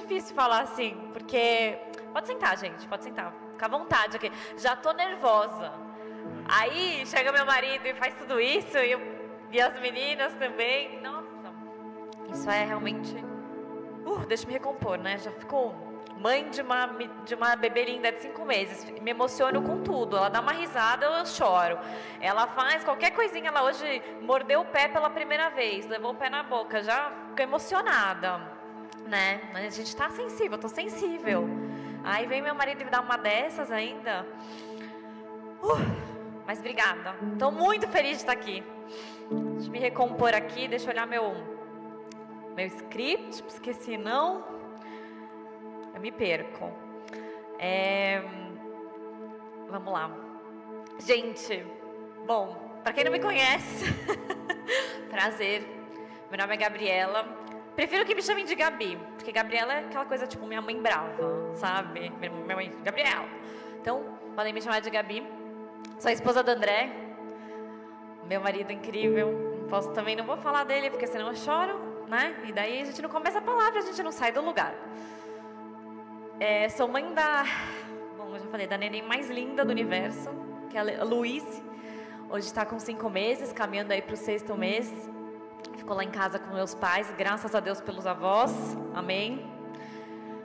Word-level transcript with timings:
difícil 0.00 0.34
falar 0.34 0.60
assim, 0.60 1.10
porque. 1.12 1.78
Pode 2.12 2.26
sentar, 2.26 2.56
gente, 2.56 2.86
pode 2.88 3.04
sentar. 3.04 3.32
Fica 3.52 3.66
à 3.66 3.68
vontade 3.68 4.16
aqui. 4.16 4.32
Já 4.56 4.74
tô 4.76 4.92
nervosa. 4.92 5.72
Aí 6.48 7.04
chega 7.06 7.32
meu 7.32 7.44
marido 7.44 7.86
e 7.86 7.94
faz 7.94 8.14
tudo 8.14 8.40
isso, 8.40 8.76
e, 8.78 8.92
eu, 8.92 9.00
e 9.50 9.60
as 9.60 9.78
meninas 9.80 10.34
também. 10.34 11.00
Nossa, 11.00 11.52
isso 12.32 12.48
é 12.48 12.64
realmente. 12.64 13.14
Uh, 14.04 14.24
deixa 14.26 14.44
eu 14.44 14.48
me 14.48 14.52
recompor, 14.54 14.98
né? 14.98 15.18
Já 15.18 15.30
ficou 15.32 15.74
mãe 16.18 16.48
de 16.48 16.62
uma, 16.62 16.86
de 17.24 17.34
uma 17.34 17.56
bebê 17.56 17.84
linda 17.84 18.12
de 18.12 18.22
cinco 18.22 18.44
meses. 18.44 18.84
Me 19.00 19.10
emociono 19.10 19.62
com 19.62 19.82
tudo. 19.82 20.16
Ela 20.16 20.28
dá 20.28 20.40
uma 20.40 20.52
risada, 20.52 21.06
eu 21.06 21.26
choro. 21.26 21.78
Ela 22.20 22.46
faz 22.46 22.84
qualquer 22.84 23.10
coisinha. 23.10 23.48
Ela 23.48 23.64
hoje 23.64 24.02
mordeu 24.22 24.60
o 24.60 24.64
pé 24.64 24.88
pela 24.88 25.10
primeira 25.10 25.50
vez, 25.50 25.86
levou 25.86 26.12
o 26.12 26.14
pé 26.14 26.30
na 26.30 26.42
boca, 26.42 26.82
já 26.82 27.10
ficou 27.28 27.42
emocionada 27.42 28.55
né? 29.06 29.40
A 29.54 29.70
gente 29.70 29.94
tá 29.94 30.10
sensível, 30.10 30.58
tô 30.58 30.68
sensível. 30.68 31.48
Aí 32.04 32.26
vem 32.26 32.42
meu 32.42 32.54
marido 32.54 32.84
me 32.84 32.90
dar 32.90 33.00
uma 33.00 33.16
dessas 33.16 33.70
ainda. 33.70 34.26
Uh, 35.62 36.44
mas 36.46 36.58
obrigada. 36.58 37.14
Tô 37.38 37.50
muito 37.50 37.88
feliz 37.88 38.12
de 38.12 38.16
estar 38.16 38.32
aqui. 38.32 38.62
Deixa 39.54 39.68
eu 39.68 39.72
me 39.72 39.78
recompor 39.78 40.34
aqui, 40.34 40.68
deixa 40.68 40.86
eu 40.86 40.92
olhar 40.92 41.06
meu 41.06 41.56
meu 42.56 42.66
script, 42.68 43.44
esqueci 43.48 43.98
não. 43.98 44.42
Eu 45.94 46.00
me 46.00 46.10
perco. 46.10 46.72
É, 47.58 48.22
vamos 49.68 49.92
lá. 49.92 50.10
Gente, 50.98 51.66
bom, 52.26 52.80
para 52.82 52.94
quem 52.94 53.04
não 53.04 53.12
me 53.12 53.20
conhece, 53.20 53.84
prazer. 55.10 55.66
Meu 56.30 56.38
nome 56.38 56.54
é 56.54 56.56
Gabriela. 56.56 57.45
Prefiro 57.76 58.06
que 58.06 58.14
me 58.14 58.22
chamem 58.22 58.46
de 58.46 58.54
Gabi, 58.54 58.98
porque 59.16 59.30
Gabriela 59.30 59.74
é 59.74 59.78
aquela 59.80 60.06
coisa 60.06 60.26
tipo 60.26 60.46
minha 60.46 60.62
mãe 60.62 60.80
brava, 60.80 61.54
sabe? 61.54 62.10
Minha 62.18 62.56
mãe, 62.56 62.72
Gabriela. 62.82 63.28
Então, 63.78 64.02
podem 64.34 64.50
me 64.54 64.62
chamar 64.62 64.80
de 64.80 64.88
Gabi. 64.88 65.22
Sou 65.98 66.08
a 66.08 66.12
esposa 66.12 66.42
do 66.42 66.50
André, 66.50 66.90
meu 68.26 68.40
marido 68.40 68.72
incrível. 68.72 69.66
Posso 69.68 69.92
também 69.92 70.16
não 70.16 70.24
vou 70.24 70.38
falar 70.38 70.64
dele, 70.64 70.88
porque 70.88 71.06
senão 71.06 71.28
eu 71.28 71.36
choro, 71.36 71.78
né? 72.08 72.34
E 72.46 72.52
daí 72.52 72.80
a 72.80 72.84
gente 72.86 73.02
não 73.02 73.10
começa 73.10 73.40
a 73.40 73.42
palavra, 73.42 73.80
a 73.80 73.82
gente 73.82 74.02
não 74.02 74.10
sai 74.10 74.32
do 74.32 74.40
lugar. 74.40 74.74
É, 76.40 76.70
sou 76.70 76.88
mãe 76.88 77.12
da, 77.12 77.44
bom, 78.16 78.34
eu 78.34 78.38
já 78.38 78.46
falei, 78.46 78.66
da 78.66 78.78
neném 78.78 79.02
mais 79.02 79.28
linda 79.28 79.66
do 79.66 79.70
universo, 79.70 80.30
que 80.70 80.78
é 80.78 80.98
a 80.98 81.04
Luiz. 81.04 81.44
Hoje 82.30 82.46
está 82.46 82.64
com 82.64 82.78
cinco 82.78 83.10
meses, 83.10 83.52
caminhando 83.52 83.92
aí 83.92 84.00
para 84.00 84.14
o 84.14 84.16
sexto 84.16 84.56
mês. 84.56 84.90
Ficou 85.76 85.96
lá 85.96 86.04
em 86.04 86.10
casa 86.10 86.38
com 86.38 86.54
meus 86.54 86.74
pais, 86.74 87.12
graças 87.16 87.54
a 87.54 87.60
Deus 87.60 87.80
pelos 87.80 88.06
avós. 88.06 88.52
Amém. 88.94 89.50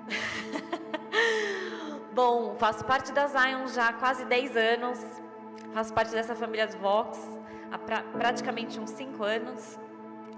Bom, 2.14 2.56
faço 2.58 2.84
parte 2.86 3.12
da 3.12 3.28
Zion 3.28 3.68
já 3.68 3.90
há 3.90 3.94
quase 3.94 4.26
10 4.26 4.58
anos. 4.58 5.00
Faço 5.74 5.94
parte 5.94 6.12
dessa 6.12 6.36
família 6.36 6.68
dos 6.68 6.76
Vox 6.76 7.20
há 7.72 7.78
pra, 7.78 8.04
praticamente 8.04 8.80
uns 8.80 8.90
5 8.92 9.24
anos. 9.24 9.80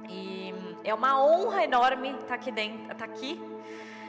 E 0.09 0.53
é 0.83 0.93
uma 0.93 1.23
honra 1.23 1.63
enorme 1.63 2.11
estar 2.11 2.35
aqui 2.35 2.51
dentro, 2.51 2.91
estar 2.91 3.05
aqui. 3.05 3.41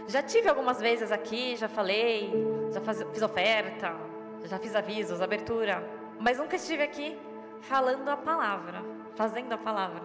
Já 0.06 0.22
tive 0.22 0.48
algumas 0.48 0.80
vezes 0.80 1.11
aqui, 1.11 1.56
já 1.56 1.69
falei, 1.69 2.30
já 2.72 2.80
faz, 2.80 3.02
fiz 3.12 3.22
oferta, 3.22 3.97
já 4.45 4.58
fiz 4.58 4.75
avisos, 4.75 5.22
abertura, 5.22 5.83
mas 6.20 6.39
nunca 6.39 6.56
estive 6.56 6.83
aqui 6.83 7.19
falando 7.62 8.06
a 8.11 8.17
palavra, 8.17 8.83
fazendo 9.16 9.52
a 9.52 9.58
palavra. 9.58 10.02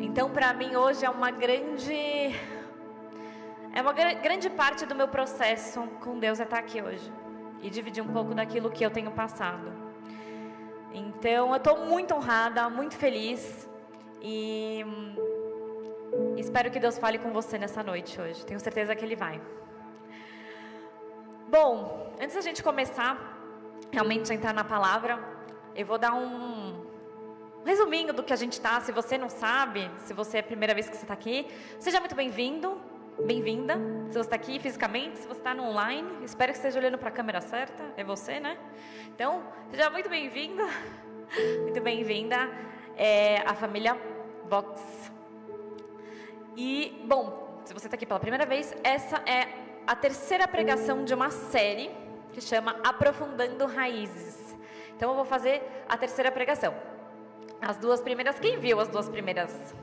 Então, 0.00 0.30
para 0.30 0.52
mim 0.52 0.76
hoje 0.76 1.04
é 1.04 1.10
uma 1.10 1.30
grande 1.30 2.34
é 3.72 3.82
uma 3.82 3.92
grande 3.92 4.48
parte 4.50 4.86
do 4.86 4.94
meu 4.94 5.08
processo 5.08 5.82
com 6.00 6.18
Deus 6.18 6.40
é 6.40 6.44
estar 6.44 6.58
aqui 6.58 6.82
hoje 6.82 7.12
e 7.62 7.70
dividir 7.70 8.02
um 8.02 8.12
pouco 8.12 8.34
daquilo 8.34 8.70
que 8.70 8.84
eu 8.84 8.90
tenho 8.90 9.10
passado. 9.10 9.72
Então, 10.92 11.50
eu 11.50 11.56
estou 11.56 11.86
muito 11.86 12.14
honrada, 12.14 12.68
muito 12.70 12.96
feliz 12.96 13.68
e 14.22 14.84
espero 16.36 16.70
que 16.70 16.80
Deus 16.80 16.98
fale 16.98 17.18
com 17.18 17.30
você 17.30 17.58
nessa 17.58 17.82
noite 17.82 18.20
hoje. 18.20 18.44
Tenho 18.44 18.58
certeza 18.58 18.94
que 18.96 19.04
Ele 19.04 19.16
vai. 19.16 19.40
Bom, 21.48 22.12
antes 22.20 22.34
da 22.34 22.40
gente 22.40 22.62
começar 22.62 23.36
realmente 23.90 24.32
entrar 24.32 24.52
na 24.52 24.64
palavra, 24.64 25.18
eu 25.74 25.86
vou 25.86 25.98
dar 25.98 26.12
um, 26.14 26.87
resuminho 27.68 28.14
do 28.14 28.22
que 28.22 28.32
a 28.32 28.36
gente 28.36 28.54
está. 28.54 28.80
Se 28.80 28.90
você 28.90 29.18
não 29.18 29.28
sabe, 29.28 29.90
se 29.98 30.14
você 30.14 30.38
é 30.38 30.40
a 30.40 30.42
primeira 30.42 30.72
vez 30.72 30.88
que 30.88 30.96
você 30.96 31.04
está 31.04 31.12
aqui, 31.12 31.46
seja 31.78 32.00
muito 32.00 32.14
bem-vindo, 32.14 32.80
bem-vinda. 33.26 33.74
Se 34.08 34.14
você 34.14 34.20
está 34.20 34.36
aqui 34.36 34.58
fisicamente, 34.58 35.18
se 35.18 35.28
você 35.28 35.38
está 35.38 35.52
no 35.52 35.64
online, 35.64 36.24
espero 36.24 36.50
que 36.50 36.56
esteja 36.56 36.78
olhando 36.78 36.96
para 36.96 37.10
a 37.10 37.12
câmera 37.12 37.42
certa. 37.42 37.84
É 37.94 38.02
você, 38.02 38.40
né? 38.40 38.56
Então, 39.14 39.42
seja 39.70 39.90
muito 39.90 40.08
bem-vinda, 40.08 40.64
muito 41.60 41.78
bem-vinda 41.82 42.48
é, 42.96 43.42
à 43.46 43.54
família 43.54 43.98
Vox. 44.48 44.80
E, 46.56 47.04
bom, 47.06 47.60
se 47.66 47.74
você 47.74 47.86
está 47.86 47.96
aqui 47.96 48.06
pela 48.06 48.18
primeira 48.18 48.46
vez, 48.46 48.74
essa 48.82 49.22
é 49.26 49.46
a 49.86 49.94
terceira 49.94 50.48
pregação 50.48 51.04
de 51.04 51.12
uma 51.12 51.30
série 51.30 51.90
que 52.32 52.40
chama 52.40 52.80
Aprofundando 52.82 53.66
Raízes. 53.66 54.56
Então, 54.96 55.10
eu 55.10 55.16
vou 55.16 55.26
fazer 55.26 55.62
a 55.86 55.98
terceira 55.98 56.32
pregação. 56.32 56.97
As 57.60 57.76
duas 57.76 58.00
primeiras, 58.00 58.38
quem 58.38 58.58
viu 58.58 58.78
as 58.80 58.88
duas 58.88 59.08
primeiras? 59.08 59.74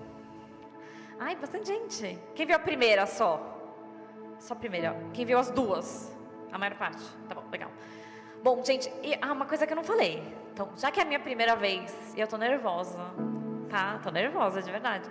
Ai, 1.20 1.36
bastante 1.36 1.68
gente. 1.68 2.20
Quem 2.34 2.46
viu 2.46 2.56
a 2.56 2.60
primeira 2.60 3.06
só? 3.06 3.56
Só 4.40 4.54
a 4.54 4.58
primeira. 4.58 4.96
Quem 5.14 5.26
viu 5.26 5.38
as 5.38 5.50
duas? 5.52 6.16
A 6.52 6.58
maior 6.58 6.76
parte. 6.76 7.04
Tá 7.28 7.36
bom, 7.36 7.44
legal. 7.52 7.72
Bom, 8.42 8.64
gente, 8.64 8.92
e, 9.04 9.18
ah, 9.22 9.34
uma 9.34 9.46
coisa 9.46 9.66
que 9.66 9.74
eu 9.74 9.76
não 9.76 9.84
falei. 9.84 10.24
Então, 10.54 10.70
já 10.78 10.92
que 10.92 11.00
é 11.00 11.04
a 11.04 11.06
minha 11.06 11.20
primeira 11.20 11.56
vez 11.56 11.94
e 12.16 12.22
eu 12.22 12.28
tô 12.28 12.38
nervosa, 12.38 13.00
tá? 13.70 14.00
Tô 14.04 14.10
nervosa, 14.12 14.62
de 14.62 14.72
verdade. 14.72 15.10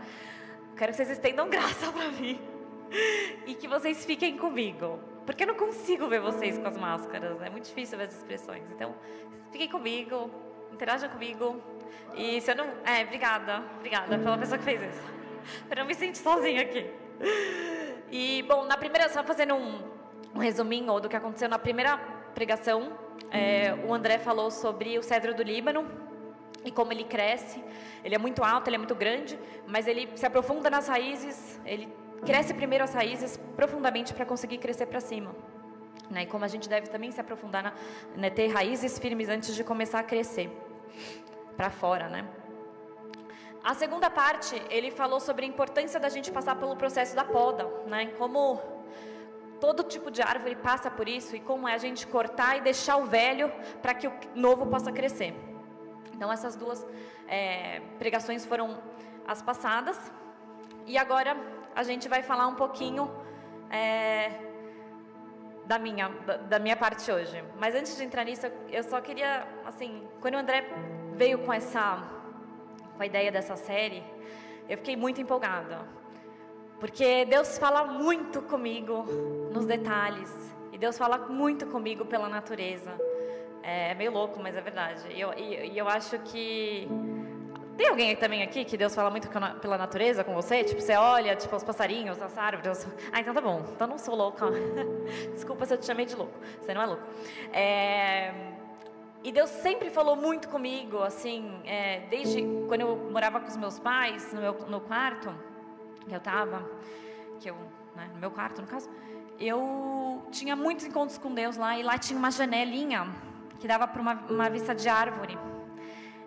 Quero 0.76 0.92
que 0.92 0.96
vocês 0.96 1.10
estendam 1.10 1.48
graça 1.50 1.92
pra 1.92 2.08
mim. 2.12 2.40
E 3.46 3.54
que 3.54 3.68
vocês 3.68 4.04
fiquem 4.04 4.38
comigo. 4.38 4.98
Porque 5.26 5.42
eu 5.42 5.48
não 5.48 5.54
consigo 5.54 6.06
ver 6.06 6.20
vocês 6.20 6.58
com 6.58 6.66
as 6.66 6.76
máscaras. 6.76 7.40
É 7.42 7.50
muito 7.50 7.64
difícil 7.64 7.98
ver 7.98 8.04
as 8.04 8.14
expressões. 8.14 8.62
Então, 8.70 8.94
fiquem 9.50 9.68
comigo, 9.68 10.30
interajam 10.72 11.08
comigo. 11.08 11.60
E 12.14 12.40
se 12.40 12.50
eu 12.50 12.56
não. 12.56 12.66
É, 12.84 13.02
obrigada. 13.02 13.62
Obrigada 13.76 14.18
pela 14.18 14.38
pessoa 14.38 14.58
que 14.58 14.64
fez 14.64 14.82
isso. 14.82 15.02
Eu 15.70 15.76
não 15.76 15.84
me 15.84 15.94
sinto 15.94 16.18
sozinha 16.18 16.62
aqui. 16.62 16.90
E, 18.10 18.42
bom, 18.42 18.64
na 18.64 18.76
primeira, 18.76 19.08
só 19.08 19.22
fazendo 19.24 19.54
um, 19.54 19.82
um 20.34 20.38
resuminho 20.38 21.00
do 21.00 21.08
que 21.08 21.16
aconteceu 21.16 21.48
na 21.48 21.58
primeira 21.58 21.96
pregação, 22.34 22.92
é, 23.30 23.74
o 23.86 23.92
André 23.92 24.18
falou 24.18 24.50
sobre 24.50 24.98
o 24.98 25.02
cedro 25.02 25.34
do 25.34 25.42
Líbano 25.42 25.86
e 26.64 26.70
como 26.70 26.92
ele 26.92 27.04
cresce. 27.04 27.62
Ele 28.04 28.14
é 28.14 28.18
muito 28.18 28.42
alto, 28.42 28.68
ele 28.68 28.76
é 28.76 28.78
muito 28.78 28.94
grande, 28.94 29.38
mas 29.66 29.86
ele 29.86 30.08
se 30.14 30.26
aprofunda 30.26 30.70
nas 30.70 30.88
raízes, 30.88 31.60
ele 31.64 31.88
cresce 32.24 32.54
primeiro 32.54 32.84
as 32.84 32.94
raízes 32.94 33.36
profundamente 33.56 34.14
para 34.14 34.24
conseguir 34.24 34.58
crescer 34.58 34.86
para 34.86 35.00
cima. 35.00 35.34
Né? 36.10 36.22
E 36.22 36.26
como 36.26 36.44
a 36.44 36.48
gente 36.48 36.68
deve 36.68 36.88
também 36.88 37.10
se 37.10 37.20
aprofundar, 37.20 37.62
na, 37.62 37.72
né, 38.16 38.30
ter 38.30 38.48
raízes 38.48 38.98
firmes 38.98 39.28
antes 39.28 39.54
de 39.54 39.64
começar 39.64 40.00
a 40.00 40.02
crescer 40.02 40.50
para 41.56 41.70
fora, 41.70 42.08
né? 42.08 42.26
A 43.62 43.72
segunda 43.72 44.10
parte, 44.10 44.62
ele 44.68 44.90
falou 44.90 45.18
sobre 45.18 45.46
a 45.46 45.48
importância 45.48 45.98
da 45.98 46.10
gente 46.10 46.30
passar 46.30 46.56
pelo 46.56 46.76
processo 46.76 47.16
da 47.16 47.24
poda, 47.24 47.66
né? 47.86 48.06
Como 48.18 48.60
todo 49.58 49.82
tipo 49.82 50.10
de 50.10 50.20
árvore 50.20 50.54
passa 50.56 50.90
por 50.90 51.08
isso 51.08 51.34
e 51.34 51.40
como 51.40 51.66
é 51.66 51.72
a 51.72 51.78
gente 51.78 52.06
cortar 52.06 52.58
e 52.58 52.60
deixar 52.60 52.96
o 52.96 53.06
velho 53.06 53.50
para 53.80 53.94
que 53.94 54.06
o 54.06 54.12
novo 54.34 54.66
possa 54.66 54.92
crescer. 54.92 55.34
Então 56.12 56.30
essas 56.30 56.54
duas 56.54 56.86
é, 57.26 57.80
pregações 57.98 58.44
foram 58.44 58.78
as 59.26 59.40
passadas 59.40 59.98
e 60.86 60.98
agora 60.98 61.34
a 61.74 61.82
gente 61.82 62.06
vai 62.06 62.22
falar 62.22 62.46
um 62.46 62.54
pouquinho 62.54 63.10
é, 63.70 64.30
da 65.64 65.78
minha 65.78 66.08
da, 66.08 66.36
da 66.36 66.58
minha 66.58 66.76
parte 66.76 67.10
hoje. 67.10 67.42
Mas 67.58 67.74
antes 67.74 67.96
de 67.96 68.04
entrar 68.04 68.24
nisso, 68.24 68.46
eu 68.70 68.82
só 68.82 69.00
queria 69.00 69.48
assim, 69.64 70.06
quando 70.20 70.34
o 70.34 70.38
André 70.38 70.68
veio 71.16 71.38
com 71.38 71.52
essa 71.52 72.02
com 72.96 73.02
a 73.02 73.06
ideia 73.06 73.30
dessa 73.30 73.56
série, 73.56 74.02
eu 74.68 74.78
fiquei 74.78 74.96
muito 74.96 75.20
empolgada. 75.20 75.80
Porque 76.78 77.24
Deus 77.24 77.58
fala 77.58 77.84
muito 77.84 78.42
comigo 78.42 79.04
nos 79.52 79.66
detalhes. 79.66 80.32
E 80.72 80.78
Deus 80.78 80.98
fala 80.98 81.18
muito 81.18 81.66
comigo 81.66 82.04
pela 82.04 82.28
natureza. 82.28 82.92
É 83.62 83.94
meio 83.94 84.12
louco, 84.12 84.40
mas 84.42 84.56
é 84.56 84.60
verdade. 84.60 85.02
E 85.10 85.20
eu, 85.20 85.32
eu 85.32 85.88
acho 85.88 86.18
que. 86.20 86.88
Tem 87.76 87.88
alguém 87.88 88.14
também 88.14 88.42
aqui 88.42 88.64
que 88.64 88.76
Deus 88.76 88.94
fala 88.94 89.10
muito 89.10 89.28
pela 89.60 89.76
natureza 89.76 90.22
com 90.22 90.32
você? 90.32 90.62
Tipo, 90.62 90.80
você 90.80 90.94
olha, 90.94 91.34
tipo, 91.34 91.56
os 91.56 91.64
passarinhos, 91.64 92.22
as 92.22 92.36
árvores. 92.38 92.86
Ah, 93.12 93.20
então 93.20 93.34
tá 93.34 93.40
bom. 93.40 93.64
Então 93.72 93.86
não 93.86 93.98
sou 93.98 94.14
louca. 94.14 94.46
Desculpa 95.34 95.66
se 95.66 95.74
eu 95.74 95.78
te 95.78 95.86
chamei 95.86 96.06
de 96.06 96.14
louco. 96.14 96.38
Você 96.60 96.74
não 96.74 96.82
é 96.82 96.86
louco. 96.86 97.02
É. 97.52 98.53
E 99.24 99.32
Deus 99.32 99.48
sempre 99.48 99.88
falou 99.88 100.14
muito 100.14 100.48
comigo, 100.50 101.02
assim, 101.02 101.58
é, 101.64 102.00
desde 102.10 102.42
quando 102.68 102.82
eu 102.82 103.10
morava 103.10 103.40
com 103.40 103.48
os 103.48 103.56
meus 103.56 103.78
pais, 103.78 104.30
no 104.34 104.40
meu 104.40 104.52
no 104.68 104.80
quarto 104.82 105.34
que 106.06 106.12
eu 106.12 106.18
estava, 106.18 106.62
que 107.40 107.48
eu 107.48 107.56
né, 107.96 108.10
no 108.12 108.20
meu 108.20 108.30
quarto 108.30 108.60
no 108.60 108.68
caso, 108.68 108.90
eu 109.38 110.22
tinha 110.30 110.54
muitos 110.54 110.84
encontros 110.84 111.16
com 111.16 111.32
Deus 111.32 111.56
lá 111.56 111.78
e 111.78 111.82
lá 111.82 111.96
tinha 111.96 112.18
uma 112.18 112.30
janelinha 112.30 113.08
que 113.58 113.66
dava 113.66 113.86
para 113.88 114.02
uma, 114.02 114.14
uma 114.28 114.50
vista 114.50 114.74
de 114.74 114.88
árvore. 114.90 115.38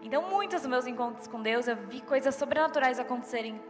Então, 0.01 0.23
muitos 0.23 0.61
dos 0.61 0.69
meus 0.69 0.87
encontros 0.87 1.27
com 1.27 1.39
Deus, 1.39 1.67
eu 1.67 1.75
vi 1.75 2.01
coisas 2.01 2.33
sobrenaturais 2.33 2.97
acontecerem 2.97 3.61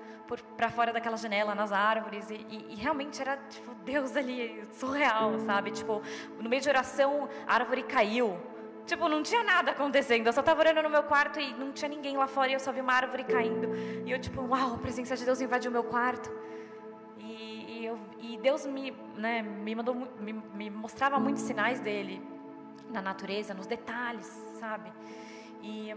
para 0.56 0.70
fora 0.70 0.94
daquela 0.94 1.18
janela, 1.18 1.54
nas 1.56 1.72
árvores, 1.74 2.30
e, 2.30 2.36
e, 2.50 2.74
e, 2.74 2.76
realmente 2.76 3.22
era 3.22 3.38
tipo 3.50 3.74
Deus 3.76 4.16
ali, 4.16 4.66
surreal, 4.72 5.38
sabe? 5.40 5.72
Tipo, 5.72 6.02
no 6.40 6.50
meio 6.50 6.62
de 6.62 6.70
oração, 6.70 7.28
a 7.46 7.56
árvore 7.56 7.84
caiu. 7.84 8.38
Tipo, 8.88 9.10
não 9.10 9.22
tinha 9.22 9.44
nada 9.44 9.72
acontecendo. 9.72 10.26
Eu 10.28 10.34
só 10.34 10.40
estava 10.40 10.62
orando 10.62 10.82
no 10.82 10.90
meu 10.90 11.04
quarto 11.04 11.40
e 11.40 11.54
não 11.54 11.74
tinha 11.74 11.90
ninguém 11.90 12.16
lá 12.16 12.26
fora 12.26 12.50
e 12.50 12.54
eu 12.54 12.60
só 12.60 12.72
vi 12.72 12.80
uma 12.80 12.94
árvore 12.94 13.26
caindo. 13.26 13.76
E 14.06 14.10
eu, 14.10 14.18
tipo, 14.18 14.42
uau, 14.42 14.76
a 14.76 14.78
presença 14.78 15.16
de 15.18 15.26
Deus 15.26 15.42
invadiu 15.42 15.70
meu 15.70 15.84
quarto. 15.84 16.32
E, 17.20 17.82
e, 17.82 17.86
eu, 17.86 18.00
e 18.20 18.38
Deus 18.38 18.66
me, 18.66 18.92
né, 19.18 19.42
me, 19.42 19.76
mandou, 19.76 19.94
me, 19.94 20.32
me 20.32 20.70
mostrava 20.70 21.20
muitos 21.20 21.44
sinais 21.44 21.82
dele 21.82 22.26
na 22.90 23.02
natureza, 23.02 23.54
nos 23.54 23.68
detalhes, 23.68 24.26
sabe? 24.58 24.90
E, 25.62 25.94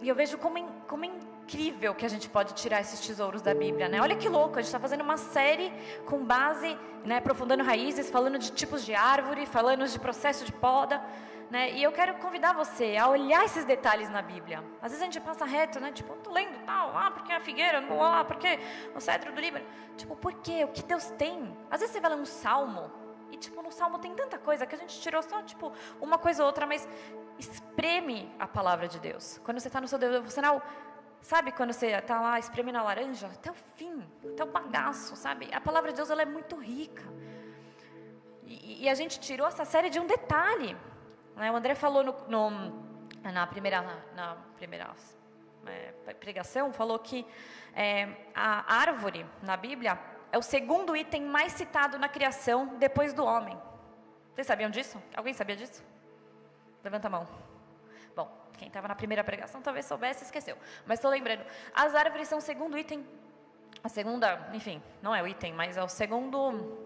e 0.00 0.08
eu 0.08 0.14
vejo 0.16 0.36
como, 0.36 0.60
como 0.88 1.04
é 1.04 1.08
incrível 1.08 1.94
que 1.94 2.04
a 2.04 2.08
gente 2.08 2.28
pode 2.28 2.54
tirar 2.54 2.80
esses 2.80 2.98
tesouros 2.98 3.42
da 3.42 3.54
Bíblia, 3.54 3.88
né? 3.88 4.00
Olha 4.00 4.16
que 4.16 4.28
louco, 4.28 4.58
a 4.58 4.62
gente 4.62 4.66
está 4.66 4.80
fazendo 4.80 5.02
uma 5.02 5.16
série 5.16 5.72
com 6.04 6.24
base, 6.24 6.76
né, 7.04 7.18
aprofundando 7.18 7.62
raízes, 7.62 8.10
falando 8.10 8.38
de 8.38 8.50
tipos 8.50 8.84
de 8.84 8.92
árvore, 8.92 9.46
falando 9.46 9.86
de 9.86 9.98
processo 10.00 10.44
de 10.44 10.52
poda, 10.52 11.00
né? 11.50 11.72
E 11.72 11.82
eu 11.82 11.92
quero 11.92 12.14
convidar 12.14 12.52
você 12.52 12.96
a 12.96 13.08
olhar 13.08 13.44
esses 13.44 13.64
detalhes 13.64 14.08
na 14.08 14.22
Bíblia. 14.22 14.62
Às 14.82 14.92
vezes 14.92 15.02
a 15.02 15.04
gente 15.04 15.20
passa 15.20 15.44
reto, 15.44 15.78
né? 15.80 15.92
Tipo, 15.92 16.14
tô 16.16 16.32
lendo 16.32 16.64
tal, 16.64 16.96
ah, 16.96 17.10
porque 17.10 17.32
a 17.32 17.40
figueira, 17.40 17.80
não 17.80 17.88
vou 17.88 17.98
lá, 17.98 18.24
porque 18.24 18.58
o 18.94 19.00
cedro 19.00 19.32
do 19.32 19.40
Líbano. 19.40 19.64
Tipo, 19.96 20.16
por 20.16 20.34
quê? 20.34 20.64
O 20.64 20.68
que 20.68 20.82
Deus 20.82 21.10
tem? 21.12 21.56
Às 21.70 21.80
vezes 21.80 21.94
você 21.94 22.00
vai 22.00 22.10
ler 22.10 22.16
um 22.16 22.26
salmo, 22.26 22.90
e 23.30 23.36
tipo, 23.36 23.60
no 23.62 23.72
salmo 23.72 23.98
tem 23.98 24.14
tanta 24.14 24.38
coisa 24.38 24.64
que 24.64 24.74
a 24.74 24.78
gente 24.78 25.00
tirou 25.00 25.22
só, 25.22 25.42
tipo, 25.42 25.72
uma 26.00 26.16
coisa 26.18 26.42
ou 26.42 26.46
outra, 26.46 26.66
mas 26.66 26.88
espreme 27.38 28.32
a 28.38 28.46
palavra 28.46 28.86
de 28.86 29.00
Deus. 29.00 29.40
Quando 29.44 29.58
você 29.58 29.68
está 29.68 29.80
no 29.80 29.88
seu 29.88 29.98
devocional, 29.98 30.62
sabe 31.20 31.50
quando 31.50 31.72
você 31.72 31.88
está 31.88 32.20
lá 32.20 32.38
espremendo 32.38 32.78
a 32.78 32.82
laranja? 32.82 33.26
Até 33.26 33.50
o 33.50 33.54
fim, 33.54 34.06
até 34.32 34.44
o 34.44 34.46
bagaço, 34.46 35.16
sabe? 35.16 35.48
A 35.52 35.60
palavra 35.60 35.90
de 35.90 35.96
Deus 35.96 36.10
ela 36.10 36.22
é 36.22 36.24
muito 36.24 36.54
rica. 36.56 37.02
E, 38.44 38.84
e 38.84 38.88
a 38.88 38.94
gente 38.94 39.18
tirou 39.18 39.46
essa 39.46 39.64
série 39.64 39.90
de 39.90 39.98
um 39.98 40.06
detalhe. 40.06 40.76
Né? 41.36 41.50
O 41.50 41.56
André 41.56 41.74
falou 41.74 42.02
no, 42.02 42.12
no, 42.28 42.50
na 43.22 43.46
primeira, 43.46 43.82
na 44.14 44.36
primeira 44.56 44.90
é, 45.66 46.14
pregação, 46.14 46.72
falou 46.72 46.98
que 46.98 47.26
é, 47.74 48.08
a 48.34 48.74
árvore 48.74 49.26
na 49.42 49.56
Bíblia 49.56 49.98
é 50.30 50.38
o 50.38 50.42
segundo 50.42 50.96
item 50.96 51.22
mais 51.22 51.52
citado 51.52 51.98
na 51.98 52.08
criação 52.08 52.76
depois 52.78 53.12
do 53.12 53.24
homem. 53.24 53.56
Vocês 54.34 54.46
sabiam 54.46 54.70
disso? 54.70 55.00
Alguém 55.16 55.32
sabia 55.32 55.56
disso? 55.56 55.82
Levanta 56.82 57.06
a 57.06 57.10
mão. 57.10 57.28
Bom, 58.16 58.28
quem 58.58 58.68
estava 58.68 58.88
na 58.88 58.94
primeira 58.94 59.22
pregação 59.22 59.62
talvez 59.62 59.86
soubesse 59.86 60.24
esqueceu. 60.24 60.58
Mas 60.86 60.98
estou 60.98 61.10
lembrando. 61.10 61.44
As 61.72 61.94
árvores 61.94 62.28
são 62.28 62.38
o 62.38 62.42
segundo 62.42 62.76
item. 62.76 63.06
A 63.82 63.88
segunda, 63.88 64.48
enfim, 64.52 64.82
não 65.00 65.14
é 65.14 65.22
o 65.22 65.28
item, 65.28 65.52
mas 65.52 65.76
é 65.76 65.82
o 65.82 65.88
segundo. 65.88 66.78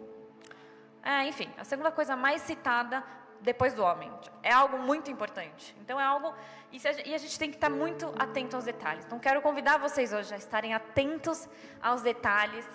É, 1.03 1.25
enfim, 1.27 1.51
a 1.56 1.65
segunda 1.65 1.91
coisa 1.91 2.17
mais 2.17 2.43
citada 2.43 3.03
depois 3.40 3.75
do 3.75 3.82
homem. 3.82 4.11
É 4.43 4.52
algo 4.52 4.79
muito 4.79 5.11
importante. 5.11 5.75
Então 5.81 6.00
é 6.00 6.05
algo. 6.05 6.35
E 6.73 7.14
a 7.14 7.19
gente 7.19 7.38
tem 7.38 7.50
que 7.50 7.56
estar 7.56 7.70
muito 7.70 8.12
atento 8.19 8.56
aos 8.56 8.64
detalhes. 8.64 9.05
Então 9.05 9.19
quero 9.19 9.40
convidar 9.40 9.79
vocês 9.79 10.12
hoje 10.12 10.35
a 10.35 10.37
estarem 10.37 10.75
atentos 10.75 11.49
aos 11.81 12.02
detalhes 12.02 12.69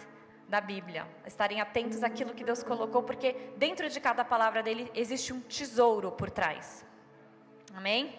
da 0.48 0.62
Bíblia, 0.62 1.07
estarem 1.25 1.62
atentos 1.62 2.04
àquilo 2.04 2.33
que 2.33 2.44
Deus 2.44 2.63
colocou, 2.63 3.01
porque 3.01 3.33
dentro 3.57 3.89
de 3.89 4.00
cada 4.00 4.24
palavra 4.24 4.62
dele 4.62 4.92
existe 4.94 5.33
um 5.33 5.39
tesouro 5.39 6.12
por 6.12 6.30
trás. 6.30 6.86
Amém? 7.75 8.16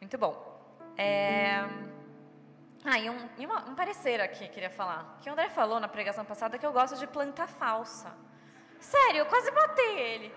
Muito 0.00 0.16
bom. 0.16 0.60
É... 0.96 1.64
Ah, 2.84 3.00
e 3.00 3.10
um, 3.10 3.28
e 3.36 3.46
uma, 3.46 3.68
um 3.68 3.74
parecer 3.74 4.20
aqui, 4.20 4.46
queria 4.48 4.70
falar. 4.70 5.18
Que 5.20 5.28
o 5.28 5.32
André 5.32 5.48
falou 5.48 5.80
na 5.80 5.88
pregação 5.88 6.24
passada 6.24 6.56
que 6.56 6.64
eu 6.64 6.72
gosto 6.72 6.96
de 6.96 7.06
planta 7.06 7.46
falsa. 7.48 8.14
Sério, 8.78 9.18
eu 9.18 9.26
quase 9.26 9.50
matei 9.50 9.98
ele. 9.98 10.32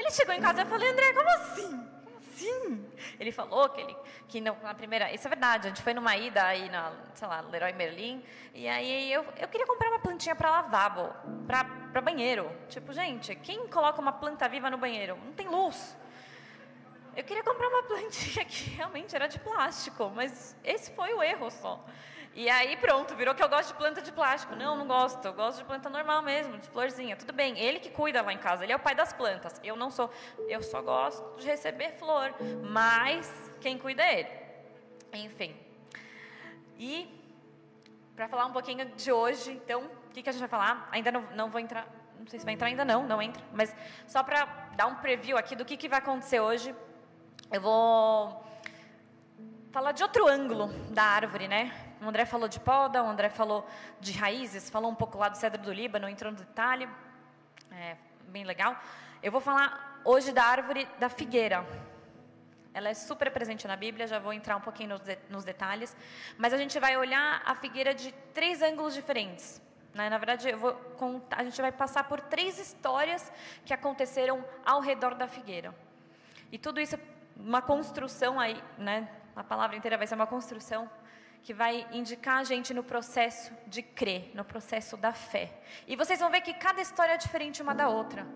Ele 0.00 0.10
chegou 0.10 0.34
em 0.34 0.40
casa 0.40 0.62
e 0.62 0.64
eu 0.64 0.66
falei, 0.66 0.90
André, 0.90 1.12
como 1.12 1.28
assim? 1.28 1.88
Como 2.04 2.16
assim? 2.16 2.90
Ele 3.18 3.30
falou 3.30 3.68
que 3.68 3.82
ele, 3.82 3.94
que 4.28 4.40
não, 4.40 4.56
na 4.62 4.72
primeira, 4.72 5.12
isso 5.12 5.26
é 5.26 5.28
verdade, 5.28 5.66
a 5.66 5.68
gente 5.68 5.82
foi 5.82 5.92
numa 5.92 6.16
ida 6.16 6.42
aí 6.42 6.70
na, 6.70 6.90
sei 7.12 7.28
lá, 7.28 7.42
Leroy 7.42 7.74
Merlin, 7.74 8.24
e 8.54 8.66
aí 8.66 9.12
eu, 9.12 9.26
eu 9.36 9.46
queria 9.46 9.66
comprar 9.66 9.90
uma 9.90 9.98
plantinha 9.98 10.34
para 10.34 10.50
lavabo, 10.50 11.14
para 11.46 12.00
banheiro. 12.00 12.50
Tipo, 12.70 12.94
gente, 12.94 13.34
quem 13.36 13.68
coloca 13.68 14.00
uma 14.00 14.12
planta 14.12 14.48
viva 14.48 14.70
no 14.70 14.78
banheiro? 14.78 15.18
Não 15.22 15.34
tem 15.34 15.46
luz. 15.48 15.94
Eu 17.14 17.22
queria 17.22 17.44
comprar 17.44 17.68
uma 17.68 17.82
plantinha 17.86 18.42
que 18.46 18.70
realmente 18.70 19.14
era 19.14 19.26
de 19.26 19.38
plástico, 19.38 20.10
mas 20.14 20.56
esse 20.64 20.90
foi 20.92 21.12
o 21.12 21.22
erro 21.22 21.50
só. 21.50 21.84
E 22.34 22.48
aí 22.48 22.76
pronto, 22.76 23.14
virou 23.14 23.34
que 23.34 23.42
eu 23.42 23.48
gosto 23.48 23.68
de 23.68 23.74
planta 23.74 24.00
de 24.00 24.12
plástico. 24.12 24.54
Não, 24.54 24.76
não 24.76 24.86
gosto. 24.86 25.24
Eu 25.24 25.32
gosto 25.32 25.58
de 25.58 25.64
planta 25.64 25.90
normal 25.90 26.22
mesmo, 26.22 26.58
de 26.58 26.68
florzinha. 26.68 27.16
Tudo 27.16 27.32
bem, 27.32 27.58
ele 27.58 27.80
que 27.80 27.90
cuida 27.90 28.22
lá 28.22 28.32
em 28.32 28.38
casa, 28.38 28.64
ele 28.64 28.72
é 28.72 28.76
o 28.76 28.80
pai 28.80 28.94
das 28.94 29.12
plantas. 29.12 29.60
Eu 29.64 29.76
não 29.76 29.90
sou. 29.90 30.10
Eu 30.48 30.62
só 30.62 30.80
gosto 30.80 31.40
de 31.40 31.46
receber 31.46 31.92
flor, 31.98 32.34
mas 32.62 33.50
quem 33.60 33.76
cuida 33.76 34.02
é 34.02 34.20
ele. 34.20 34.28
Enfim. 35.12 35.56
E 36.78 37.20
para 38.14 38.28
falar 38.28 38.46
um 38.46 38.52
pouquinho 38.52 38.84
de 38.84 39.10
hoje, 39.10 39.52
então, 39.52 39.82
o 39.82 40.10
que, 40.12 40.22
que 40.22 40.28
a 40.28 40.32
gente 40.32 40.40
vai 40.40 40.48
falar? 40.48 40.88
Ainda 40.92 41.10
não, 41.10 41.22
não 41.34 41.50
vou 41.50 41.60
entrar, 41.60 41.86
não 42.18 42.26
sei 42.26 42.38
se 42.38 42.44
vai 42.44 42.54
entrar 42.54 42.68
ainda 42.68 42.84
não, 42.84 43.06
não 43.06 43.20
entra, 43.20 43.42
mas 43.52 43.74
só 44.06 44.22
para 44.22 44.44
dar 44.76 44.86
um 44.86 44.96
preview 44.96 45.36
aqui 45.36 45.56
do 45.56 45.64
que, 45.64 45.76
que 45.76 45.88
vai 45.88 45.98
acontecer 45.98 46.38
hoje 46.38 46.74
eu 47.52 47.60
vou 47.60 48.44
falar 49.72 49.90
de 49.90 50.04
outro 50.04 50.28
ângulo 50.28 50.68
da 50.90 51.02
árvore, 51.02 51.48
né? 51.48 51.89
O 52.00 52.08
André 52.08 52.24
falou 52.24 52.48
de 52.48 52.58
poda, 52.58 53.02
o 53.02 53.06
André 53.06 53.28
falou 53.28 53.68
de 54.00 54.12
raízes, 54.12 54.70
falou 54.70 54.90
um 54.90 54.94
pouco 54.94 55.18
lá 55.18 55.28
do 55.28 55.36
cedro 55.36 55.60
do 55.60 55.72
Líbano, 55.72 56.08
entrou 56.08 56.32
no 56.32 56.38
detalhe, 56.38 56.88
é, 57.70 57.96
bem 58.28 58.44
legal. 58.44 58.74
Eu 59.22 59.30
vou 59.30 59.40
falar 59.40 60.00
hoje 60.02 60.32
da 60.32 60.42
árvore 60.44 60.88
da 60.98 61.10
figueira. 61.10 61.66
Ela 62.72 62.88
é 62.88 62.94
super 62.94 63.30
presente 63.30 63.68
na 63.68 63.76
Bíblia, 63.76 64.06
já 64.06 64.18
vou 64.18 64.32
entrar 64.32 64.56
um 64.56 64.60
pouquinho 64.60 64.90
nos, 64.90 65.00
de, 65.00 65.18
nos 65.28 65.44
detalhes, 65.44 65.94
mas 66.38 66.54
a 66.54 66.56
gente 66.56 66.78
vai 66.78 66.96
olhar 66.96 67.42
a 67.44 67.54
figueira 67.54 67.92
de 67.92 68.12
três 68.32 68.62
ângulos 68.62 68.94
diferentes. 68.94 69.60
Né? 69.92 70.08
Na 70.08 70.16
verdade, 70.16 70.48
contar, 70.96 71.40
a 71.40 71.44
gente 71.44 71.60
vai 71.60 71.72
passar 71.72 72.04
por 72.04 72.20
três 72.20 72.58
histórias 72.58 73.30
que 73.64 73.74
aconteceram 73.74 74.42
ao 74.64 74.80
redor 74.80 75.14
da 75.14 75.26
figueira. 75.26 75.74
E 76.50 76.58
tudo 76.58 76.80
isso 76.80 76.96
uma 77.36 77.62
construção 77.62 78.38
aí, 78.38 78.62
né? 78.76 79.08
A 79.34 79.42
palavra 79.42 79.76
inteira 79.76 79.96
vai 79.96 80.06
ser 80.06 80.14
uma 80.14 80.26
construção 80.26 80.90
que 81.42 81.54
vai 81.54 81.86
indicar 81.92 82.38
a 82.38 82.44
gente 82.44 82.74
no 82.74 82.84
processo 82.84 83.52
de 83.66 83.82
crer, 83.82 84.30
no 84.34 84.44
processo 84.44 84.96
da 84.96 85.12
fé. 85.12 85.52
E 85.86 85.96
vocês 85.96 86.20
vão 86.20 86.30
ver 86.30 86.42
que 86.42 86.54
cada 86.54 86.80
história 86.80 87.12
é 87.12 87.16
diferente 87.16 87.62
uma 87.62 87.74
da 87.74 87.88
outra. 87.88 88.26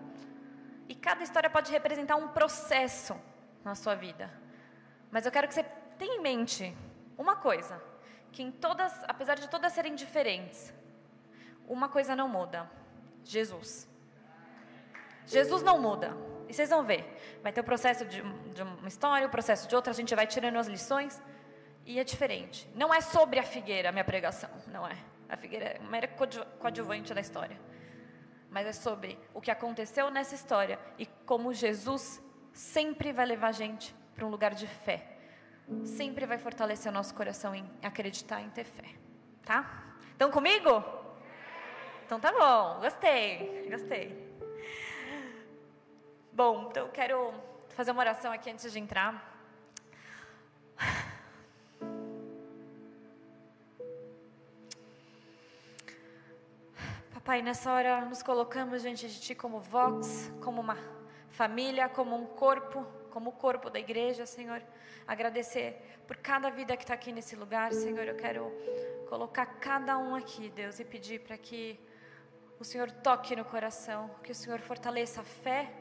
E 0.89 0.95
cada 0.95 1.23
história 1.23 1.49
pode 1.49 1.71
representar 1.71 2.15
um 2.15 2.27
processo 2.29 3.15
na 3.63 3.75
sua 3.75 3.95
vida. 3.95 4.31
Mas 5.11 5.25
eu 5.25 5.31
quero 5.31 5.47
que 5.47 5.53
você 5.53 5.63
tenha 5.97 6.15
em 6.15 6.21
mente 6.21 6.75
uma 7.17 7.35
coisa, 7.35 7.81
que 8.31 8.43
em 8.43 8.51
todas, 8.51 8.91
apesar 9.07 9.35
de 9.35 9.47
todas 9.49 9.73
serem 9.73 9.95
diferentes, 9.95 10.73
uma 11.67 11.89
coisa 11.89 12.15
não 12.15 12.27
muda: 12.27 12.69
Jesus. 13.23 13.87
Jesus 15.25 15.63
não 15.63 15.79
muda. 15.79 16.15
E 16.47 16.53
vocês 16.53 16.69
vão 16.69 16.83
ver. 16.83 17.39
Vai 17.41 17.51
ter 17.51 17.61
o 17.61 17.63
processo 17.63 18.05
de, 18.05 18.21
de 18.21 18.61
uma 18.61 18.87
história, 18.87 19.25
o 19.25 19.29
processo 19.29 19.67
de 19.67 19.75
outra, 19.75 19.91
a 19.91 19.95
gente 19.95 20.13
vai 20.13 20.27
tirando 20.27 20.57
as 20.57 20.67
lições. 20.67 21.21
E 21.85 21.99
é 21.99 22.03
diferente. 22.03 22.67
Não 22.73 22.93
é 22.93 22.99
sobre 22.99 23.39
a 23.39 23.43
figueira 23.43 23.89
a 23.89 23.91
minha 23.91 24.03
pregação, 24.03 24.49
não 24.67 24.87
é. 24.87 24.97
A 25.29 25.37
figueira 25.37 25.65
é 25.65 25.79
uma 25.79 25.89
mera 25.89 26.07
coadjuvante 26.07 27.13
da 27.13 27.21
história. 27.21 27.59
Mas 28.49 28.65
é 28.65 28.73
sobre 28.73 29.19
o 29.33 29.41
que 29.41 29.51
aconteceu 29.51 30.09
nessa 30.09 30.33
história 30.33 30.79
e 30.97 31.05
como 31.25 31.53
Jesus 31.53 32.21
sempre 32.53 33.11
vai 33.11 33.25
levar 33.25 33.49
a 33.49 33.51
gente 33.51 33.93
para 34.15 34.25
um 34.25 34.29
lugar 34.29 34.55
de 34.55 34.65
fé. 34.65 35.17
Sempre 35.83 36.25
vai 36.25 36.37
fortalecer 36.37 36.91
o 36.91 36.93
nosso 36.93 37.13
coração 37.13 37.53
em 37.53 37.69
acreditar, 37.83 38.41
em 38.41 38.49
ter 38.49 38.65
fé. 38.65 38.95
Tá? 39.43 39.83
Estão 40.11 40.31
comigo? 40.31 40.83
Então 42.05 42.19
tá 42.19 42.31
bom, 42.31 42.79
gostei, 42.81 43.67
gostei. 43.69 44.25
Bom, 46.31 46.67
então 46.69 46.85
eu 46.85 46.91
quero 46.91 47.33
fazer 47.69 47.91
uma 47.91 48.01
oração 48.01 48.31
aqui 48.31 48.49
antes 48.49 48.71
de 48.71 48.79
entrar. 48.79 49.33
Papai, 57.25 57.41
nessa 57.41 57.73
hora 57.73 58.05
nos 58.05 58.21
colocamos 58.21 58.83
diante 58.83 59.07
de 59.07 59.19
Ti 59.19 59.33
como 59.33 59.59
Vox, 59.59 60.31
como 60.43 60.61
uma 60.61 60.77
família, 61.29 61.89
como 61.89 62.15
um 62.15 62.27
corpo, 62.27 62.85
como 63.09 63.31
o 63.31 63.33
corpo 63.33 63.67
da 63.67 63.79
igreja, 63.79 64.27
Senhor. 64.27 64.61
Agradecer 65.07 65.81
por 66.05 66.17
cada 66.17 66.51
vida 66.51 66.77
que 66.77 66.83
está 66.83 66.93
aqui 66.93 67.11
nesse 67.11 67.35
lugar, 67.35 67.73
Senhor. 67.73 68.07
Eu 68.07 68.15
quero 68.15 68.51
colocar 69.09 69.47
cada 69.59 69.97
um 69.97 70.13
aqui, 70.13 70.51
Deus, 70.51 70.79
e 70.79 70.85
pedir 70.85 71.21
para 71.21 71.35
que 71.35 71.79
o 72.59 72.63
Senhor 72.63 72.91
toque 72.91 73.35
no 73.35 73.43
coração, 73.43 74.07
que 74.21 74.31
o 74.31 74.35
Senhor 74.35 74.59
fortaleça 74.59 75.21
a 75.21 75.23
fé 75.23 75.71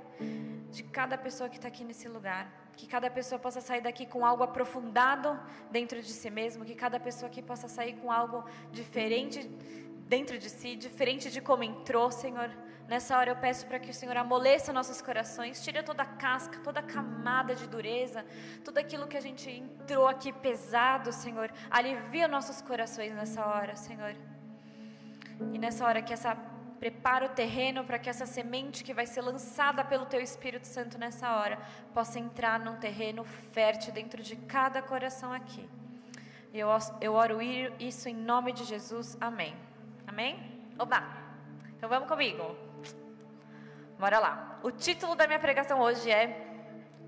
de 0.71 0.83
cada 0.83 1.19
pessoa 1.19 1.51
que 1.51 1.57
está 1.57 1.69
aqui 1.69 1.85
nesse 1.85 2.09
lugar. 2.09 2.51
Que 2.75 2.87
cada 2.87 3.11
pessoa 3.11 3.39
possa 3.39 3.61
sair 3.61 3.83
daqui 3.83 4.07
com 4.07 4.25
algo 4.25 4.43
aprofundado 4.43 5.39
dentro 5.71 6.01
de 6.01 6.11
si 6.11 6.31
mesmo, 6.31 6.65
que 6.65 6.75
cada 6.75 6.99
pessoa 6.99 7.29
aqui 7.31 7.43
possa 7.43 7.69
sair 7.69 7.97
com 8.01 8.11
algo 8.11 8.45
diferente 8.73 9.41
dentro 10.09 10.39
de 10.39 10.51
si, 10.51 10.77
diferente 10.77 11.31
de 11.31 11.41
como 11.41 11.63
entrou, 11.63 12.11
Senhor. 12.11 12.51
Nessa 12.87 13.17
hora 13.17 13.31
eu 13.31 13.37
peço 13.37 13.67
para 13.67 13.79
que 13.79 13.91
o 13.91 13.95
Senhor 13.95 14.17
amoleça 14.17 14.73
nossos 14.73 15.01
corações, 15.01 15.63
tire 15.65 15.83
toda 15.83 16.03
a 16.03 16.07
casca, 16.07 16.59
toda 16.63 16.81
a 16.81 16.83
camada 16.83 17.55
de 17.55 17.67
dureza, 17.67 18.25
tudo 18.63 18.79
aquilo 18.79 19.07
que 19.07 19.17
a 19.17 19.21
gente 19.21 19.51
entrou 19.51 20.07
aqui 20.07 20.33
pesado, 20.33 21.11
Senhor. 21.11 21.51
Alivia 21.71 22.29
nossos 22.29 22.61
corações 22.61 23.15
nessa 23.15 23.45
hora, 23.47 23.75
Senhor. 23.75 24.15
E 25.53 25.59
nessa 25.59 25.87
hora 25.87 26.03
que 26.03 26.13
essa 26.13 26.37
prepara 26.79 27.25
o 27.25 27.29
terreno 27.31 27.83
para 27.85 27.99
que 27.99 28.11
essa 28.11 28.27
semente 28.27 28.85
que 28.85 28.93
vai 28.93 29.07
ser 29.07 29.23
lançada 29.23 29.83
pelo 29.83 30.05
teu 30.05 30.21
Espírito 30.21 30.67
Santo 30.67 30.99
nessa 30.99 31.35
hora 31.37 31.59
possa 31.95 32.19
entrar 32.19 32.61
num 32.61 32.77
terreno 32.77 33.25
fértil 33.25 33.93
dentro 33.95 34.23
de 34.23 34.37
cada 34.37 34.83
coração 34.83 35.33
aqui. 35.33 35.67
Eu, 36.53 36.69
eu 37.01 37.15
oro 37.15 37.41
isso 37.41 38.09
em 38.09 38.15
nome 38.15 38.53
de 38.53 38.65
Jesus. 38.65 39.17
Amém. 39.19 39.55
Amém? 40.07 40.63
Oba! 40.79 41.03
Então 41.77 41.89
vamos 41.89 42.09
comigo. 42.09 42.57
Bora 43.99 44.19
lá. 44.19 44.59
O 44.63 44.71
título 44.71 45.15
da 45.15 45.27
minha 45.27 45.39
pregação 45.39 45.81
hoje 45.81 46.11
é 46.11 46.47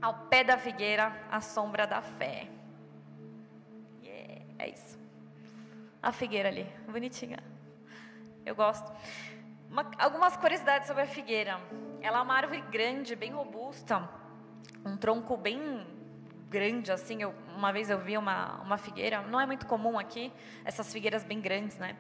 Ao 0.01 0.15
pé 0.29 0.45
da 0.45 0.59
figueira, 0.59 1.15
a 1.31 1.41
sombra 1.41 1.87
da 1.87 2.01
fé. 2.01 2.49
Yeah, 4.03 4.45
é 4.59 4.69
isso. 4.69 4.99
A 6.03 6.13
figueira 6.13 6.49
ali, 6.49 6.67
bonitinha. 6.89 7.39
Eu 8.45 8.55
gosto. 8.55 8.93
Uma, 9.71 9.91
algumas 9.99 10.37
curiosidades 10.37 10.87
sobre 10.87 11.03
a 11.03 11.07
figueira. 11.07 11.61
Ela 12.01 12.19
é 12.19 12.23
uma 12.23 12.35
árvore 12.35 12.61
grande, 12.61 13.17
bem 13.17 13.33
robusta, 13.33 14.09
um 14.85 14.97
tronco 14.97 15.37
bem 15.37 15.87
grande 16.49 16.93
assim. 16.93 17.23
Eu, 17.23 17.35
uma 17.57 17.73
vez 17.73 17.91
eu 17.91 17.99
vi 17.99 18.17
uma, 18.17 18.61
uma 18.63 18.79
figueira, 18.79 19.23
não 19.23 19.41
é 19.41 19.47
muito 19.47 19.67
comum 19.67 19.99
aqui, 19.99 20.33
essas 20.65 20.93
figueiras 20.93 21.25
bem 21.25 21.41
grandes, 21.41 21.77
né? 21.79 21.97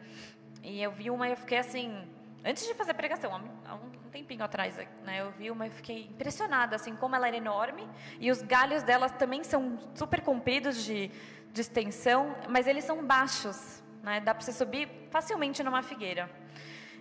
E 0.62 0.82
eu 0.82 0.90
vi 0.90 1.10
uma 1.10 1.28
e 1.28 1.32
eu 1.32 1.36
fiquei 1.36 1.58
assim, 1.58 2.06
Antes 2.48 2.64
de 2.64 2.74
fazer 2.74 2.94
pregação, 2.94 3.34
há 3.66 3.74
um 3.74 3.90
tempinho 4.12 4.44
atrás, 4.44 4.76
né, 5.04 5.20
eu 5.20 5.32
vi 5.32 5.50
uma 5.50 5.66
e 5.66 5.70
fiquei 5.70 6.02
impressionada, 6.02 6.76
assim, 6.76 6.94
como 6.94 7.16
ela 7.16 7.26
era 7.26 7.36
enorme. 7.36 7.88
E 8.20 8.30
os 8.30 8.40
galhos 8.40 8.84
dela 8.84 9.08
também 9.08 9.42
são 9.42 9.76
super 9.96 10.20
compridos 10.20 10.84
de, 10.84 11.10
de 11.52 11.60
extensão, 11.60 12.36
mas 12.48 12.68
eles 12.68 12.84
são 12.84 13.04
baixos, 13.04 13.82
né, 14.00 14.20
dá 14.20 14.32
para 14.32 14.44
você 14.44 14.52
subir 14.52 14.88
facilmente 15.10 15.60
numa 15.64 15.82
figueira. 15.82 16.30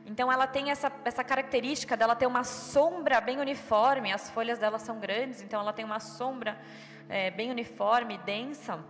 Então 0.08 0.32
ela 0.32 0.48
tem 0.48 0.72
essa, 0.72 0.92
essa 1.04 1.24
característica 1.24 1.96
dela 1.96 2.16
ter 2.16 2.26
uma 2.26 2.44
sombra 2.44 3.22
bem 3.22 3.40
uniforme, 3.40 4.12
as 4.12 4.32
folhas 4.32 4.58
dela 4.58 4.80
são 4.80 5.00
grandes, 5.00 5.44
então 5.44 5.60
ela 5.62 5.74
tem 5.74 5.86
uma 5.86 6.00
sombra 6.00 6.60
é, 7.08 7.30
bem 7.30 7.52
uniforme, 7.52 8.18
densa. 8.18 8.84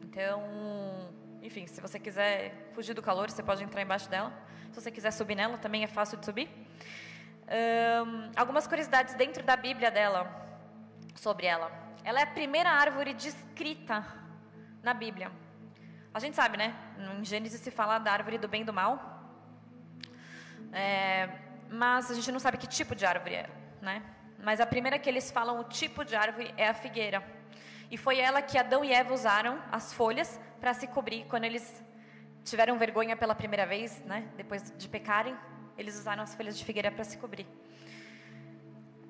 Então, 0.00 1.01
enfim, 1.42 1.66
se 1.66 1.80
você 1.80 1.98
quiser 1.98 2.70
fugir 2.72 2.94
do 2.94 3.02
calor, 3.02 3.28
você 3.28 3.42
pode 3.42 3.64
entrar 3.64 3.82
embaixo 3.82 4.08
dela. 4.08 4.32
Se 4.70 4.80
você 4.80 4.90
quiser 4.92 5.10
subir 5.10 5.34
nela, 5.34 5.58
também 5.58 5.82
é 5.82 5.88
fácil 5.88 6.16
de 6.16 6.24
subir. 6.24 6.48
Um, 7.48 8.30
algumas 8.36 8.66
curiosidades 8.66 9.14
dentro 9.14 9.42
da 9.42 9.56
Bíblia 9.56 9.90
dela, 9.90 10.30
sobre 11.16 11.46
ela. 11.46 11.70
Ela 12.04 12.20
é 12.20 12.22
a 12.22 12.26
primeira 12.26 12.70
árvore 12.70 13.12
descrita 13.12 14.06
na 14.82 14.94
Bíblia. 14.94 15.32
A 16.14 16.20
gente 16.20 16.36
sabe, 16.36 16.56
né? 16.56 16.74
Em 17.18 17.24
Gênesis 17.24 17.60
se 17.60 17.70
fala 17.70 17.98
da 17.98 18.12
árvore 18.12 18.38
do 18.38 18.46
bem 18.46 18.62
e 18.62 18.64
do 18.64 18.72
mal. 18.72 18.92
É, 20.72 21.28
mas 21.68 22.10
a 22.10 22.14
gente 22.14 22.30
não 22.30 22.38
sabe 22.38 22.56
que 22.56 22.66
tipo 22.66 22.94
de 22.94 23.04
árvore 23.04 23.34
é, 23.34 23.50
né? 23.80 24.02
Mas 24.38 24.60
a 24.60 24.66
primeira 24.66 24.98
que 24.98 25.08
eles 25.08 25.30
falam 25.30 25.60
o 25.60 25.64
tipo 25.64 26.04
de 26.04 26.14
árvore 26.14 26.54
é 26.56 26.68
a 26.68 26.74
figueira. 26.74 27.22
E 27.90 27.96
foi 27.96 28.18
ela 28.18 28.40
que 28.40 28.56
Adão 28.56 28.84
e 28.84 28.92
Eva 28.92 29.12
usaram 29.12 29.60
as 29.70 29.92
folhas 29.92 30.40
para 30.62 30.72
se 30.72 30.86
cobrir 30.86 31.24
quando 31.28 31.42
eles 31.42 31.64
tiveram 32.44 32.78
vergonha 32.78 33.16
pela 33.16 33.34
primeira 33.34 33.66
vez, 33.66 34.00
né? 34.04 34.28
Depois 34.36 34.72
de 34.78 34.88
pecarem, 34.88 35.34
eles 35.76 35.98
usaram 35.98 36.22
as 36.22 36.36
folhas 36.36 36.56
de 36.56 36.64
figueira 36.64 36.88
para 36.88 37.02
se 37.02 37.18
cobrir. 37.18 37.48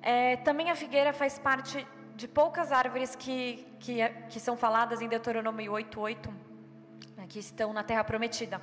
É, 0.01 0.37
também 0.37 0.71
a 0.71 0.75
figueira 0.75 1.13
faz 1.13 1.37
parte 1.37 1.85
de 2.15 2.27
poucas 2.27 2.71
árvores 2.71 3.15
que, 3.15 3.67
que, 3.79 3.97
que 4.31 4.39
são 4.39 4.57
faladas 4.57 4.99
em 4.99 5.07
Deuteronômio 5.07 5.71
8:8, 5.73 6.33
né, 7.17 7.27
que 7.29 7.37
estão 7.37 7.71
na 7.71 7.83
Terra 7.83 8.03
Prometida. 8.03 8.59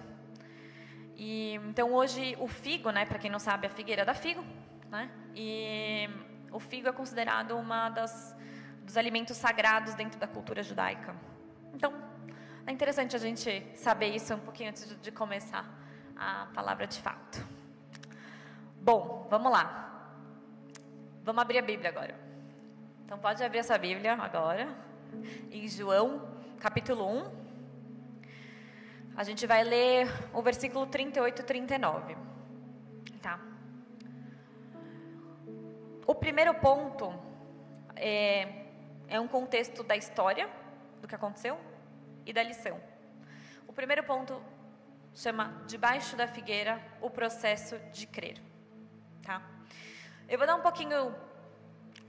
E 1.16 1.54
então 1.70 1.92
hoje 1.92 2.36
o 2.40 2.48
figo, 2.48 2.90
né? 2.90 3.06
Para 3.06 3.20
quem 3.20 3.30
não 3.30 3.38
sabe, 3.38 3.68
a 3.68 3.70
figueira 3.70 4.04
da 4.04 4.14
figo, 4.14 4.44
né? 4.90 5.08
E 5.32 6.10
o 6.50 6.58
figo 6.58 6.88
é 6.88 6.92
considerado 6.92 7.56
uma 7.56 7.88
das 7.88 8.36
dos 8.84 8.96
alimentos 8.96 9.36
sagrados 9.36 9.94
dentro 9.94 10.18
da 10.18 10.26
cultura 10.26 10.60
judaica. 10.64 11.14
Então 11.72 12.09
é 12.66 12.72
interessante 12.72 13.16
a 13.16 13.18
gente 13.18 13.66
saber 13.74 14.08
isso 14.08 14.34
um 14.34 14.38
pouquinho 14.38 14.70
antes 14.70 14.96
de 15.00 15.10
começar 15.10 15.64
a 16.16 16.46
palavra 16.54 16.86
de 16.86 17.00
fato. 17.00 17.44
Bom, 18.80 19.26
vamos 19.30 19.50
lá. 19.50 20.12
Vamos 21.22 21.42
abrir 21.42 21.58
a 21.58 21.62
Bíblia 21.62 21.90
agora. 21.90 22.14
Então 23.04 23.18
pode 23.18 23.42
abrir 23.42 23.58
essa 23.58 23.76
Bíblia 23.76 24.14
agora, 24.14 24.68
em 25.50 25.66
João, 25.66 26.28
capítulo 26.58 27.06
1. 27.26 27.40
A 29.16 29.24
gente 29.24 29.46
vai 29.46 29.64
ler 29.64 30.08
o 30.32 30.40
versículo 30.40 30.86
38 30.86 31.40
e 31.40 31.44
39. 31.44 32.16
Tá? 33.20 33.40
O 36.06 36.14
primeiro 36.14 36.54
ponto 36.54 37.12
é, 37.96 38.66
é 39.08 39.18
um 39.20 39.26
contexto 39.26 39.82
da 39.82 39.96
história, 39.96 40.48
do 41.00 41.08
que 41.08 41.14
aconteceu, 41.14 41.58
e 42.26 42.32
da 42.32 42.42
lição. 42.42 42.80
O 43.66 43.72
primeiro 43.72 44.02
ponto 44.04 44.42
chama 45.14 45.62
Debaixo 45.66 46.16
da 46.16 46.26
Figueira 46.26 46.80
o 47.00 47.10
processo 47.10 47.78
de 47.92 48.06
crer. 48.06 48.40
Tá? 49.22 49.42
Eu 50.28 50.38
vou 50.38 50.46
dar 50.46 50.56
um 50.56 50.62
pouquinho 50.62 51.14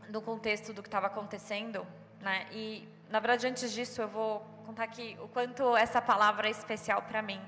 do 0.10 0.22
contexto 0.22 0.74
do 0.74 0.82
que 0.82 0.88
estava 0.88 1.08
acontecendo, 1.08 1.86
né? 2.20 2.48
E, 2.52 2.88
na 3.10 3.20
verdade, 3.20 3.48
antes 3.48 3.72
disso, 3.72 4.02
eu 4.02 4.08
vou 4.08 4.42
contar 4.66 4.84
aqui 4.84 5.18
o 5.22 5.28
quanto 5.28 5.76
essa 5.76 6.02
palavra 6.02 6.48
é 6.48 6.52
especial 6.52 7.02
para 7.04 7.22
mim. 7.22 7.42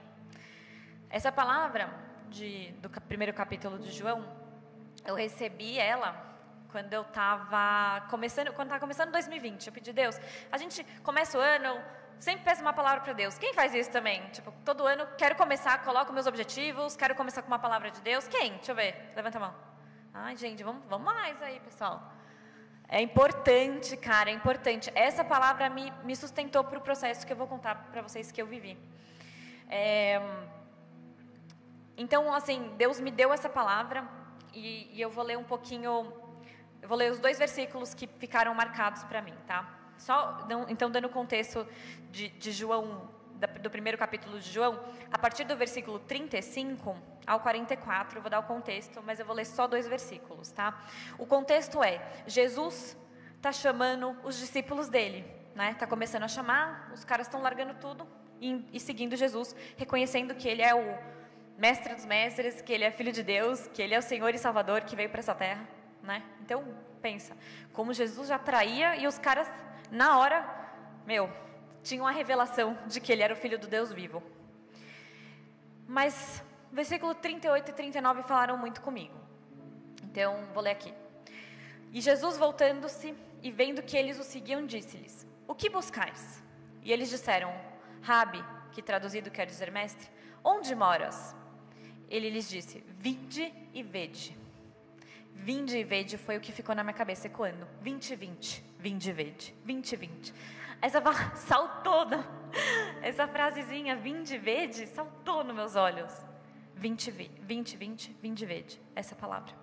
Essa 1.10 1.32
palavra 1.32 1.93
de, 2.29 2.72
do 2.82 2.89
primeiro 2.89 3.34
capítulo 3.34 3.77
de 3.77 3.91
João, 3.91 4.25
eu 5.05 5.15
recebi 5.15 5.77
ela 5.77 6.34
quando 6.72 6.91
eu 6.91 7.03
estava 7.03 8.08
começando, 8.10 8.51
quando 8.53 8.77
começando 8.79 9.12
2020. 9.12 9.67
Eu 9.67 9.74
pedi 9.74 9.93
Deus, 9.93 10.20
a 10.51 10.58
gente 10.58 10.84
começa 11.03 11.38
o 11.38 11.41
ano 11.41 11.79
sempre 12.24 12.46
peço 12.46 12.62
uma 12.62 12.72
palavra 12.72 13.01
para 13.01 13.13
Deus. 13.22 13.38
Quem 13.38 13.53
faz 13.53 13.74
isso 13.75 13.92
também? 13.92 14.22
Tipo, 14.30 14.51
todo 14.63 14.88
ano 14.88 15.06
quero 15.18 15.36
começar, 15.36 15.84
coloco 15.84 16.13
meus 16.13 16.25
objetivos, 16.25 16.96
quero 16.96 17.15
começar 17.15 17.42
com 17.42 17.50
uma 17.50 17.60
palavra 17.60 17.92
de 17.92 18.00
Deus. 18.01 18.27
Quem? 18.27 18.53
Deixa 18.53 18.72
eu 18.72 18.75
ver. 18.75 19.12
Levanta 19.15 19.38
a 19.39 19.42
mão. 19.42 19.53
Ai, 20.13 20.36
gente, 20.38 20.63
vamos, 20.63 20.84
vamos 20.88 21.06
mais 21.06 21.42
aí, 21.42 21.60
pessoal. 21.60 22.13
É 22.88 23.01
importante, 23.01 23.98
cara, 23.98 24.30
é 24.30 24.34
importante. 24.34 24.89
Essa 24.96 25.24
palavra 25.24 25.70
me, 25.70 25.92
me 26.03 26.15
sustentou 26.15 26.63
para 26.63 26.77
o 26.77 26.82
processo 26.82 27.25
que 27.27 27.34
eu 27.34 27.38
vou 27.38 27.48
contar 27.48 27.75
para 27.92 28.01
vocês 28.01 28.32
que 28.32 28.42
eu 28.42 28.48
vivi. 28.48 28.77
É, 29.70 30.22
então, 31.98 32.34
assim, 32.34 32.74
Deus 32.77 33.01
me 33.01 33.12
deu 33.12 33.34
essa 33.34 33.50
palavra 33.50 34.08
e, 34.53 34.89
e 34.94 35.01
eu 35.01 35.10
vou 35.10 35.25
ler 35.25 35.38
um 35.38 35.44
pouquinho. 35.44 36.13
Eu 36.82 36.88
vou 36.88 36.98
ler 36.98 37.12
os 37.12 37.20
dois 37.20 37.38
versículos 37.38 37.94
que 37.94 38.08
ficaram 38.08 38.53
marcados 38.53 39.03
para 39.03 39.22
mim, 39.22 39.36
tá? 39.46 39.82
Só, 40.03 40.45
então, 40.67 40.91
dando 40.91 41.07
contexto 41.07 41.65
de, 42.12 42.27
de 42.27 42.51
João, 42.51 43.10
do 43.62 43.69
primeiro 43.69 43.98
capítulo 43.98 44.38
de 44.38 44.51
João, 44.51 44.77
a 45.10 45.17
partir 45.17 45.45
do 45.45 45.55
versículo 45.55 45.98
35 45.98 46.98
ao 47.25 47.39
44, 47.39 48.17
eu 48.17 48.22
vou 48.22 48.29
dar 48.29 48.39
o 48.39 48.43
contexto, 48.43 49.01
mas 49.01 49.22
eu 49.22 49.25
vou 49.25 49.33
ler 49.33 49.45
só 49.45 49.65
dois 49.65 49.88
versículos, 49.88 50.51
tá? 50.51 50.77
O 51.17 51.25
contexto 51.25 51.81
é: 51.81 52.01
Jesus 52.27 52.98
está 53.38 53.53
chamando 53.53 54.13
os 54.25 54.38
discípulos 54.38 54.89
dele, 54.89 55.25
né? 55.55 55.72
Está 55.72 55.88
começando 55.88 56.24
a 56.24 56.27
chamar, 56.27 56.91
os 56.93 57.05
caras 57.05 57.27
estão 57.27 57.41
largando 57.41 57.74
tudo 57.75 58.05
e, 58.41 58.62
e 58.74 58.81
seguindo 58.81 59.15
Jesus, 59.15 59.55
reconhecendo 59.77 60.36
que 60.36 60.50
ele 60.50 60.62
é 60.62 60.75
o 60.75 60.98
mestre 61.57 61.95
dos 61.95 62.03
mestres, 62.03 62.62
que 62.62 62.74
ele 62.74 62.83
é 62.83 62.91
filho 62.91 63.13
de 63.13 63.24
Deus, 63.24 63.67
que 63.67 63.81
ele 63.81 63.93
é 63.93 64.00
o 64.00 64.01
Senhor 64.01 64.36
e 64.36 64.38
Salvador 64.38 64.81
que 64.81 64.98
veio 64.98 65.10
para 65.10 65.22
essa 65.22 65.33
terra, 65.33 65.65
né? 66.03 66.22
Então, 66.41 66.63
pensa, 67.01 67.36
como 67.72 67.93
Jesus 67.93 68.27
já 68.27 68.38
traía 68.38 68.95
e 68.98 69.07
os 69.07 69.17
caras 69.17 69.50
na 69.89 70.19
hora, 70.19 70.48
meu, 71.05 71.29
tinha 71.81 72.01
uma 72.01 72.12
revelação 72.12 72.77
de 72.86 73.01
que 73.01 73.12
ele 73.12 73.24
era 73.24 73.33
o 73.33 73.38
filho 73.38 73.57
do 73.57 73.67
Deus 73.67 73.91
vivo. 73.91 74.22
Mas 75.88 76.43
versículo 76.72 77.15
38 77.15 77.69
e 77.69 77.74
39 77.74 78.24
falaram 78.24 78.57
muito 78.57 78.81
comigo. 78.81 79.17
Então, 80.03 80.45
vou 80.53 80.62
ler 80.62 80.72
aqui. 80.72 80.93
E 81.91 82.01
Jesus, 82.01 82.38
voltando-se 82.38 83.15
e 83.41 83.51
vendo 83.51 83.81
que 83.81 83.98
eles 83.98 84.19
o 84.19 84.24
seguiam, 84.24 84.65
disse-lhes: 84.65 85.27
O 85.48 85.55
que 85.55 85.69
buscais? 85.69 86.43
E 86.83 86.91
eles 86.91 87.10
disseram: 87.10 87.53
Rabi, 88.01 88.43
que 88.72 88.81
traduzido 88.81 89.31
quer 89.31 89.45
dizer 89.45 89.72
mestre, 89.72 90.07
onde 90.43 90.75
moras? 90.75 91.36
ele 92.15 92.29
lhes 92.29 92.48
disse: 92.48 92.83
Vinde 93.00 93.51
e 93.74 93.81
vede. 93.81 94.38
Vinde 95.35 95.77
e 95.77 95.83
vede 95.83 96.17
foi 96.17 96.37
o 96.37 96.41
que 96.41 96.51
ficou 96.51 96.73
na 96.73 96.83
minha 96.83 96.93
cabeça 96.93 97.27
ecoando. 97.27 97.67
20 97.81 98.15
20, 98.15 98.63
vinde 98.79 99.09
e 99.09 99.13
vede, 99.13 99.55
20 99.65 99.95
20. 99.95 100.33
Essa 100.81 101.01
saltou, 101.35 102.07
essa 103.01 103.27
frasezinha, 103.27 103.95
vinde 103.95 104.35
e 104.35 104.37
vede, 104.37 104.87
saltou 104.87 105.43
nos 105.43 105.55
meus 105.55 105.75
olhos. 105.75 106.13
20 106.75 107.11
20, 107.11 107.77
20, 107.77 108.17
vinde 108.21 108.43
e 108.43 108.47
vede, 108.47 108.81
essa 108.95 109.15
palavra. 109.15 109.53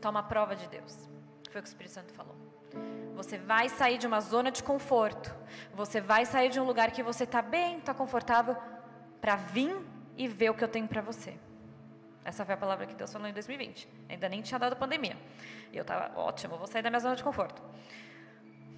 Toma 0.00 0.22
prova 0.22 0.56
de 0.56 0.66
Deus. 0.68 1.08
Foi 1.50 1.60
o 1.60 1.62
que 1.62 1.68
o 1.68 1.72
Espírito 1.72 1.92
Santo 1.92 2.12
falou. 2.14 2.36
Você 3.14 3.38
vai 3.38 3.68
sair 3.68 3.98
de 3.98 4.06
uma 4.06 4.20
zona 4.20 4.50
de 4.50 4.62
conforto. 4.62 5.34
Você 5.74 6.00
vai 6.00 6.24
sair 6.24 6.48
de 6.48 6.58
um 6.58 6.64
lugar 6.64 6.90
que 6.90 7.02
você 7.02 7.24
está 7.24 7.42
bem, 7.42 7.78
está 7.78 7.92
confortável, 7.92 8.56
para 9.20 9.36
vir 9.36 9.76
e 10.16 10.26
ver 10.26 10.50
o 10.50 10.54
que 10.54 10.64
eu 10.64 10.68
tenho 10.68 10.88
para 10.88 11.02
você. 11.02 11.38
Essa 12.24 12.44
foi 12.44 12.54
a 12.54 12.56
palavra 12.56 12.86
que 12.86 12.94
Deus 12.94 13.12
falou 13.12 13.28
em 13.28 13.32
2020. 13.32 13.88
Ainda 14.08 14.28
nem 14.28 14.42
tinha 14.42 14.58
dado 14.58 14.76
pandemia. 14.76 15.16
E 15.72 15.76
eu 15.76 15.82
estava, 15.82 16.18
ótimo, 16.18 16.56
vou 16.56 16.66
sair 16.66 16.82
da 16.82 16.90
minha 16.90 17.00
zona 17.00 17.16
de 17.16 17.24
conforto. 17.24 17.60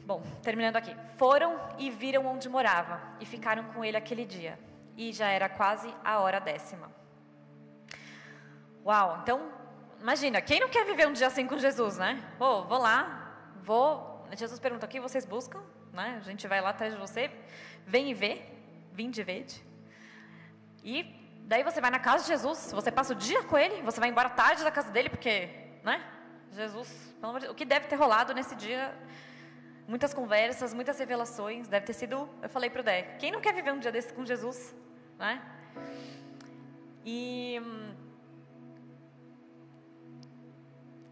Bom, 0.07 0.23
terminando 0.43 0.77
aqui. 0.77 0.95
Foram 1.17 1.59
e 1.79 1.91
viram 1.91 2.27
onde 2.27 2.49
morava 2.49 3.01
e 3.21 3.27
ficaram 3.27 3.65
com 3.73 3.85
ele 3.85 3.97
aquele 3.97 4.25
dia. 4.25 4.59
E 4.97 5.13
já 5.13 5.29
era 5.29 5.49
quase 5.49 5.93
a 6.05 6.21
hora 6.21 6.41
décima. 6.41 6.91
Uau, 8.85 9.21
então, 9.23 9.51
imagina, 10.01 10.41
quem 10.43 10.61
não 10.61 10.69
quer 10.69 10.85
viver 10.85 11.09
um 11.09 11.13
dia 11.13 11.27
assim 11.27 11.47
com 11.47 11.59
Jesus, 11.59 11.97
né? 11.97 12.23
Pô, 12.39 12.65
vou 12.65 12.79
lá, 12.79 13.35
vou. 13.63 14.27
Jesus 14.37 14.61
pergunta: 14.61 14.85
o 14.87 14.89
que 14.89 15.01
vocês 15.01 15.25
buscam? 15.25 15.63
Né? 15.93 16.17
A 16.19 16.25
gente 16.25 16.47
vai 16.47 16.61
lá 16.61 16.71
atrás 16.71 16.93
de 16.93 16.99
você, 16.99 17.31
vem 17.87 18.11
e 18.11 18.15
vê, 18.15 18.43
vim 18.93 19.11
de 19.11 19.23
verde. 19.23 19.65
E 20.83 21.24
Daí 21.47 21.63
você 21.63 21.79
vai 21.79 21.91
na 21.91 21.99
casa 21.99 22.25
de 22.25 22.29
Jesus, 22.29 22.73
você 22.73 22.91
passa 22.91 23.13
o 23.13 23.17
dia 23.17 23.43
com 23.43 23.57
ele, 23.59 23.83
você 23.83 24.01
vai 24.01 24.09
embora 24.09 24.31
tarde 24.31 24.65
da 24.65 24.71
casa 24.71 24.91
dele, 24.91 25.11
porque, 25.11 25.51
né? 25.83 26.03
Jesus, 26.51 26.89
pelo 27.21 27.31
amor 27.31 27.41
de 27.41 27.47
Deus, 27.47 27.53
o 27.53 27.57
que 27.57 27.67
deve 27.67 27.87
ter 27.87 27.97
rolado 27.97 28.33
nesse 28.33 28.55
dia? 28.57 28.97
Muitas 29.87 30.15
conversas, 30.15 30.73
muitas 30.73 30.99
revelações, 30.99 31.69
deve 31.69 31.85
ter 31.85 31.93
sido, 31.93 32.31
eu 32.41 32.49
falei 32.49 32.71
para 32.71 32.81
o 32.81 32.83
Dé, 32.83 33.03
quem 33.19 33.31
não 33.31 33.43
quer 33.43 33.53
viver 33.53 33.73
um 33.73 33.79
dia 33.79 33.93
desse 33.93 34.11
com 34.15 34.25
Jesus, 34.25 34.75
né? 35.19 35.43
E, 37.05 37.61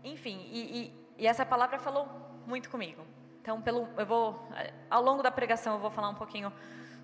enfim, 0.03 0.49
e, 0.51 0.61
e, 0.79 0.95
e 1.19 1.27
essa 1.27 1.45
palavra 1.45 1.79
falou 1.79 2.09
muito 2.47 2.71
comigo. 2.71 3.05
Então, 3.43 3.61
pelo, 3.61 3.87
eu 3.99 4.07
vou, 4.07 4.49
ao 4.89 5.03
longo 5.03 5.23
da 5.23 5.31
pregação, 5.31 5.75
eu 5.75 5.81
vou 5.81 5.91
falar 5.91 6.09
um 6.09 6.15
pouquinho 6.15 6.51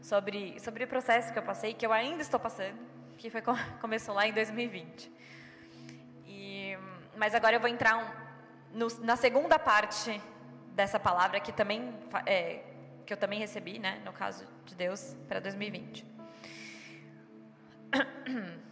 sobre, 0.00 0.58
sobre 0.60 0.84
o 0.84 0.88
processo 0.88 1.30
que 1.30 1.38
eu 1.38 1.42
passei, 1.42 1.74
que 1.74 1.84
eu 1.84 1.92
ainda 1.92 2.22
estou 2.22 2.40
passando, 2.40 2.78
que 3.18 3.28
foi, 3.28 3.42
começou 3.80 4.14
lá 4.14 4.26
em 4.26 4.32
2020. 4.32 5.12
E, 6.26 6.78
mas 7.16 7.34
agora 7.34 7.56
eu 7.56 7.60
vou 7.60 7.68
entrar 7.68 7.98
um, 7.98 8.78
no, 8.78 8.86
na 9.00 9.16
segunda 9.16 9.58
parte 9.58 10.20
dessa 10.74 10.98
palavra 10.98 11.40
que 11.40 11.52
também 11.52 11.92
é, 12.24 12.62
que 13.04 13.12
eu 13.12 13.16
também 13.16 13.38
recebi, 13.38 13.78
né, 13.78 14.00
no 14.04 14.12
caso 14.12 14.46
de 14.64 14.74
Deus 14.74 15.16
para 15.26 15.40
2020. 15.40 16.06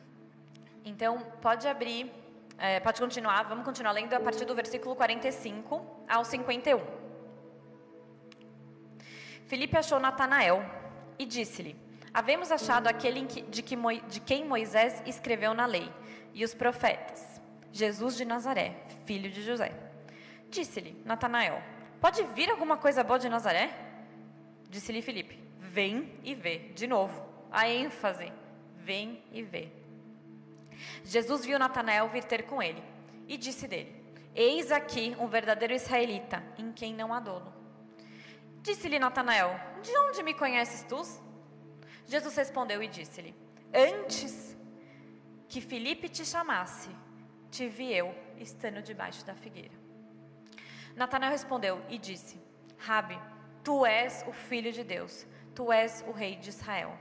Então 0.88 1.18
pode 1.42 1.66
abrir, 1.66 2.12
é, 2.56 2.78
pode 2.78 3.00
continuar. 3.00 3.42
Vamos 3.48 3.64
continuar 3.64 3.90
lendo 3.90 4.14
a 4.14 4.20
partir 4.20 4.44
do 4.44 4.54
versículo 4.54 4.94
45 4.94 6.04
ao 6.08 6.24
51. 6.24 6.80
Filipe 9.48 9.76
achou 9.76 9.98
Natanael 9.98 10.64
e 11.18 11.26
disse-lhe: 11.26 11.85
Havemos 12.16 12.50
achado 12.50 12.86
aquele 12.86 13.26
de, 13.26 13.62
que, 13.62 13.76
de 13.76 14.20
quem 14.20 14.42
Moisés 14.42 15.02
escreveu 15.04 15.52
na 15.52 15.66
lei 15.66 15.92
e 16.32 16.44
os 16.44 16.54
profetas, 16.54 17.42
Jesus 17.70 18.16
de 18.16 18.24
Nazaré, 18.24 18.74
filho 19.04 19.30
de 19.30 19.42
José. 19.42 19.70
Disse-lhe 20.48 20.96
Natanael: 21.04 21.62
Pode 22.00 22.22
vir 22.28 22.50
alguma 22.50 22.78
coisa 22.78 23.04
boa 23.04 23.18
de 23.18 23.28
Nazaré? 23.28 23.68
Disse-lhe 24.70 25.02
Filipe: 25.02 25.38
Vem 25.58 26.10
e 26.24 26.34
vê. 26.34 26.70
De 26.74 26.86
novo, 26.86 27.22
a 27.52 27.68
ênfase: 27.68 28.32
Vem 28.76 29.22
e 29.30 29.42
vê. 29.42 29.68
Jesus 31.04 31.44
viu 31.44 31.58
Natanael 31.58 32.08
vir 32.08 32.24
ter 32.24 32.44
com 32.44 32.62
ele 32.62 32.82
e 33.28 33.36
disse 33.36 33.68
dele: 33.68 33.94
Eis 34.34 34.72
aqui 34.72 35.14
um 35.20 35.26
verdadeiro 35.26 35.74
israelita, 35.74 36.42
em 36.56 36.72
quem 36.72 36.94
não 36.94 37.12
há 37.12 37.20
dolo. 37.20 37.52
Disse-lhe 38.62 38.98
Natanael: 38.98 39.54
De 39.82 39.94
onde 39.98 40.22
me 40.22 40.32
conheces 40.32 40.82
tu? 40.84 41.25
Jesus 42.06 42.34
respondeu 42.36 42.82
e 42.82 42.88
disse-lhe: 42.88 43.34
Antes 43.74 44.56
que 45.48 45.60
Filipe 45.60 46.08
te 46.08 46.24
chamasse, 46.24 46.90
te 47.50 47.68
vi 47.68 47.92
eu 47.92 48.14
estando 48.38 48.82
debaixo 48.82 49.24
da 49.24 49.34
figueira. 49.34 49.74
Natanael 50.94 51.32
respondeu 51.32 51.82
e 51.88 51.98
disse: 51.98 52.40
Rabi, 52.78 53.18
tu 53.62 53.84
és 53.84 54.24
o 54.26 54.32
filho 54.32 54.72
de 54.72 54.84
Deus, 54.84 55.26
tu 55.54 55.72
és 55.72 56.04
o 56.06 56.12
rei 56.12 56.36
de 56.36 56.50
Israel. 56.50 56.96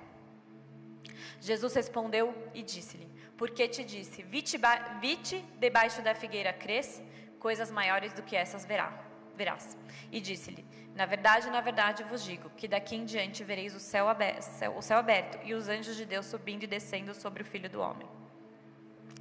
Jesus 1.39 1.73
respondeu 1.75 2.33
e 2.53 2.63
disse-lhe: 2.63 3.07
Porque 3.37 3.67
te 3.67 3.83
disse, 3.83 4.23
vi-te 4.23 5.37
debaixo 5.59 6.01
da 6.01 6.15
figueira 6.15 6.51
cresce, 6.53 7.03
coisas 7.39 7.69
maiores 7.69 8.13
do 8.13 8.23
que 8.23 8.35
essas 8.35 8.65
verá, 8.65 8.91
verás. 9.35 9.77
E 10.11 10.19
disse-lhe: 10.19 10.65
na 10.95 11.05
verdade, 11.05 11.49
na 11.49 11.59
verdade 11.59 12.03
vos 12.03 12.23
digo 12.23 12.49
que 12.51 12.69
daqui 12.69 12.95
em 12.95 13.03
diante 13.03 13.43
vereis 13.43 13.75
o 13.75 13.79
céu, 13.81 14.07
aberto, 14.07 14.47
o 14.77 14.81
céu 14.81 14.97
aberto 14.97 15.37
e 15.43 15.53
os 15.53 15.67
anjos 15.67 15.97
de 15.97 16.05
Deus 16.05 16.25
subindo 16.25 16.63
e 16.63 16.67
descendo 16.67 17.13
sobre 17.13 17.43
o 17.43 17.45
Filho 17.45 17.69
do 17.69 17.81
Homem. 17.81 18.07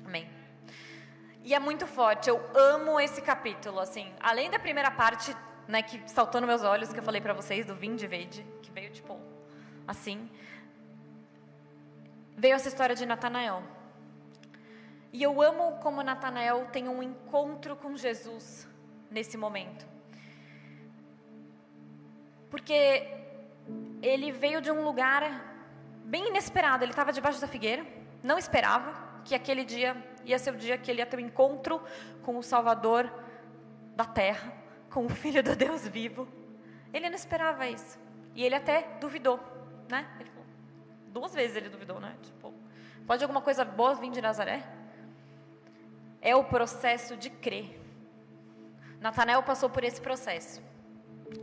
Amém. 0.05 0.31
E 1.43 1.53
é 1.53 1.59
muito 1.59 1.85
forte, 1.87 2.31
eu 2.31 2.41
amo 2.55 3.01
esse 3.01 3.21
capítulo, 3.21 3.81
assim, 3.81 4.11
além 4.21 4.51
da 4.51 4.59
primeira 4.59 4.91
parte, 4.91 5.37
né, 5.67 5.83
que 5.83 6.01
saltou 6.09 6.41
nos 6.41 6.49
meus 6.49 6.63
olhos, 6.63 6.93
que 6.93 7.01
eu 7.01 7.03
falei 7.03 7.21
para 7.21 7.35
vocês, 7.35 7.67
do 7.67 7.75
Vim 7.75 7.97
de 7.97 8.07
Verde, 8.07 8.47
que 8.63 8.71
veio, 8.71 8.91
tipo, 8.91 9.21
assim, 9.87 10.31
veio 12.37 12.55
essa 12.55 12.69
história 12.69 12.95
de 12.95 13.05
Natanael. 13.05 13.65
E 15.13 15.23
eu 15.23 15.43
amo 15.43 15.79
como 15.83 16.03
Natanael 16.05 16.69
tem 16.73 16.89
um 16.89 17.03
encontro 17.03 17.75
com 17.77 17.97
Jesus 17.97 18.69
nesse 19.11 19.37
momento 19.37 19.94
porque 22.55 23.09
ele 24.01 24.31
veio 24.31 24.61
de 24.61 24.71
um 24.71 24.85
lugar 24.85 25.23
bem 26.05 26.29
inesperado. 26.29 26.85
Ele 26.85 26.93
estava 26.93 27.13
debaixo 27.13 27.41
da 27.41 27.49
figueira, 27.49 27.85
não 28.23 28.39
esperava 28.39 28.95
que 29.25 29.35
aquele 29.35 29.65
dia 29.65 29.97
ia 30.25 30.39
ser 30.39 30.55
o 30.55 30.57
dia 30.57 30.79
que 30.79 30.89
ele 30.89 31.01
ia 31.01 31.07
ter 31.07 31.17
o 31.17 31.21
um 31.21 31.25
encontro 31.25 31.83
com 32.23 32.39
o 32.39 32.45
Salvador 32.45 33.13
da 33.97 34.05
terra, 34.05 34.53
com 34.89 35.05
o 35.05 35.09
Filho 35.09 35.43
do 35.43 35.57
Deus 35.57 35.89
vivo. 35.89 36.29
Ele 36.93 37.09
não 37.09 37.17
esperava 37.17 37.67
isso. 37.67 37.99
E 38.37 38.45
ele 38.45 38.55
até 38.55 38.83
duvidou, 39.01 39.41
né? 39.89 40.07
Ele 40.21 40.31
duas 41.09 41.35
vezes 41.35 41.57
ele 41.57 41.69
duvidou, 41.69 41.99
né? 41.99 42.15
Tipo, 42.23 42.55
pode 43.05 43.25
alguma 43.25 43.41
coisa 43.41 43.65
boa 43.65 43.97
vir 43.97 44.13
de 44.13 44.23
Nazaré? 44.23 44.63
É 46.23 46.37
o 46.37 46.45
processo 46.45 47.17
de 47.17 47.31
crer. 47.31 47.81
Natanael 49.01 49.43
passou 49.43 49.69
por 49.69 49.83
esse 49.83 50.01
processo. 50.01 50.63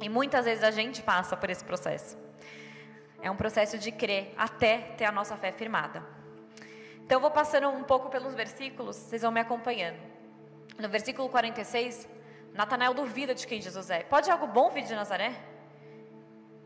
E 0.01 0.09
muitas 0.09 0.45
vezes 0.45 0.63
a 0.63 0.71
gente 0.71 1.01
passa 1.01 1.35
por 1.37 1.49
esse 1.49 1.63
processo. 1.63 2.17
É 3.21 3.29
um 3.29 3.35
processo 3.35 3.77
de 3.77 3.91
crer 3.91 4.33
até 4.37 4.79
ter 4.97 5.05
a 5.05 5.11
nossa 5.11 5.35
fé 5.35 5.51
firmada. 5.51 6.03
Então 7.03 7.17
eu 7.17 7.21
vou 7.21 7.31
passando 7.31 7.69
um 7.69 7.83
pouco 7.83 8.09
pelos 8.09 8.33
versículos, 8.33 8.95
vocês 8.95 9.21
vão 9.21 9.31
me 9.31 9.39
acompanhando. 9.39 9.99
No 10.77 10.89
versículo 10.89 11.29
46, 11.29 12.07
Natanael 12.53 12.93
duvida 12.93 13.35
de 13.35 13.45
quem 13.45 13.61
Jesus 13.61 13.89
é. 13.89 14.03
Pode 14.03 14.31
algo 14.31 14.47
bom 14.47 14.69
vir 14.69 14.83
de 14.83 14.95
Nazaré? 14.95 15.33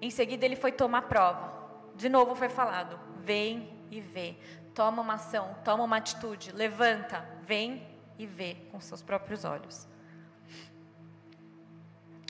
Em 0.01 0.10
seguida 0.10 0.45
ele 0.45 0.56
foi 0.56 0.71
tomar 0.71 1.04
prova. 1.04 1.54
De 1.95 2.08
novo 2.08 2.36
foi 2.36 2.49
falado: 2.49 2.99
vem 3.17 3.86
e 3.89 3.99
vê. 3.99 4.36
Toma 4.73 5.01
uma 5.01 5.15
ação, 5.15 5.56
toma 5.63 5.84
uma 5.84 5.97
atitude, 5.97 6.51
levanta, 6.51 7.25
vem 7.41 7.88
e 8.17 8.25
vê 8.25 8.56
com 8.71 8.80
seus 8.80 9.01
próprios 9.01 9.45
olhos 9.45 9.88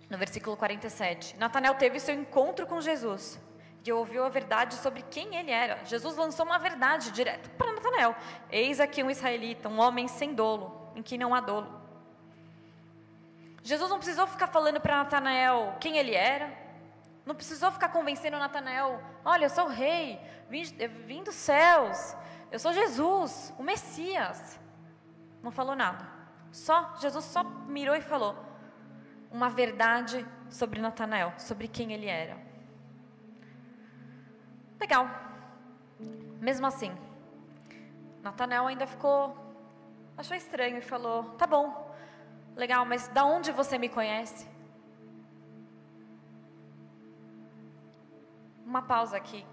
no 0.10 0.18
versículo 0.18 0.56
47. 0.56 1.38
Natanael 1.38 1.76
teve 1.76 2.00
seu 2.00 2.16
encontro 2.16 2.68
com 2.68 2.80
Jesus 2.82 3.40
e 3.86 3.92
ouviu 3.92 4.26
a 4.26 4.30
verdade 4.30 4.76
sobre 4.76 5.04
quem 5.04 5.36
ele 5.36 5.52
era. 5.52 5.84
Jesus 5.86 6.16
lançou 6.16 6.46
uma 6.46 6.58
verdade 6.58 7.12
direto 7.12 7.50
para 7.52 7.72
Natanael. 7.72 8.16
Eis 8.50 8.80
aqui 8.80 9.04
um 9.04 9.12
israelita, 9.12 9.70
um 9.70 9.80
homem 9.80 10.08
sem 10.08 10.34
dolo, 10.34 10.92
em 10.96 11.04
que 11.04 11.18
não 11.18 11.36
há 11.36 11.40
dolo. 11.40 11.82
Jesus 13.64 13.90
não 13.90 13.98
precisou 13.98 14.28
ficar 14.28 14.48
falando 14.48 14.80
para 14.80 14.98
Natanael 14.98 15.76
quem 15.80 15.98
ele 15.98 16.14
era. 16.14 16.52
Não 17.26 17.34
precisou 17.34 17.72
ficar 17.72 17.90
convencendo 17.90 18.38
Natanael: 18.38 19.02
olha, 19.24 19.46
eu 19.46 19.50
sou 19.50 19.66
o 19.66 19.70
rei, 19.70 20.20
vim, 20.50 20.64
vim 21.06 21.24
dos 21.24 21.36
céus, 21.36 22.16
eu 22.52 22.60
sou 22.60 22.74
Jesus, 22.74 23.54
o 23.58 23.64
Messias. 23.64 24.60
Não 25.42 25.52
falou 25.52 25.76
nada. 25.76 26.08
Só, 26.52 26.96
Jesus 27.00 27.26
só 27.26 27.44
mirou 27.44 27.96
e 27.96 28.02
falou: 28.02 28.36
uma 29.32 29.50
verdade 29.50 30.26
sobre 30.50 30.80
Natanael, 30.80 31.34
sobre 31.38 31.68
quem 31.68 31.94
ele 31.94 32.08
era. 32.08 32.38
Legal. 34.80 35.10
Mesmo 36.40 36.68
assim, 36.68 36.96
Natanael 38.22 38.68
ainda 38.68 38.86
ficou, 38.86 39.36
achou 40.18 40.36
estranho 40.36 40.78
e 40.78 40.82
falou: 40.82 41.24
Tá 41.38 41.48
bom, 41.48 41.96
legal, 42.56 42.86
mas 42.86 43.08
da 43.08 43.26
onde 43.26 43.52
você 43.52 43.78
me 43.78 43.90
conhece? 43.90 44.48
Uma 48.66 48.82
pausa 48.82 49.18
aqui 49.18 49.46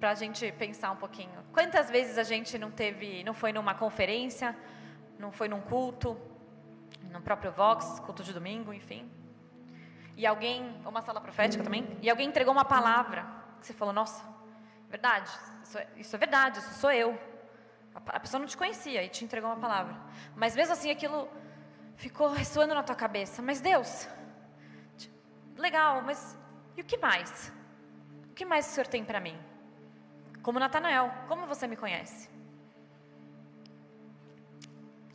para 0.00 0.10
a 0.10 0.14
gente 0.14 0.50
pensar 0.52 0.90
um 0.92 0.96
pouquinho. 0.96 1.44
Quantas 1.52 1.90
vezes 1.90 2.18
a 2.18 2.22
gente 2.22 2.56
não 2.58 2.70
teve, 2.70 3.22
não 3.24 3.34
foi 3.34 3.52
numa 3.52 3.74
conferência, 3.74 4.56
não 5.18 5.32
foi 5.32 5.48
num 5.48 5.60
culto, 5.60 6.16
no 7.10 7.20
próprio 7.20 7.52
Vox, 7.52 8.00
culto 8.00 8.22
de 8.22 8.32
domingo, 8.32 8.72
enfim. 8.72 9.10
E 10.16 10.26
alguém, 10.26 10.80
uma 10.84 11.00
sala 11.00 11.20
profética 11.20 11.62
também, 11.62 11.96
e 12.02 12.10
alguém 12.10 12.28
entregou 12.28 12.52
uma 12.52 12.64
palavra, 12.64 13.26
que 13.60 13.66
você 13.66 13.72
falou, 13.72 13.94
nossa, 13.94 14.24
verdade, 14.88 15.30
isso 15.62 15.78
é, 15.78 15.88
isso 15.96 16.16
é 16.16 16.18
verdade, 16.18 16.58
isso 16.58 16.74
sou 16.74 16.90
eu. 16.90 17.18
A, 17.94 18.16
a 18.16 18.20
pessoa 18.20 18.40
não 18.40 18.46
te 18.46 18.56
conhecia 18.56 19.02
e 19.04 19.08
te 19.08 19.24
entregou 19.24 19.50
uma 19.50 19.60
palavra. 19.60 19.96
Mas 20.34 20.56
mesmo 20.56 20.72
assim 20.72 20.90
aquilo 20.90 21.28
ficou 21.96 22.28
ressoando 22.28 22.74
na 22.74 22.82
tua 22.82 22.96
cabeça. 22.96 23.42
Mas 23.42 23.60
Deus, 23.60 24.08
legal, 25.56 26.02
mas 26.02 26.38
e 26.76 26.80
o 26.80 26.84
que 26.84 26.96
mais? 26.96 27.52
O 28.30 28.34
que 28.34 28.44
mais 28.44 28.66
o 28.66 28.70
Senhor 28.70 28.86
tem 28.86 29.04
para 29.04 29.20
mim? 29.20 29.36
Como 30.42 30.58
Natanael, 30.58 31.12
como 31.26 31.46
você 31.46 31.66
me 31.66 31.76
conhece? 31.76 32.30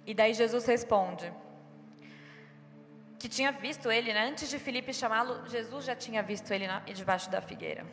E 0.06 0.14
daí 0.14 0.34
Jesus 0.34 0.66
responde: 0.66 1.34
que 3.24 3.30
tinha 3.30 3.54
visto 3.54 3.90
ele, 3.90 4.14
né? 4.14 4.26
antes 4.26 4.50
de 4.50 4.60
Filipe 4.60 4.94
chamá-lo, 4.94 5.48
Jesus 5.48 5.86
já 5.86 5.96
tinha 5.96 6.22
visto 6.22 6.52
ele 6.52 6.68
na, 6.68 6.82
debaixo 6.82 7.30
da 7.30 7.40
figueira. 7.40 7.86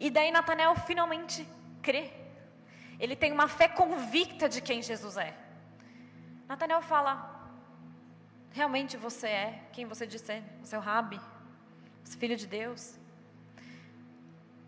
E 0.00 0.10
daí 0.10 0.32
Natanael 0.32 0.74
finalmente 0.74 1.46
crê. 1.80 2.10
Ele 2.98 3.14
tem 3.14 3.30
uma 3.30 3.46
fé 3.46 3.68
convicta 3.68 4.48
de 4.48 4.60
quem 4.60 4.82
Jesus 4.82 5.16
é. 5.16 5.36
Natanael 6.48 6.82
fala: 6.82 7.12
Realmente 8.50 8.96
você 8.96 9.28
é 9.28 9.62
quem 9.72 9.86
você 9.86 10.04
disse 10.04 10.32
é 10.32 10.76
o 10.76 10.80
Rabi, 10.80 11.20
o 12.04 12.08
filho 12.08 12.36
de 12.36 12.48
Deus. 12.48 12.98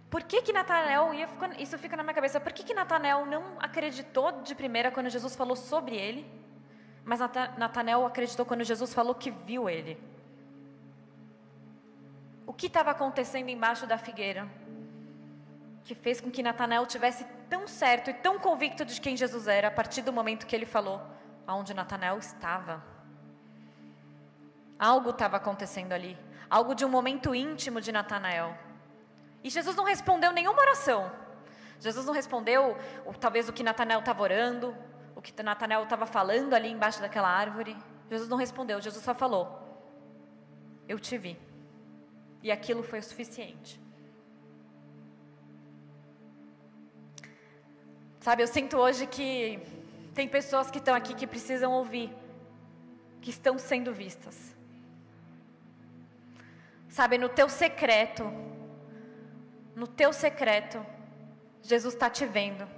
Por 0.09 0.23
que 0.23 0.43
que 0.43 0.53
Natanael, 0.53 1.11
isso 1.59 1.77
fica 1.77 1.97
na 1.97 2.05
minha 2.05 2.15
cabeça, 2.15 2.39
por 2.39 2.53
que 2.53 2.63
que 2.63 2.73
Natanael 2.73 3.27
não 3.27 3.57
acreditou 3.59 4.43
de 4.43 4.55
primeira 4.55 4.93
quando 4.93 5.11
Jesus 5.11 5.35
falou 5.35 5.57
sobre 5.57 5.97
ele? 5.97 6.39
Mas 7.09 7.21
Natanael 7.57 8.05
acreditou 8.05 8.45
quando 8.45 8.63
Jesus 8.63 8.93
falou 8.93 9.15
que 9.15 9.31
viu 9.31 9.67
ele. 9.67 9.99
O 12.47 12.53
que 12.53 12.67
estava 12.67 12.91
acontecendo 12.91 13.49
embaixo 13.49 13.87
da 13.87 13.97
figueira? 13.97 14.47
Que 15.85 15.95
fez 15.95 16.21
com 16.21 16.31
que 16.31 16.43
Natanael 16.43 16.85
tivesse 16.85 17.25
tão 17.49 17.67
certo 17.67 18.11
e 18.11 18.13
tão 18.13 18.39
convicto 18.39 18.85
de 18.85 19.01
quem 19.01 19.17
Jesus 19.17 19.49
era 19.49 19.69
a 19.69 19.71
partir 19.71 20.03
do 20.03 20.13
momento 20.13 20.47
que 20.47 20.55
ele 20.55 20.67
falou 20.67 21.01
aonde 21.47 21.73
Natanael 21.73 22.19
estava. 22.19 22.85
Algo 24.79 25.09
estava 25.09 25.39
acontecendo 25.39 25.95
ali, 25.95 26.15
algo 26.51 26.75
de 26.75 26.85
um 26.85 26.91
momento 26.91 27.35
íntimo 27.35 27.81
de 27.81 27.91
Natanael. 27.91 28.55
E 29.43 29.49
Jesus 29.49 29.75
não 29.75 29.85
respondeu 29.85 30.31
nenhuma 30.31 30.61
oração. 30.61 31.11
Jesus 31.81 32.05
não 32.05 32.13
respondeu, 32.13 32.77
talvez 33.19 33.49
o 33.49 33.53
que 33.53 33.63
Natanael 33.63 34.01
estava 34.01 34.23
orando, 34.23 34.77
o 35.19 35.21
que 35.21 35.43
Natanael 35.43 35.83
estava 35.83 36.07
falando 36.07 36.55
ali 36.55 36.71
embaixo 36.71 37.01
daquela 37.01 37.29
árvore. 37.29 37.77
Jesus 38.09 38.29
não 38.29 38.37
respondeu, 38.37 38.81
Jesus 38.81 39.03
só 39.03 39.13
falou: 39.13 39.45
Eu 40.87 40.97
te 41.01 41.19
vi. 41.19 41.37
E 42.41 42.53
aquilo 42.53 42.85
foi 42.85 43.01
o 43.01 43.03
suficiente. 43.03 43.81
Sabe, 48.21 48.45
eu 48.45 48.47
sinto 48.47 48.77
hoje 48.77 49.09
que 49.09 49.59
tem 50.15 50.29
pessoas 50.29 50.71
que 50.71 50.79
estão 50.79 50.95
aqui 50.95 51.15
que 51.15 51.27
precisam 51.27 51.73
ouvir, 51.73 52.15
que 53.21 53.31
estão 53.31 53.59
sendo 53.59 53.93
vistas. 53.93 54.55
Sabe, 56.89 57.19
no 57.19 57.29
teu 57.29 57.49
secreto, 57.49 58.23
no 59.75 59.89
teu 59.89 60.13
secreto, 60.13 60.85
Jesus 61.61 61.95
está 61.95 62.09
te 62.09 62.25
vendo 62.25 62.78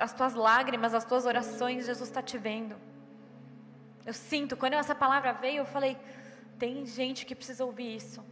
as 0.00 0.12
tuas 0.12 0.34
lágrimas, 0.34 0.94
as 0.94 1.04
tuas 1.04 1.24
orações, 1.24 1.86
Jesus 1.86 2.08
está 2.08 2.22
te 2.22 2.36
vendo. 2.36 2.76
Eu 4.04 4.12
sinto, 4.12 4.56
quando 4.56 4.74
essa 4.74 4.94
palavra 4.94 5.32
veio, 5.32 5.58
eu 5.58 5.64
falei: 5.64 5.96
tem 6.58 6.84
gente 6.84 7.24
que 7.24 7.34
precisa 7.34 7.64
ouvir 7.64 7.96
isso. 7.96 8.24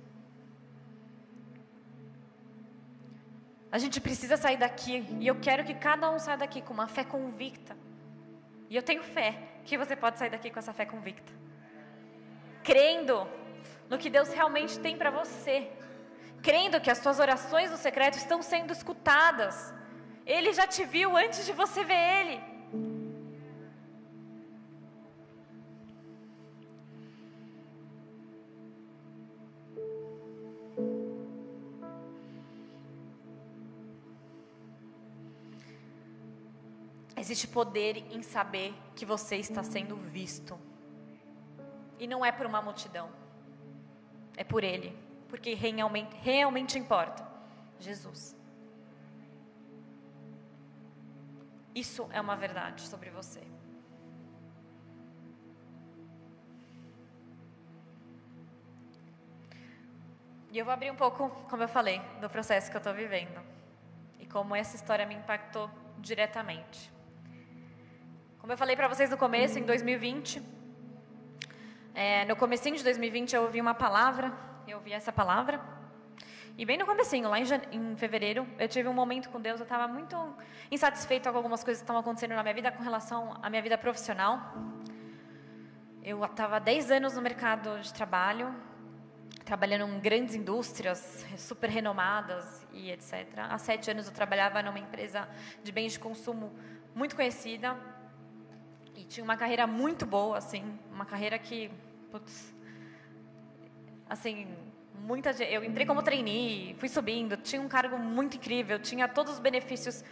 A 3.72 3.78
gente 3.78 4.00
precisa 4.00 4.36
sair 4.36 4.56
daqui, 4.56 5.06
e 5.20 5.26
eu 5.26 5.36
quero 5.36 5.64
que 5.64 5.74
cada 5.74 6.10
um 6.10 6.18
saia 6.18 6.36
daqui 6.36 6.60
com 6.60 6.74
uma 6.74 6.88
fé 6.88 7.04
convicta. 7.04 7.76
E 8.68 8.74
eu 8.74 8.82
tenho 8.82 9.02
fé 9.02 9.36
que 9.64 9.78
você 9.78 9.94
pode 9.94 10.18
sair 10.18 10.30
daqui 10.30 10.50
com 10.50 10.58
essa 10.58 10.72
fé 10.72 10.84
convicta. 10.84 11.32
Crendo 12.64 13.26
no 13.88 13.96
que 13.96 14.10
Deus 14.10 14.32
realmente 14.32 14.78
tem 14.80 14.96
para 14.96 15.10
você. 15.10 15.70
Crendo 16.42 16.80
que 16.80 16.90
as 16.90 16.98
suas 16.98 17.20
orações 17.20 17.70
no 17.70 17.76
secreto 17.76 18.16
estão 18.16 18.42
sendo 18.42 18.72
escutadas 18.72 19.72
ele 20.32 20.52
já 20.52 20.66
te 20.66 20.84
viu 20.84 21.16
antes 21.16 21.44
de 21.44 21.52
você 21.52 21.84
ver 21.84 21.94
ele. 21.94 22.50
Existe 37.16 37.46
poder 37.46 38.02
em 38.10 38.22
saber 38.22 38.72
que 38.96 39.04
você 39.04 39.36
está 39.36 39.62
sendo 39.62 39.94
visto. 39.96 40.58
E 41.98 42.06
não 42.06 42.24
é 42.24 42.32
por 42.32 42.46
uma 42.46 42.62
multidão. 42.62 43.10
É 44.36 44.42
por 44.42 44.64
Ele. 44.64 44.96
Porque 45.28 45.52
realmente, 45.52 46.16
realmente 46.22 46.78
importa. 46.78 47.22
Jesus. 47.78 48.39
Isso 51.80 52.02
é 52.12 52.20
uma 52.20 52.36
verdade 52.36 52.82
sobre 52.82 53.08
você. 53.08 53.42
E 60.52 60.58
eu 60.58 60.64
vou 60.66 60.74
abrir 60.74 60.90
um 60.90 60.96
pouco, 61.04 61.30
como 61.48 61.62
eu 61.62 61.68
falei, 61.68 62.02
do 62.20 62.28
processo 62.28 62.70
que 62.70 62.76
eu 62.76 62.84
estou 62.84 62.92
vivendo. 62.92 63.40
E 64.18 64.26
como 64.26 64.54
essa 64.54 64.76
história 64.76 65.06
me 65.06 65.14
impactou 65.14 65.70
diretamente. 65.98 66.92
Como 68.40 68.52
eu 68.52 68.58
falei 68.58 68.76
para 68.76 68.88
vocês 68.88 69.08
no 69.08 69.16
começo, 69.16 69.58
em 69.58 69.62
2020, 69.62 70.42
é, 71.94 72.26
no 72.26 72.36
comecinho 72.36 72.76
de 72.76 72.84
2020 72.84 73.36
eu 73.36 73.42
ouvi 73.44 73.58
uma 73.58 73.74
palavra, 73.74 74.30
eu 74.68 74.76
ouvi 74.76 74.92
essa 74.92 75.12
palavra, 75.12 75.58
e 76.60 76.64
bem 76.66 76.76
no 76.76 76.84
comecinho, 76.84 77.26
lá 77.26 77.40
em, 77.40 77.44
em 77.72 77.96
fevereiro, 77.96 78.46
eu 78.58 78.68
tive 78.68 78.86
um 78.86 78.92
momento 78.92 79.30
com 79.30 79.40
Deus, 79.40 79.58
eu 79.60 79.64
estava 79.64 79.88
muito 79.88 80.14
insatisfeita 80.70 81.30
com 81.30 81.38
algumas 81.38 81.64
coisas 81.64 81.80
que 81.80 81.84
estavam 81.84 82.00
acontecendo 82.00 82.34
na 82.34 82.42
minha 82.42 82.54
vida 82.54 82.70
com 82.70 82.82
relação 82.82 83.34
à 83.42 83.48
minha 83.48 83.62
vida 83.62 83.78
profissional. 83.78 84.38
Eu 86.02 86.22
estava 86.22 86.60
10 86.60 86.90
anos 86.90 87.14
no 87.14 87.22
mercado 87.22 87.80
de 87.80 87.94
trabalho, 87.94 88.54
trabalhando 89.42 89.90
em 89.90 90.00
grandes 90.00 90.34
indústrias, 90.34 91.24
super 91.38 91.70
renomadas 91.70 92.66
e 92.74 92.90
etc. 92.90 93.38
Há 93.38 93.56
sete 93.56 93.90
anos 93.90 94.06
eu 94.06 94.12
trabalhava 94.12 94.62
numa 94.62 94.78
empresa 94.78 95.26
de 95.64 95.72
bens 95.72 95.92
de 95.92 95.98
consumo 95.98 96.52
muito 96.94 97.16
conhecida 97.16 97.74
e 98.94 99.02
tinha 99.04 99.24
uma 99.24 99.38
carreira 99.38 99.66
muito 99.66 100.04
boa, 100.04 100.36
assim, 100.36 100.78
uma 100.92 101.06
carreira 101.06 101.38
que, 101.38 101.70
putz, 102.10 102.54
assim, 104.10 104.46
muita 105.00 105.30
eu 105.42 105.64
entrei 105.64 105.86
como 105.86 106.02
trainee, 106.02 106.74
fui 106.78 106.88
subindo, 106.88 107.36
tinha 107.36 107.60
um 107.60 107.68
cargo 107.68 107.98
muito 107.98 108.36
incrível, 108.36 108.78
tinha 108.78 109.08
todos 109.08 109.34
os 109.34 109.38
benefícios 109.38 110.04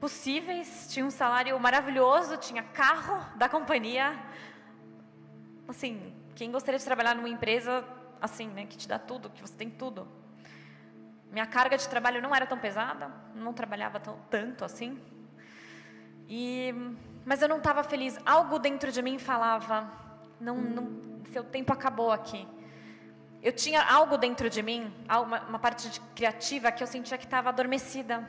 possíveis, 0.00 0.86
tinha 0.90 1.06
um 1.06 1.10
salário 1.10 1.58
maravilhoso, 1.58 2.36
tinha 2.36 2.62
carro 2.62 3.24
da 3.36 3.48
companhia. 3.48 4.18
Assim, 5.68 6.12
quem 6.34 6.50
gostaria 6.50 6.78
de 6.78 6.84
trabalhar 6.84 7.14
numa 7.14 7.28
empresa 7.28 7.84
assim, 8.20 8.48
né, 8.48 8.66
que 8.66 8.76
te 8.76 8.88
dá 8.88 8.98
tudo, 8.98 9.30
que 9.30 9.40
você 9.40 9.54
tem 9.54 9.70
tudo. 9.70 10.08
Minha 11.30 11.46
carga 11.46 11.76
de 11.76 11.88
trabalho 11.88 12.20
não 12.22 12.34
era 12.34 12.46
tão 12.46 12.58
pesada, 12.58 13.10
não 13.34 13.52
trabalhava 13.52 14.00
tão, 14.00 14.18
tanto 14.30 14.64
assim. 14.64 14.98
E, 16.28 16.74
mas 17.24 17.42
eu 17.42 17.48
não 17.48 17.58
estava 17.58 17.82
feliz. 17.82 18.18
Algo 18.24 18.58
dentro 18.58 18.90
de 18.90 19.02
mim 19.02 19.18
falava: 19.18 19.90
não, 20.40 20.56
não, 20.56 21.22
seu 21.32 21.44
tempo 21.44 21.72
acabou 21.72 22.12
aqui 22.12 22.46
eu 23.44 23.52
tinha 23.52 23.82
algo 23.82 24.16
dentro 24.16 24.48
de 24.48 24.62
mim, 24.62 24.90
uma, 25.06 25.40
uma 25.42 25.58
parte 25.58 26.00
criativa 26.14 26.72
que 26.72 26.82
eu 26.82 26.86
sentia 26.86 27.18
que 27.18 27.26
estava 27.26 27.50
adormecida. 27.50 28.26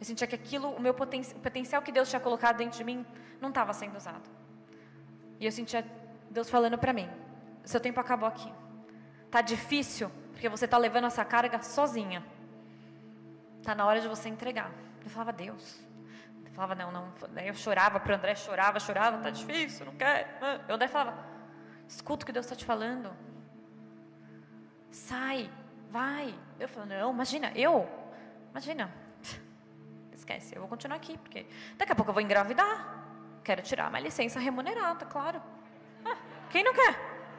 Eu 0.00 0.06
sentia 0.06 0.26
que 0.26 0.34
aquilo, 0.34 0.70
o 0.70 0.80
meu 0.80 0.94
poten, 0.94 1.20
o 1.20 1.40
potencial 1.40 1.82
que 1.82 1.92
Deus 1.92 2.08
tinha 2.08 2.18
colocado 2.18 2.56
dentro 2.56 2.78
de 2.78 2.82
mim, 2.82 3.04
não 3.42 3.50
estava 3.50 3.74
sendo 3.74 3.94
usado. 3.94 4.26
E 5.38 5.44
eu 5.44 5.52
sentia 5.52 5.84
Deus 6.30 6.48
falando 6.48 6.78
para 6.78 6.94
mim: 6.94 7.06
seu 7.62 7.78
tempo 7.78 8.00
acabou 8.00 8.26
aqui. 8.26 8.50
Tá 9.30 9.42
difícil 9.42 10.10
porque 10.32 10.48
você 10.48 10.64
está 10.64 10.78
levando 10.78 11.06
essa 11.08 11.22
carga 11.22 11.60
sozinha. 11.62 12.24
Tá 13.62 13.74
na 13.74 13.84
hora 13.84 14.00
de 14.00 14.08
você 14.08 14.30
entregar. 14.30 14.70
Eu 15.04 15.10
falava, 15.10 15.30
Deus. 15.30 15.78
Eu 16.42 16.52
falava, 16.52 16.74
não, 16.74 16.90
não. 16.90 17.12
Eu 17.44 17.52
chorava 17.52 18.00
para 18.00 18.16
André, 18.16 18.34
chorava, 18.34 18.80
chorava, 18.80 19.18
tá 19.18 19.28
difícil, 19.28 19.84
não 19.84 19.94
quero. 19.94 20.26
Eu 20.66 20.74
André 20.74 20.88
falava, 20.88 21.18
escuta 21.86 22.24
o 22.24 22.26
que 22.26 22.32
Deus 22.32 22.46
está 22.46 22.56
te 22.56 22.64
falando. 22.64 23.10
Sai, 24.96 25.50
vai. 25.90 26.34
Eu 26.58 26.66
falava, 26.68 26.94
não, 26.94 27.12
imagina, 27.12 27.52
eu, 27.54 27.86
imagina. 28.50 28.90
Esquece, 30.10 30.56
eu 30.56 30.60
vou 30.60 30.68
continuar 30.68 30.96
aqui, 30.96 31.18
porque 31.18 31.46
daqui 31.76 31.92
a 31.92 31.94
pouco 31.94 32.10
eu 32.10 32.14
vou 32.14 32.22
engravidar. 32.22 33.04
Quero 33.44 33.60
tirar 33.62 33.90
uma 33.90 34.00
licença 34.00 34.40
remunerada, 34.40 35.04
claro. 35.04 35.40
Ah, 36.02 36.16
quem 36.50 36.64
não 36.64 36.72
quer, 36.72 36.92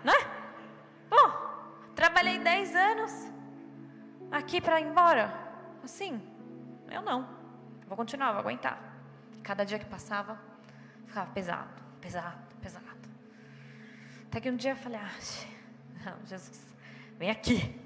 né? 0.03 0.13
Bom, 1.09 1.93
trabalhei 1.95 2.37
10 2.37 2.75
anos 2.75 3.11
aqui 4.31 4.61
para 4.61 4.79
ir 4.79 4.85
embora. 4.85 5.33
Assim, 5.83 6.21
eu 6.91 7.01
não. 7.01 7.27
Vou 7.87 7.97
continuar, 7.97 8.33
vou 8.33 8.41
aguentar. 8.41 8.77
Cada 9.43 9.65
dia 9.65 9.79
que 9.79 9.85
passava, 9.85 10.39
ficava 11.07 11.29
pesado, 11.31 11.81
pesado, 11.99 12.55
pesado. 12.61 12.85
Até 14.27 14.39
que 14.41 14.49
um 14.49 14.55
dia 14.55 14.71
eu 14.71 14.77
falei, 14.77 14.99
ah, 14.99 15.09
não, 16.05 16.25
Jesus, 16.25 16.76
vem 17.17 17.29
aqui. 17.29 17.79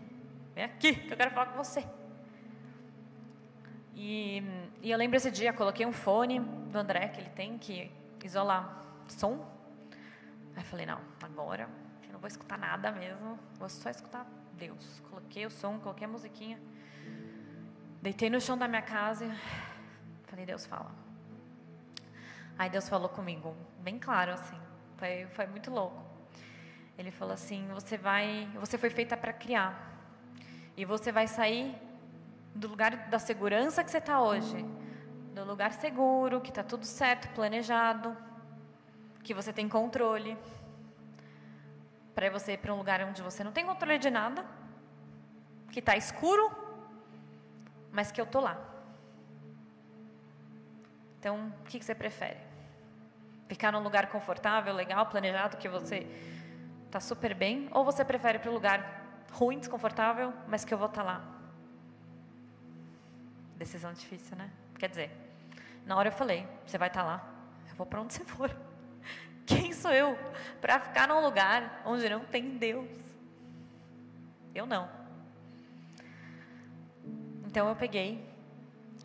Vem 0.53 0.63
aqui, 0.63 0.95
que 0.95 1.13
eu 1.13 1.17
quero 1.17 1.31
falar 1.31 1.47
com 1.47 1.63
você. 1.63 1.85
E, 3.95 4.41
e 4.81 4.91
eu 4.91 4.97
lembro 4.97 5.17
esse 5.17 5.29
dia, 5.29 5.53
coloquei 5.53 5.85
um 5.85 5.91
fone 5.91 6.39
do 6.39 6.77
André, 6.77 7.07
que 7.09 7.19
ele 7.19 7.29
tem 7.29 7.57
que 7.57 7.91
isolar 8.23 8.83
som. 9.07 9.45
Aí 10.55 10.63
falei, 10.63 10.85
não, 10.85 10.99
agora 11.21 11.69
eu 12.07 12.13
não 12.13 12.19
vou 12.19 12.27
escutar 12.27 12.57
nada 12.57 12.91
mesmo, 12.91 13.39
vou 13.57 13.69
só 13.69 13.89
escutar 13.89 14.25
Deus. 14.53 15.01
Coloquei 15.09 15.45
o 15.45 15.49
som, 15.49 15.79
coloquei 15.79 16.05
a 16.05 16.09
musiquinha. 16.09 16.59
Deitei 18.01 18.29
no 18.29 18.41
chão 18.41 18.57
da 18.57 18.67
minha 18.67 18.81
casa 18.81 19.25
e 19.25 19.31
falei, 20.27 20.45
Deus 20.45 20.65
fala. 20.65 20.91
Aí 22.57 22.69
Deus 22.69 22.87
falou 22.89 23.09
comigo, 23.09 23.55
bem 23.79 23.97
claro 23.97 24.33
assim, 24.33 24.59
foi, 24.97 25.25
foi 25.27 25.47
muito 25.47 25.71
louco. 25.71 26.10
Ele 26.97 27.11
falou 27.11 27.33
assim, 27.33 27.67
você 27.73 27.97
vai, 27.97 28.49
você 28.55 28.77
foi 28.77 28.89
feita 28.89 29.17
para 29.17 29.33
criar. 29.33 29.91
E 30.75 30.85
você 30.85 31.11
vai 31.11 31.27
sair 31.27 31.75
do 32.53 32.67
lugar 32.67 33.09
da 33.09 33.19
segurança 33.19 33.83
que 33.83 33.91
você 33.91 33.97
está 33.97 34.21
hoje, 34.21 34.65
do 35.33 35.43
lugar 35.43 35.73
seguro, 35.73 36.41
que 36.41 36.49
está 36.49 36.63
tudo 36.63 36.85
certo, 36.85 37.33
planejado, 37.33 38.15
que 39.23 39.33
você 39.33 39.53
tem 39.53 39.67
controle, 39.69 40.37
para 42.13 42.29
você 42.29 42.53
ir 42.53 42.57
para 42.57 42.73
um 42.73 42.77
lugar 42.77 43.01
onde 43.03 43.21
você 43.21 43.43
não 43.43 43.51
tem 43.51 43.65
controle 43.65 43.97
de 43.97 44.09
nada, 44.09 44.45
que 45.71 45.79
está 45.79 45.95
escuro, 45.95 46.51
mas 47.91 48.11
que 48.11 48.19
eu 48.19 48.25
tô 48.25 48.39
lá. 48.39 48.59
Então, 51.19 51.53
o 51.61 51.63
que, 51.65 51.79
que 51.79 51.85
você 51.85 51.95
prefere? 51.95 52.39
Ficar 53.47 53.71
num 53.71 53.83
lugar 53.83 54.07
confortável, 54.07 54.73
legal, 54.73 55.05
planejado, 55.05 55.57
que 55.57 55.69
você 55.69 56.07
está 56.91 56.99
super 56.99 57.33
bem, 57.33 57.69
ou 57.71 57.85
você 57.85 58.03
prefere 58.03 58.37
para 58.37 58.51
um 58.51 58.53
lugar 58.53 59.23
ruim, 59.31 59.57
desconfortável, 59.57 60.33
mas 60.45 60.65
que 60.65 60.73
eu 60.73 60.77
vou 60.77 60.87
estar 60.87 61.03
tá 61.03 61.07
lá? 61.07 61.25
Decisão 63.55 63.93
difícil, 63.93 64.35
né? 64.35 64.51
Quer 64.77 64.89
dizer, 64.89 65.11
na 65.85 65.95
hora 65.95 66.09
eu 66.09 66.11
falei, 66.11 66.45
você 66.65 66.77
vai 66.77 66.89
estar 66.89 67.01
tá 67.01 67.05
lá, 67.05 67.29
eu 67.69 67.75
vou 67.75 67.85
para 67.85 68.01
onde 68.01 68.13
você 68.13 68.25
for. 68.25 68.53
Quem 69.47 69.71
sou 69.71 69.91
eu 69.91 70.17
para 70.59 70.81
ficar 70.81 71.07
num 71.07 71.21
lugar 71.21 71.81
onde 71.85 72.09
não 72.09 72.25
tem 72.25 72.57
Deus? 72.57 72.89
Eu 74.53 74.65
não. 74.65 74.89
Então 77.45 77.69
eu 77.69 77.75
peguei 77.75 78.29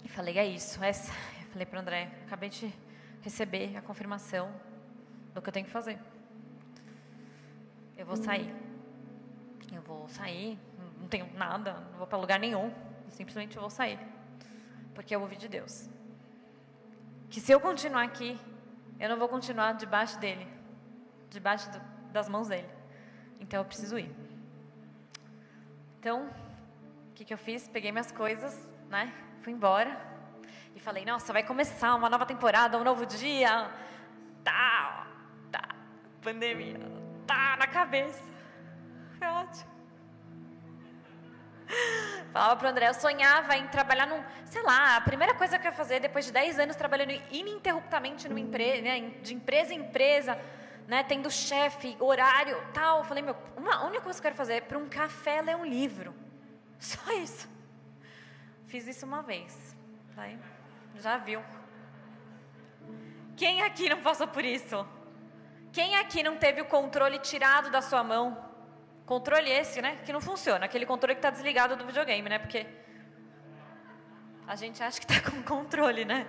e 0.02 0.08
falei, 0.08 0.38
é 0.38 0.46
isso. 0.46 0.82
Essa. 0.82 1.12
Eu 1.40 1.46
falei 1.52 1.66
para 1.66 1.78
o 1.78 1.82
André, 1.82 2.10
acabei 2.26 2.48
de 2.48 2.72
receber 3.22 3.76
a 3.76 3.82
confirmação 3.82 4.52
do 5.32 5.40
que 5.40 5.48
eu 5.48 5.52
tenho 5.52 5.66
que 5.66 5.72
fazer. 5.72 5.98
Eu 7.96 8.04
vou 8.04 8.16
sair. 8.16 8.54
Eu 9.72 9.82
vou 9.82 10.08
sair, 10.08 10.58
não 11.00 11.08
tenho 11.08 11.28
nada, 11.34 11.74
não 11.90 11.98
vou 11.98 12.06
para 12.06 12.18
lugar 12.18 12.38
nenhum. 12.38 12.72
Simplesmente 13.08 13.56
eu 13.56 13.60
vou 13.60 13.70
sair. 13.70 13.98
Porque 14.94 15.14
eu 15.14 15.20
ouvi 15.20 15.36
de 15.36 15.48
Deus. 15.48 15.88
Que 17.28 17.40
se 17.40 17.52
eu 17.52 17.60
continuar 17.60 18.04
aqui, 18.04 18.38
eu 18.98 19.08
não 19.08 19.18
vou 19.18 19.28
continuar 19.28 19.72
debaixo 19.72 20.18
dele, 20.18 20.46
debaixo 21.28 21.70
do, 21.70 21.80
das 22.12 22.28
mãos 22.28 22.48
dele. 22.48 22.68
Então 23.40 23.60
eu 23.60 23.64
preciso 23.64 23.98
ir. 23.98 24.14
Então, 25.98 26.28
o 27.10 27.14
que, 27.14 27.24
que 27.24 27.34
eu 27.34 27.38
fiz? 27.38 27.68
Peguei 27.68 27.90
minhas 27.92 28.12
coisas, 28.12 28.68
né? 28.88 29.12
Fui 29.42 29.52
embora 29.52 30.00
e 30.74 30.80
falei: 30.80 31.04
Nossa, 31.04 31.32
vai 31.32 31.42
começar 31.42 31.94
uma 31.94 32.08
nova 32.08 32.24
temporada, 32.24 32.78
um 32.78 32.84
novo 32.84 33.04
dia. 33.04 33.70
Tá, 34.44 35.06
tá, 35.50 35.74
pandemia, 36.22 36.78
tá 37.26 37.56
na 37.56 37.66
cabeça. 37.66 38.22
Foi 39.18 39.26
ótimo. 39.26 39.76
Falava 42.32 42.56
pro 42.56 42.68
André, 42.68 42.88
eu 42.88 42.94
sonhava 42.94 43.56
em 43.56 43.66
trabalhar 43.68 44.06
num, 44.06 44.22
sei 44.44 44.62
lá, 44.62 44.96
a 44.96 45.00
primeira 45.00 45.34
coisa 45.34 45.58
que 45.58 45.66
eu 45.66 45.70
ia 45.70 45.76
fazer 45.76 46.00
depois 46.00 46.26
de 46.26 46.32
10 46.32 46.58
anos 46.58 46.76
trabalhando 46.76 47.12
ininterruptamente 47.30 48.28
numa 48.28 48.40
empresa, 48.40 48.82
né, 48.82 49.00
de 49.22 49.34
empresa 49.34 49.74
em 49.74 49.78
empresa, 49.78 50.38
né, 50.86 51.02
tendo 51.02 51.30
chefe, 51.30 51.96
horário, 51.98 52.56
tal. 52.72 53.04
Falei, 53.04 53.22
meu, 53.22 53.36
uma, 53.56 53.84
única 53.84 54.02
coisa 54.02 54.20
que 54.20 54.26
eu 54.26 54.30
quero 54.30 54.36
fazer 54.36 54.54
é 54.54 54.60
para 54.60 54.78
um 54.78 54.88
café 54.88 55.40
ler 55.40 55.56
um 55.56 55.64
livro. 55.64 56.14
Só 56.78 57.12
isso. 57.12 57.48
Fiz 58.66 58.86
isso 58.86 59.04
uma 59.06 59.22
vez. 59.22 59.74
Aí, 60.16 60.38
já 60.96 61.16
viu. 61.18 61.42
Quem 63.36 63.62
aqui 63.62 63.88
não 63.88 64.00
passou 64.00 64.28
por 64.28 64.44
isso? 64.44 64.86
Quem 65.76 65.94
aqui 65.94 66.22
não 66.22 66.38
teve 66.38 66.62
o 66.62 66.64
controle 66.64 67.18
tirado 67.18 67.70
da 67.70 67.82
sua 67.82 68.02
mão? 68.02 68.42
Controle 69.04 69.50
esse, 69.50 69.82
né? 69.82 69.98
Que 70.06 70.10
não 70.10 70.22
funciona. 70.22 70.64
Aquele 70.64 70.86
controle 70.86 71.14
que 71.14 71.18
está 71.18 71.28
desligado 71.28 71.76
do 71.76 71.84
videogame, 71.84 72.30
né? 72.30 72.38
Porque 72.38 72.66
a 74.46 74.56
gente 74.56 74.82
acha 74.82 74.98
que 74.98 75.04
está 75.04 75.20
com 75.30 75.42
controle, 75.42 76.06
né? 76.06 76.26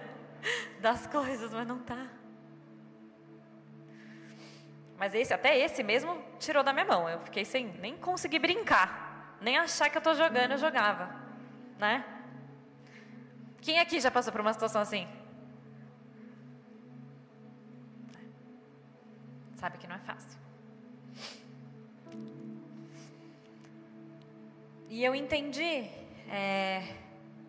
Das 0.81 1.07
coisas, 1.07 1.53
mas 1.53 1.65
não 1.65 1.77
está. 1.77 2.09
Mas 4.97 5.15
esse, 5.15 5.33
até 5.33 5.57
esse 5.57 5.81
mesmo, 5.81 6.21
tirou 6.37 6.61
da 6.61 6.73
minha 6.73 6.85
mão. 6.85 7.07
Eu 7.07 7.21
fiquei 7.21 7.45
sem 7.45 7.67
nem 7.79 7.95
conseguir 7.95 8.39
brincar. 8.39 9.37
Nem 9.39 9.57
achar 9.57 9.89
que 9.89 9.95
eu 9.95 9.99
estou 10.01 10.13
jogando, 10.13 10.51
eu 10.51 10.57
jogava. 10.57 11.09
Né? 11.79 12.03
Quem 13.61 13.79
aqui 13.79 14.01
já 14.01 14.11
passou 14.11 14.33
por 14.33 14.41
uma 14.41 14.51
situação 14.51 14.81
assim? 14.81 15.07
Sabe 19.57 19.79
que 19.79 19.87
não 19.87 19.95
é 19.95 19.99
fácil. 19.99 20.39
E 24.87 25.03
eu 25.03 25.15
entendi 25.15 25.89
é, 26.29 26.95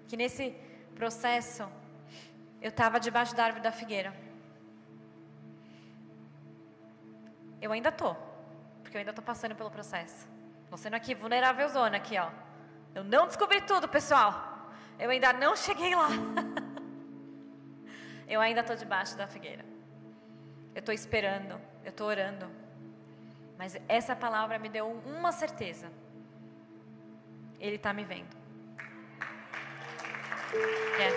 que 0.08 0.16
nesse 0.16 0.50
processo 0.94 1.68
eu 2.62 2.70
estava 2.70 2.98
debaixo 2.98 3.36
da 3.36 3.44
árvore 3.44 3.62
da 3.62 3.70
figueira. 3.70 4.12
Eu 7.60 7.72
ainda 7.72 7.92
tô, 7.92 8.14
porque 8.82 8.96
eu 8.96 9.00
ainda 9.00 9.12
tô 9.12 9.20
passando 9.20 9.54
pelo 9.54 9.70
processo. 9.70 10.26
Tô 10.70 10.76
sendo 10.78 10.94
aqui 10.94 11.14
vulnerável 11.14 11.68
zona 11.68 11.98
aqui, 11.98 12.18
ó. 12.18 12.30
Eu 12.94 13.04
não 13.04 13.26
descobri 13.26 13.60
tudo, 13.60 13.86
pessoal. 13.86 14.72
Eu 14.98 15.10
ainda 15.10 15.32
não 15.34 15.54
cheguei 15.54 15.94
lá. 15.94 16.08
eu 18.26 18.40
ainda 18.40 18.62
tô 18.62 18.74
debaixo 18.74 19.14
da 19.16 19.26
figueira. 19.26 19.64
Eu 20.74 20.82
tô 20.82 20.90
esperando, 20.90 21.60
eu 21.88 21.92
tô 21.92 22.04
orando. 22.04 22.46
Mas 23.56 23.76
essa 23.88 24.14
palavra 24.14 24.58
me 24.58 24.68
deu 24.68 24.86
uma 25.04 25.32
certeza. 25.32 25.90
Ele 27.58 27.76
está 27.76 27.92
me 27.92 28.04
vendo. 28.04 28.36
Yes. 31.00 31.14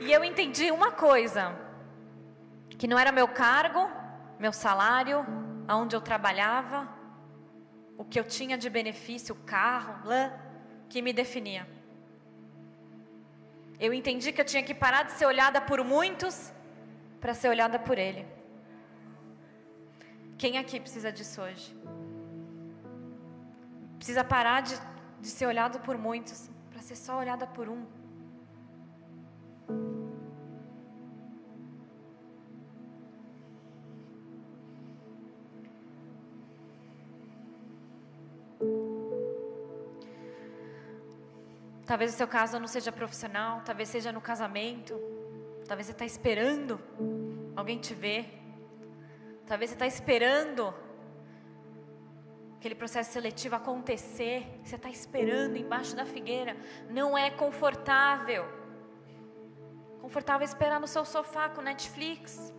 E 0.00 0.12
eu 0.12 0.22
entendi 0.22 0.70
uma 0.70 0.90
coisa: 0.92 1.56
que 2.78 2.86
não 2.86 2.98
era 2.98 3.12
meu 3.12 3.28
cargo, 3.28 3.90
meu 4.38 4.52
salário, 4.52 5.24
aonde 5.66 5.96
eu 5.96 6.00
trabalhava, 6.00 6.88
o 7.96 8.04
que 8.04 8.18
eu 8.18 8.24
tinha 8.24 8.58
de 8.58 8.68
benefício, 8.68 9.34
o 9.34 9.38
carro, 9.38 10.06
lã, 10.06 10.32
que 10.88 11.00
me 11.00 11.12
definia. 11.12 11.73
Eu 13.78 13.92
entendi 13.92 14.32
que 14.32 14.40
eu 14.40 14.44
tinha 14.44 14.62
que 14.62 14.74
parar 14.74 15.04
de 15.04 15.12
ser 15.12 15.26
olhada 15.26 15.60
por 15.60 15.82
muitos 15.82 16.52
para 17.20 17.34
ser 17.34 17.48
olhada 17.48 17.78
por 17.78 17.98
Ele. 17.98 18.26
Quem 20.38 20.58
aqui 20.58 20.78
precisa 20.78 21.10
disso 21.10 21.40
hoje? 21.40 21.76
Precisa 23.96 24.22
parar 24.22 24.60
de, 24.62 24.74
de 25.20 25.28
ser 25.28 25.46
olhado 25.46 25.80
por 25.80 25.96
muitos 25.96 26.50
para 26.70 26.82
ser 26.82 26.96
só 26.96 27.18
olhada 27.18 27.46
por 27.46 27.68
um. 27.68 27.86
Talvez 41.86 42.14
o 42.14 42.16
seu 42.16 42.26
caso 42.26 42.58
não 42.58 42.66
seja 42.66 42.90
profissional, 42.90 43.60
talvez 43.62 43.90
seja 43.90 44.10
no 44.10 44.20
casamento, 44.20 44.98
talvez 45.68 45.86
você 45.86 45.92
está 45.92 46.06
esperando 46.06 46.80
alguém 47.54 47.78
te 47.78 47.92
ver, 47.92 48.40
talvez 49.46 49.70
você 49.70 49.74
está 49.74 49.86
esperando 49.86 50.72
aquele 52.56 52.74
processo 52.74 53.12
seletivo 53.12 53.54
acontecer, 53.56 54.60
você 54.64 54.76
está 54.76 54.88
esperando 54.88 55.56
embaixo 55.56 55.94
da 55.94 56.06
figueira, 56.06 56.56
não 56.88 57.16
é 57.18 57.30
confortável. 57.30 58.46
Confortável 60.00 60.46
esperar 60.46 60.80
no 60.80 60.86
seu 60.86 61.04
sofá 61.04 61.50
com 61.50 61.60
Netflix. 61.60 62.52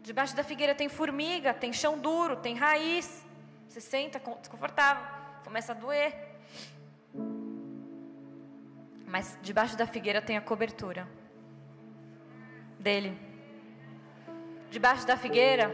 Debaixo 0.00 0.34
da 0.34 0.42
figueira 0.42 0.74
tem 0.74 0.88
formiga, 0.88 1.52
tem 1.52 1.72
chão 1.72 1.98
duro, 1.98 2.36
tem 2.36 2.54
raiz. 2.54 3.22
Você 3.68 3.80
senta 3.80 4.18
desconfortável, 4.40 5.04
começa 5.42 5.72
a 5.72 5.74
doer. 5.74 6.33
Mas 9.06 9.38
debaixo 9.42 9.76
da 9.76 9.86
figueira 9.86 10.20
tem 10.20 10.36
a 10.36 10.40
cobertura 10.40 11.08
dele. 12.78 13.16
Debaixo 14.70 15.06
da 15.06 15.16
figueira 15.16 15.70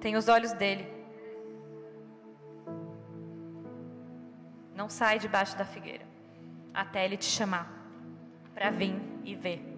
tem 0.00 0.16
os 0.16 0.28
olhos 0.28 0.52
dele. 0.52 0.86
Não 4.74 4.88
sai 4.88 5.18
debaixo 5.18 5.56
da 5.56 5.64
figueira 5.64 6.04
até 6.72 7.04
ele 7.04 7.16
te 7.16 7.26
chamar 7.26 7.70
para 8.54 8.70
vir 8.70 8.94
e 9.24 9.34
ver. 9.34 9.69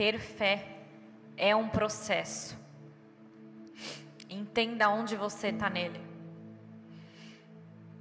Ter 0.00 0.18
fé, 0.18 0.66
é 1.36 1.54
um 1.54 1.68
processo. 1.68 2.58
Entenda 4.30 4.88
onde 4.88 5.14
você 5.14 5.48
está 5.48 5.68
nele. 5.68 6.00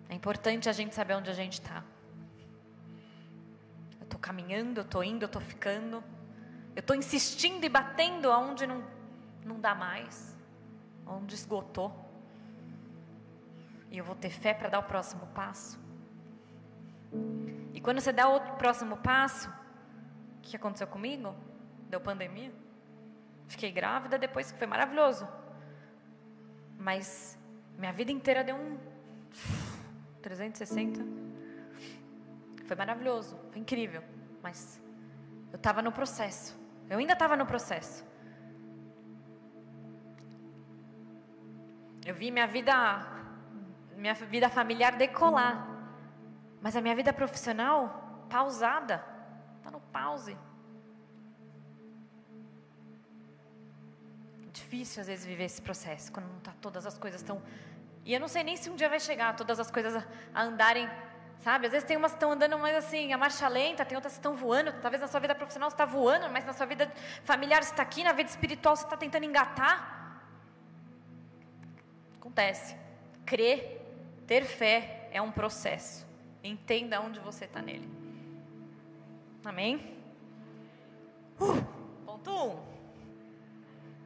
É 0.07 0.15
importante 0.15 0.69
a 0.69 0.71
gente 0.71 0.95
saber 0.95 1.15
onde 1.15 1.29
a 1.29 1.33
gente 1.33 1.55
está. 1.59 1.83
Eu 3.99 4.05
estou 4.05 4.17
caminhando, 4.17 4.79
eu 4.79 4.85
estou 4.85 5.03
indo, 5.03 5.23
eu 5.23 5.25
estou 5.25 5.41
ficando. 5.41 6.01
Eu 6.73 6.79
estou 6.79 6.95
insistindo 6.95 7.65
e 7.65 7.69
batendo 7.69 8.31
aonde 8.31 8.65
não, 8.65 8.81
não 9.43 9.59
dá 9.59 9.75
mais, 9.75 10.37
onde 11.05 11.35
esgotou. 11.35 11.93
E 13.91 13.97
eu 13.97 14.05
vou 14.05 14.15
ter 14.15 14.29
fé 14.29 14.53
para 14.53 14.69
dar 14.69 14.79
o 14.79 14.83
próximo 14.83 15.27
passo. 15.35 15.77
E 17.73 17.81
quando 17.81 17.99
você 17.99 18.13
dá 18.13 18.29
o 18.29 18.39
próximo 18.55 18.95
passo, 18.95 19.49
o 19.49 20.41
que 20.43 20.55
aconteceu 20.55 20.87
comigo? 20.87 21.48
Deu 21.89 21.99
pandemia. 21.99 22.53
Fiquei 23.47 23.71
grávida 23.71 24.17
depois, 24.17 24.51
que 24.51 24.57
foi 24.57 24.67
maravilhoso. 24.67 25.27
Mas 26.77 27.37
minha 27.77 27.91
vida 27.91 28.11
inteira 28.11 28.43
deu 28.43 28.55
um 28.55 28.77
360. 30.21 31.01
Foi 32.65 32.75
maravilhoso, 32.75 33.39
foi 33.51 33.59
incrível. 33.59 34.03
Mas 34.43 34.81
eu 35.51 35.57
estava 35.57 35.81
no 35.81 35.91
processo. 35.91 36.57
Eu 36.89 36.99
ainda 36.99 37.13
estava 37.13 37.35
no 37.35 37.45
processo. 37.45 38.05
Eu 42.05 42.13
vi 42.13 42.31
minha 42.31 42.47
vida, 42.47 42.73
minha 43.95 44.13
vida 44.13 44.49
familiar 44.49 44.95
decolar. 44.95 45.67
Mas 46.61 46.75
a 46.75 46.81
minha 46.81 46.95
vida 46.95 47.11
profissional 47.11 48.25
pausada. 48.29 49.03
Está 49.57 49.71
no 49.71 49.79
pause. 49.79 50.37
Difícil 54.59 55.01
às 55.01 55.07
vezes 55.07 55.25
viver 55.25 55.45
esse 55.45 55.61
processo 55.61 56.11
quando 56.11 56.27
não 56.27 56.39
tá 56.39 56.53
todas 56.61 56.85
as 56.85 56.97
coisas 56.97 57.21
estão. 57.21 57.41
E 58.05 58.13
eu 58.13 58.19
não 58.19 58.27
sei 58.27 58.43
nem 58.43 58.57
se 58.57 58.69
um 58.69 58.75
dia 58.75 58.89
vai 58.89 58.99
chegar 58.99 59.35
todas 59.35 59.59
as 59.59 59.69
coisas 59.71 59.95
a, 59.95 60.03
a 60.33 60.43
andarem, 60.43 60.89
sabe? 61.39 61.67
Às 61.67 61.71
vezes 61.71 61.87
tem 61.87 61.95
umas 61.95 62.11
que 62.11 62.17
estão 62.17 62.31
andando 62.31 62.57
mais 62.59 62.75
assim, 62.75 63.13
a 63.13 63.17
marcha 63.17 63.47
lenta, 63.47 63.85
tem 63.85 63.95
outras 63.95 64.13
que 64.13 64.19
estão 64.19 64.35
voando. 64.35 64.73
Talvez 64.81 65.01
na 65.01 65.07
sua 65.07 65.19
vida 65.19 65.33
profissional 65.33 65.69
você 65.69 65.75
está 65.75 65.85
voando, 65.85 66.29
mas 66.29 66.45
na 66.45 66.53
sua 66.53 66.65
vida 66.65 66.91
familiar 67.23 67.63
você 67.63 67.71
está 67.71 67.83
aqui, 67.83 68.03
na 68.03 68.11
vida 68.11 68.29
espiritual 68.29 68.75
você 68.75 68.83
está 68.83 68.97
tentando 68.97 69.25
engatar. 69.25 70.23
Acontece. 72.17 72.75
Crer, 73.25 73.81
ter 74.27 74.43
fé 74.43 75.07
é 75.11 75.21
um 75.21 75.31
processo. 75.31 76.05
Entenda 76.43 76.99
onde 76.99 77.19
você 77.19 77.45
está 77.45 77.61
nele. 77.61 77.89
Amém? 79.45 79.97
Uh, 81.39 81.63
ponto 82.05 82.29
1. 82.29 82.33
Um. 82.33 82.78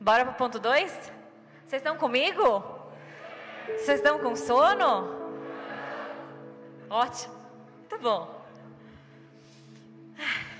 Bora 0.04 0.26
para 0.26 0.34
o 0.34 0.36
ponto 0.36 0.60
2? 0.60 0.92
Vocês 1.66 1.82
estão 1.82 1.96
comigo? 1.96 2.62
Vocês 3.68 4.00
estão 4.00 4.20
com 4.20 4.36
sono? 4.36 5.08
Ótimo. 6.90 7.34
Muito 7.80 8.00
bom. 8.00 8.46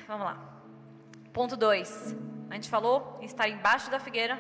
Vamos 0.08 0.26
lá. 0.28 0.38
Ponto 1.34 1.58
2. 1.58 2.16
A 2.52 2.54
gente 2.54 2.70
falou 2.70 3.20
estar 3.22 3.50
embaixo 3.50 3.92
da 3.92 4.00
figueira. 4.00 4.40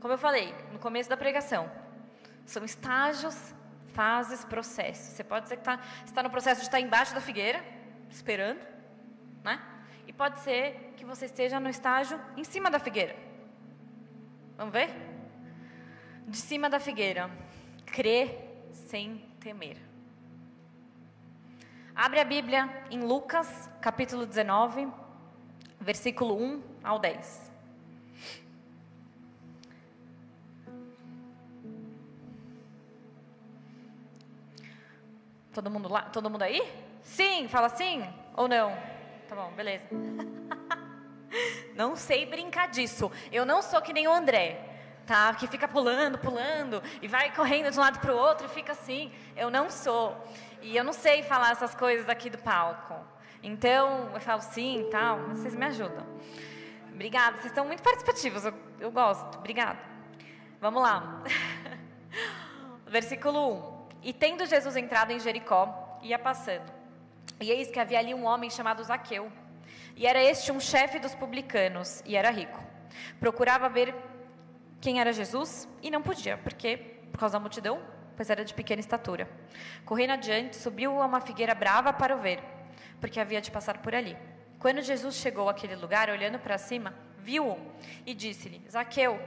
Como 0.00 0.12
eu 0.12 0.18
falei 0.18 0.54
no 0.70 0.78
começo 0.78 1.08
da 1.08 1.16
pregação, 1.16 1.72
são 2.44 2.66
estágios, 2.66 3.54
fases, 3.94 4.44
processos. 4.44 5.14
Você 5.14 5.24
pode 5.24 5.48
ser 5.48 5.56
que 5.56 5.64
tá, 5.64 5.80
está 6.04 6.22
no 6.22 6.28
processo 6.28 6.60
de 6.60 6.66
estar 6.66 6.78
embaixo 6.78 7.14
da 7.14 7.22
figueira, 7.22 7.64
esperando, 8.10 8.60
né? 9.42 9.58
E 10.06 10.12
pode 10.12 10.40
ser 10.40 10.92
que 10.94 11.06
você 11.06 11.24
esteja 11.24 11.58
no 11.58 11.70
estágio 11.70 12.20
em 12.36 12.44
cima 12.44 12.70
da 12.70 12.78
figueira. 12.78 13.27
Vamos 14.58 14.72
ver? 14.72 14.90
De 16.26 16.36
cima 16.36 16.68
da 16.68 16.80
figueira. 16.80 17.30
Crer 17.86 18.72
sem 18.72 19.18
temer. 19.38 19.76
Abre 21.94 22.18
a 22.18 22.24
Bíblia 22.24 22.68
em 22.90 23.00
Lucas, 23.00 23.70
capítulo 23.80 24.26
19, 24.26 24.88
versículo 25.80 26.36
1 26.36 26.62
ao 26.82 26.98
10. 26.98 27.52
Todo 35.54 35.70
mundo 35.70 35.88
lá? 35.88 36.02
Todo 36.02 36.28
mundo 36.28 36.42
aí? 36.42 36.60
Sim, 37.00 37.46
fala 37.46 37.68
sim 37.68 38.02
ou 38.36 38.48
não? 38.48 38.76
Tá 39.28 39.36
bom, 39.36 39.52
beleza. 39.52 39.86
não 41.78 41.94
sei 41.94 42.26
brincar 42.26 42.66
disso. 42.68 43.08
Eu 43.30 43.46
não 43.46 43.62
sou 43.62 43.80
que 43.80 43.92
nem 43.92 44.08
o 44.08 44.12
André, 44.12 44.68
tá? 45.06 45.32
Que 45.32 45.46
fica 45.46 45.68
pulando, 45.68 46.18
pulando 46.18 46.82
e 47.00 47.06
vai 47.06 47.32
correndo 47.32 47.70
de 47.70 47.78
um 47.78 47.80
lado 47.80 48.00
para 48.00 48.12
o 48.12 48.18
outro 48.18 48.46
e 48.46 48.48
fica 48.48 48.72
assim. 48.72 49.12
Eu 49.36 49.48
não 49.48 49.70
sou. 49.70 50.16
E 50.60 50.76
eu 50.76 50.82
não 50.82 50.92
sei 50.92 51.22
falar 51.22 51.52
essas 51.52 51.76
coisas 51.76 52.08
aqui 52.08 52.28
do 52.28 52.38
palco. 52.38 52.96
Então, 53.40 54.10
eu 54.12 54.20
falo 54.20 54.42
sim 54.42 54.80
e 54.80 54.90
tal, 54.90 55.20
mas 55.20 55.38
vocês 55.38 55.54
me 55.54 55.66
ajudam. 55.66 56.04
Obrigada, 56.92 57.36
vocês 57.36 57.46
estão 57.46 57.64
muito 57.64 57.80
participativos, 57.80 58.44
eu, 58.44 58.52
eu 58.80 58.90
gosto. 58.90 59.38
Obrigada. 59.38 59.78
Vamos 60.60 60.82
lá. 60.82 61.22
Versículo 62.88 63.86
1. 64.02 64.08
E 64.08 64.12
tendo 64.12 64.44
Jesus 64.46 64.74
entrado 64.74 65.12
em 65.12 65.20
Jericó, 65.20 66.00
ia 66.02 66.18
passando. 66.18 66.72
E 67.40 67.52
eis 67.52 67.70
que 67.70 67.78
havia 67.78 68.00
ali 68.00 68.12
um 68.12 68.24
homem 68.24 68.50
chamado 68.50 68.82
Zaqueu. 68.82 69.30
E 69.98 70.06
era 70.06 70.22
este 70.22 70.52
um 70.52 70.60
chefe 70.60 71.00
dos 71.00 71.12
publicanos, 71.16 72.04
e 72.06 72.14
era 72.14 72.30
rico. 72.30 72.62
Procurava 73.18 73.68
ver 73.68 73.92
quem 74.80 75.00
era 75.00 75.12
Jesus 75.12 75.68
e 75.82 75.90
não 75.90 76.00
podia, 76.00 76.38
porque, 76.38 76.76
por 77.10 77.18
causa 77.18 77.32
da 77.32 77.40
multidão, 77.40 77.82
pois 78.16 78.30
era 78.30 78.44
de 78.44 78.54
pequena 78.54 78.78
estatura. 78.78 79.28
Correndo 79.84 80.12
adiante, 80.12 80.54
subiu 80.54 81.02
a 81.02 81.04
uma 81.04 81.20
figueira 81.20 81.52
brava 81.52 81.92
para 81.92 82.14
o 82.14 82.20
ver, 82.20 82.40
porque 83.00 83.18
havia 83.18 83.40
de 83.40 83.50
passar 83.50 83.78
por 83.78 83.92
ali. 83.92 84.16
Quando 84.60 84.80
Jesus 84.82 85.16
chegou 85.16 85.48
àquele 85.48 85.74
lugar, 85.74 86.08
olhando 86.10 86.38
para 86.38 86.58
cima, 86.58 86.94
viu-o 87.18 87.58
e 88.06 88.14
disse-lhe: 88.14 88.64
Zaqueu, 88.70 89.20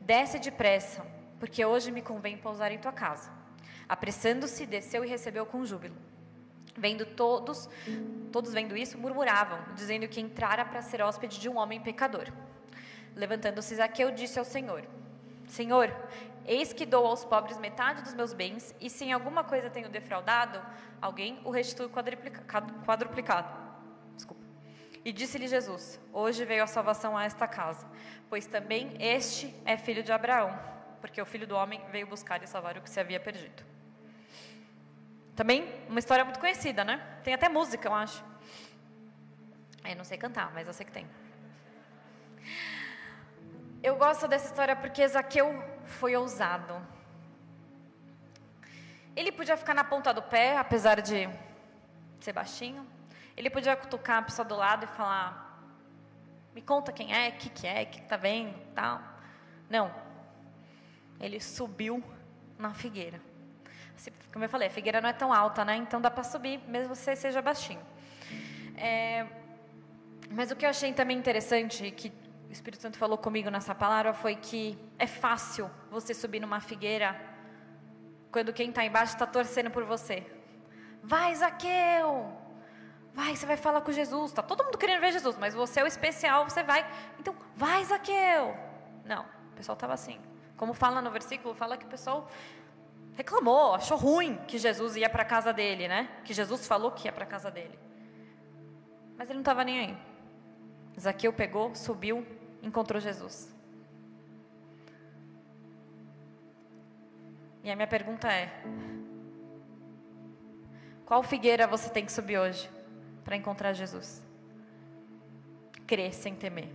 desce 0.00 0.40
depressa, 0.40 1.06
porque 1.38 1.64
hoje 1.64 1.92
me 1.92 2.02
convém 2.02 2.36
pousar 2.36 2.72
em 2.72 2.78
tua 2.78 2.92
casa. 2.92 3.30
Apressando-se, 3.88 4.66
desceu 4.66 5.04
e 5.04 5.08
recebeu 5.08 5.46
com 5.46 5.64
júbilo. 5.64 5.94
Vendo 6.76 7.06
todos, 7.06 7.68
todos 8.30 8.52
vendo 8.52 8.76
isso, 8.76 8.98
murmuravam, 8.98 9.58
dizendo 9.74 10.06
que 10.06 10.20
entrara 10.20 10.64
para 10.64 10.82
ser 10.82 11.00
hóspede 11.00 11.40
de 11.40 11.48
um 11.48 11.56
homem 11.56 11.80
pecador. 11.80 12.26
Levantando-se 13.14 13.74
Zaqueu, 13.76 14.10
disse 14.10 14.38
ao 14.38 14.44
Senhor: 14.44 14.84
Senhor, 15.46 15.90
eis 16.44 16.72
que 16.72 16.84
dou 16.84 17.06
aos 17.06 17.24
pobres 17.24 17.58
metade 17.58 18.02
dos 18.02 18.12
meus 18.12 18.32
bens, 18.34 18.74
e 18.80 18.90
se 18.90 19.04
em 19.04 19.12
alguma 19.12 19.42
coisa 19.42 19.70
tenho 19.70 19.88
defraudado, 19.88 20.60
alguém 21.00 21.40
o 21.44 21.50
restitui 21.50 21.88
quadruplicado. 21.88 23.48
Desculpa. 24.14 24.42
E 25.02 25.12
disse-lhe 25.12 25.48
Jesus: 25.48 25.98
Hoje 26.12 26.44
veio 26.44 26.62
a 26.62 26.66
salvação 26.66 27.16
a 27.16 27.24
esta 27.24 27.48
casa, 27.48 27.86
pois 28.28 28.46
também 28.46 28.96
este 29.00 29.54
é 29.64 29.78
filho 29.78 30.02
de 30.02 30.12
Abraão, 30.12 30.58
porque 31.00 31.22
o 31.22 31.26
filho 31.26 31.46
do 31.46 31.56
homem 31.56 31.80
veio 31.90 32.06
buscar 32.06 32.42
e 32.42 32.46
salvar 32.46 32.76
o 32.76 32.82
que 32.82 32.90
se 32.90 33.00
havia 33.00 33.18
perdido. 33.18 33.75
Também 35.36 35.70
uma 35.86 35.98
história 35.98 36.24
muito 36.24 36.40
conhecida, 36.40 36.82
né? 36.82 36.96
Tem 37.22 37.34
até 37.34 37.46
música, 37.46 37.86
eu 37.86 37.94
acho. 37.94 38.24
Eu 39.84 39.94
não 39.94 40.04
sei 40.04 40.16
cantar, 40.16 40.50
mas 40.54 40.66
eu 40.66 40.72
sei 40.72 40.86
que 40.86 40.90
tem. 40.90 41.06
Eu 43.82 43.96
gosto 43.96 44.26
dessa 44.26 44.46
história 44.46 44.74
porque 44.74 45.06
Zaqueu 45.06 45.62
foi 45.84 46.16
ousado. 46.16 46.74
Ele 49.14 49.30
podia 49.30 49.58
ficar 49.58 49.74
na 49.74 49.84
ponta 49.84 50.12
do 50.12 50.22
pé, 50.22 50.56
apesar 50.56 51.02
de 51.02 51.28
ser 52.18 52.32
baixinho. 52.32 52.86
Ele 53.36 53.50
podia 53.50 53.76
cutucar 53.76 54.18
a 54.18 54.22
pessoa 54.22 54.48
do 54.48 54.56
lado 54.56 54.84
e 54.84 54.88
falar: 54.88 55.60
Me 56.54 56.62
conta 56.62 56.92
quem 56.92 57.14
é, 57.14 57.28
o 57.28 57.32
que, 57.32 57.50
que 57.50 57.66
é, 57.66 57.82
o 57.82 57.86
que 57.86 58.00
está 58.00 58.16
vendo, 58.16 58.58
tal. 58.74 59.02
Não. 59.68 59.94
Ele 61.20 61.40
subiu 61.40 62.02
na 62.58 62.72
figueira. 62.72 63.20
Como 64.32 64.44
eu 64.44 64.48
falei, 64.48 64.68
a 64.68 64.70
figueira 64.70 65.00
não 65.00 65.08
é 65.08 65.12
tão 65.12 65.32
alta, 65.32 65.64
né? 65.64 65.76
Então 65.76 66.00
dá 66.00 66.10
para 66.10 66.22
subir, 66.22 66.60
mesmo 66.68 66.90
que 66.90 66.98
você 66.98 67.16
seja 67.16 67.40
baixinho. 67.40 67.80
É, 68.76 69.26
mas 70.30 70.50
o 70.50 70.56
que 70.56 70.64
eu 70.64 70.70
achei 70.70 70.92
também 70.92 71.16
interessante, 71.16 71.90
que 71.90 72.12
o 72.48 72.52
Espírito 72.52 72.82
Santo 72.82 72.98
falou 72.98 73.16
comigo 73.16 73.50
nessa 73.50 73.74
palavra, 73.74 74.12
foi 74.12 74.36
que 74.36 74.78
é 74.98 75.06
fácil 75.06 75.70
você 75.90 76.12
subir 76.12 76.40
numa 76.40 76.60
figueira 76.60 77.18
quando 78.30 78.52
quem 78.52 78.68
está 78.68 78.84
embaixo 78.84 79.14
está 79.14 79.26
torcendo 79.26 79.70
por 79.70 79.84
você. 79.84 80.26
Vai, 81.02 81.34
Zaqueu! 81.34 82.32
Vai, 83.14 83.34
você 83.34 83.46
vai 83.46 83.56
falar 83.56 83.80
com 83.80 83.92
Jesus. 83.92 84.30
Está 84.30 84.42
todo 84.42 84.62
mundo 84.64 84.76
querendo 84.76 85.00
ver 85.00 85.12
Jesus, 85.12 85.38
mas 85.38 85.54
você 85.54 85.80
é 85.80 85.84
o 85.84 85.86
especial, 85.86 86.48
você 86.48 86.62
vai. 86.62 86.86
Então, 87.18 87.34
vai, 87.54 87.82
Zaqueu! 87.84 88.54
Não, 89.04 89.22
o 89.22 89.56
pessoal 89.56 89.74
estava 89.74 89.94
assim. 89.94 90.20
Como 90.56 90.74
fala 90.74 91.00
no 91.00 91.10
versículo, 91.10 91.54
fala 91.54 91.76
que 91.76 91.86
o 91.86 91.88
pessoal 91.88 92.28
reclamou, 93.16 93.74
achou 93.74 93.96
ruim 93.96 94.36
que 94.46 94.58
Jesus 94.58 94.94
ia 94.94 95.08
para 95.08 95.22
a 95.22 95.26
casa 95.26 95.52
dele, 95.52 95.88
né? 95.88 96.08
Que 96.24 96.34
Jesus 96.34 96.66
falou 96.66 96.92
que 96.92 97.08
ia 97.08 97.12
para 97.12 97.24
a 97.24 97.26
casa 97.26 97.50
dele. 97.50 97.76
Mas 99.16 99.28
ele 99.28 99.36
não 99.36 99.42
estava 99.42 99.64
nem 99.64 99.80
aí. 99.80 99.98
Zaqueu 101.00 101.32
pegou, 101.32 101.74
subiu, 101.74 102.26
encontrou 102.62 103.00
Jesus. 103.00 103.54
E 107.64 107.70
a 107.70 107.74
minha 107.74 107.88
pergunta 107.88 108.30
é: 108.30 108.62
qual 111.04 111.22
figueira 111.22 111.66
você 111.66 111.88
tem 111.90 112.04
que 112.04 112.12
subir 112.12 112.38
hoje 112.38 112.70
para 113.24 113.34
encontrar 113.34 113.72
Jesus? 113.72 114.22
Crer 115.86 116.12
sem 116.12 116.34
temer. 116.34 116.68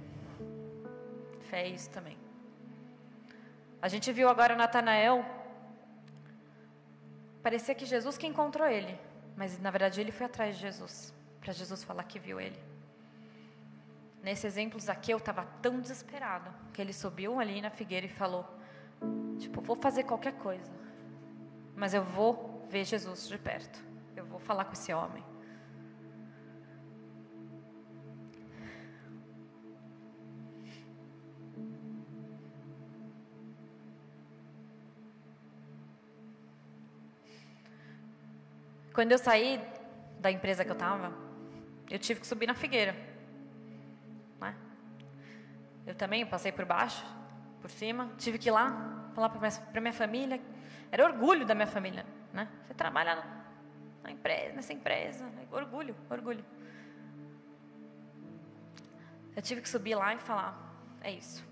Fé 1.49 1.63
é 1.63 1.69
isso 1.69 1.89
também. 1.91 2.17
A 3.81 3.87
gente 3.87 4.11
viu 4.11 4.29
agora 4.29 4.55
Natanael. 4.55 5.40
Parecia 7.41 7.73
que 7.73 7.85
Jesus 7.85 8.17
que 8.17 8.27
encontrou 8.27 8.67
ele, 8.67 8.97
mas 9.35 9.59
na 9.59 9.71
verdade 9.71 9.99
ele 9.99 10.11
foi 10.11 10.25
atrás 10.25 10.55
de 10.55 10.61
Jesus, 10.61 11.13
para 11.39 11.51
Jesus 11.53 11.83
falar 11.83 12.03
que 12.03 12.19
viu 12.19 12.39
ele. 12.39 12.59
Nesse 14.21 14.45
exemplo, 14.45 14.79
Zaqueu 14.79 15.17
estava 15.17 15.45
tão 15.61 15.79
desesperado 15.79 16.53
que 16.71 16.81
ele 16.81 16.93
subiu 16.93 17.39
ali 17.39 17.59
na 17.61 17.71
figueira 17.71 18.05
e 18.05 18.09
falou: 18.09 18.45
Tipo, 19.39 19.61
vou 19.61 19.75
fazer 19.75 20.03
qualquer 20.03 20.33
coisa, 20.33 20.71
mas 21.75 21.93
eu 21.93 22.03
vou 22.03 22.65
ver 22.69 22.85
Jesus 22.85 23.27
de 23.27 23.37
perto. 23.37 23.83
Eu 24.15 24.25
vou 24.25 24.39
falar 24.39 24.65
com 24.65 24.73
esse 24.73 24.93
homem. 24.93 25.30
Quando 38.93 39.11
eu 39.11 39.17
saí 39.17 39.61
da 40.19 40.31
empresa 40.31 40.65
que 40.65 40.71
eu 40.71 40.75
estava, 40.75 41.13
eu 41.89 41.97
tive 41.97 42.19
que 42.19 42.27
subir 42.27 42.47
na 42.47 42.53
figueira. 42.53 42.95
Né? 44.39 44.55
Eu 45.85 45.95
também 45.95 46.25
passei 46.25 46.51
por 46.51 46.65
baixo, 46.65 47.05
por 47.61 47.69
cima, 47.69 48.11
tive 48.17 48.37
que 48.37 48.49
ir 48.49 48.51
lá 48.51 49.09
falar 49.13 49.29
para 49.29 49.39
minha, 49.39 49.81
minha 49.81 49.93
família. 49.93 50.41
Era 50.91 51.05
orgulho 51.05 51.45
da 51.45 51.55
minha 51.55 51.67
família. 51.67 52.05
Né? 52.33 52.47
Você 52.65 52.73
trabalha 52.73 53.23
na, 54.03 54.11
empresa, 54.11 54.53
nessa 54.53 54.73
empresa. 54.73 55.29
Orgulho, 55.51 55.95
orgulho. 56.09 56.43
Eu 59.35 59.41
tive 59.41 59.61
que 59.61 59.69
subir 59.69 59.95
lá 59.95 60.13
e 60.13 60.19
falar: 60.19 60.75
é 61.01 61.11
isso. 61.11 61.45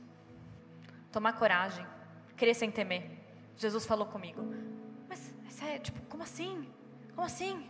Tomar 1.12 1.34
coragem, 1.34 1.86
crer 2.36 2.56
sem 2.56 2.70
temer. 2.70 3.10
Jesus 3.56 3.86
falou 3.86 4.08
comigo. 4.08 4.42
Mas, 5.08 5.34
é 5.48 5.50
sério, 5.50 5.82
tipo, 5.82 6.02
como 6.04 6.24
assim? 6.24 6.70
Como 7.20 7.28
assim? 7.28 7.70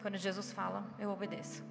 Quando 0.00 0.16
Jesus 0.16 0.52
fala, 0.52 0.86
eu 1.00 1.10
obedeço. 1.10 1.64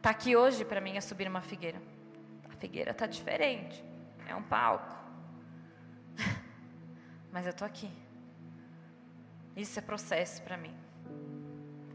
Tá 0.00 0.10
aqui 0.10 0.34
hoje 0.34 0.64
para 0.64 0.80
mim 0.80 0.96
é 0.96 1.00
subir 1.00 1.28
uma 1.28 1.40
figueira. 1.40 1.80
A 2.50 2.56
figueira 2.56 2.92
tá 2.92 3.06
diferente. 3.06 3.84
É 4.26 4.34
um 4.34 4.42
palco. 4.42 4.96
Mas 7.30 7.46
eu 7.46 7.52
tô 7.52 7.64
aqui. 7.64 7.88
Isso 9.54 9.78
é 9.78 9.82
processo 9.82 10.42
para 10.42 10.56
mim. 10.56 10.74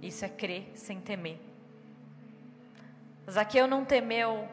Isso 0.02 0.24
é 0.24 0.30
crer 0.30 0.72
sem 0.74 1.02
temer. 1.02 1.38
Zaqueu 3.30 3.68
não 3.68 3.84
temeu, 3.84 4.48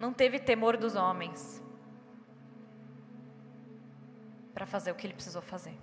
não 0.00 0.10
teve 0.10 0.38
temor 0.38 0.78
dos 0.78 0.96
homens 0.96 1.67
para 4.58 4.66
fazer 4.66 4.90
o 4.90 4.96
que 4.96 5.06
ele 5.06 5.14
precisou 5.14 5.40
fazer. 5.40 5.78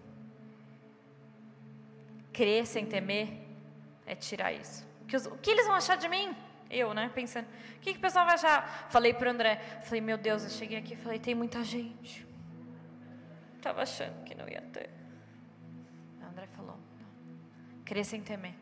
Crer 2.33 2.67
sem 2.67 2.85
temer 2.85 3.29
é 4.05 4.13
tirar 4.13 4.51
isso. 4.51 4.85
O 5.01 5.05
que, 5.05 5.15
os, 5.15 5.25
o 5.27 5.37
que 5.37 5.49
eles 5.49 5.65
vão 5.65 5.75
achar 5.77 5.95
de 5.95 6.09
mim? 6.09 6.35
Eu, 6.69 6.93
né? 6.93 7.09
Pensando, 7.15 7.47
o 7.77 7.79
que, 7.79 7.93
que 7.93 7.99
o 7.99 8.01
pessoal 8.01 8.25
vai 8.25 8.33
achar? 8.33 8.89
Falei 8.89 9.13
para 9.13 9.29
o 9.29 9.31
André, 9.31 9.55
falei, 9.83 10.01
meu 10.01 10.17
Deus, 10.17 10.43
eu 10.43 10.49
cheguei 10.49 10.77
aqui 10.77 10.93
falei, 10.97 11.19
tem 11.19 11.33
muita 11.33 11.63
gente. 11.63 12.27
Estava 13.55 13.83
achando 13.83 14.25
que 14.25 14.35
não 14.35 14.45
ia 14.49 14.61
ter. 14.61 14.89
O 16.21 16.25
André 16.25 16.45
falou, 16.47 16.77
crer 17.85 18.03
sem 18.03 18.21
temer. 18.21 18.55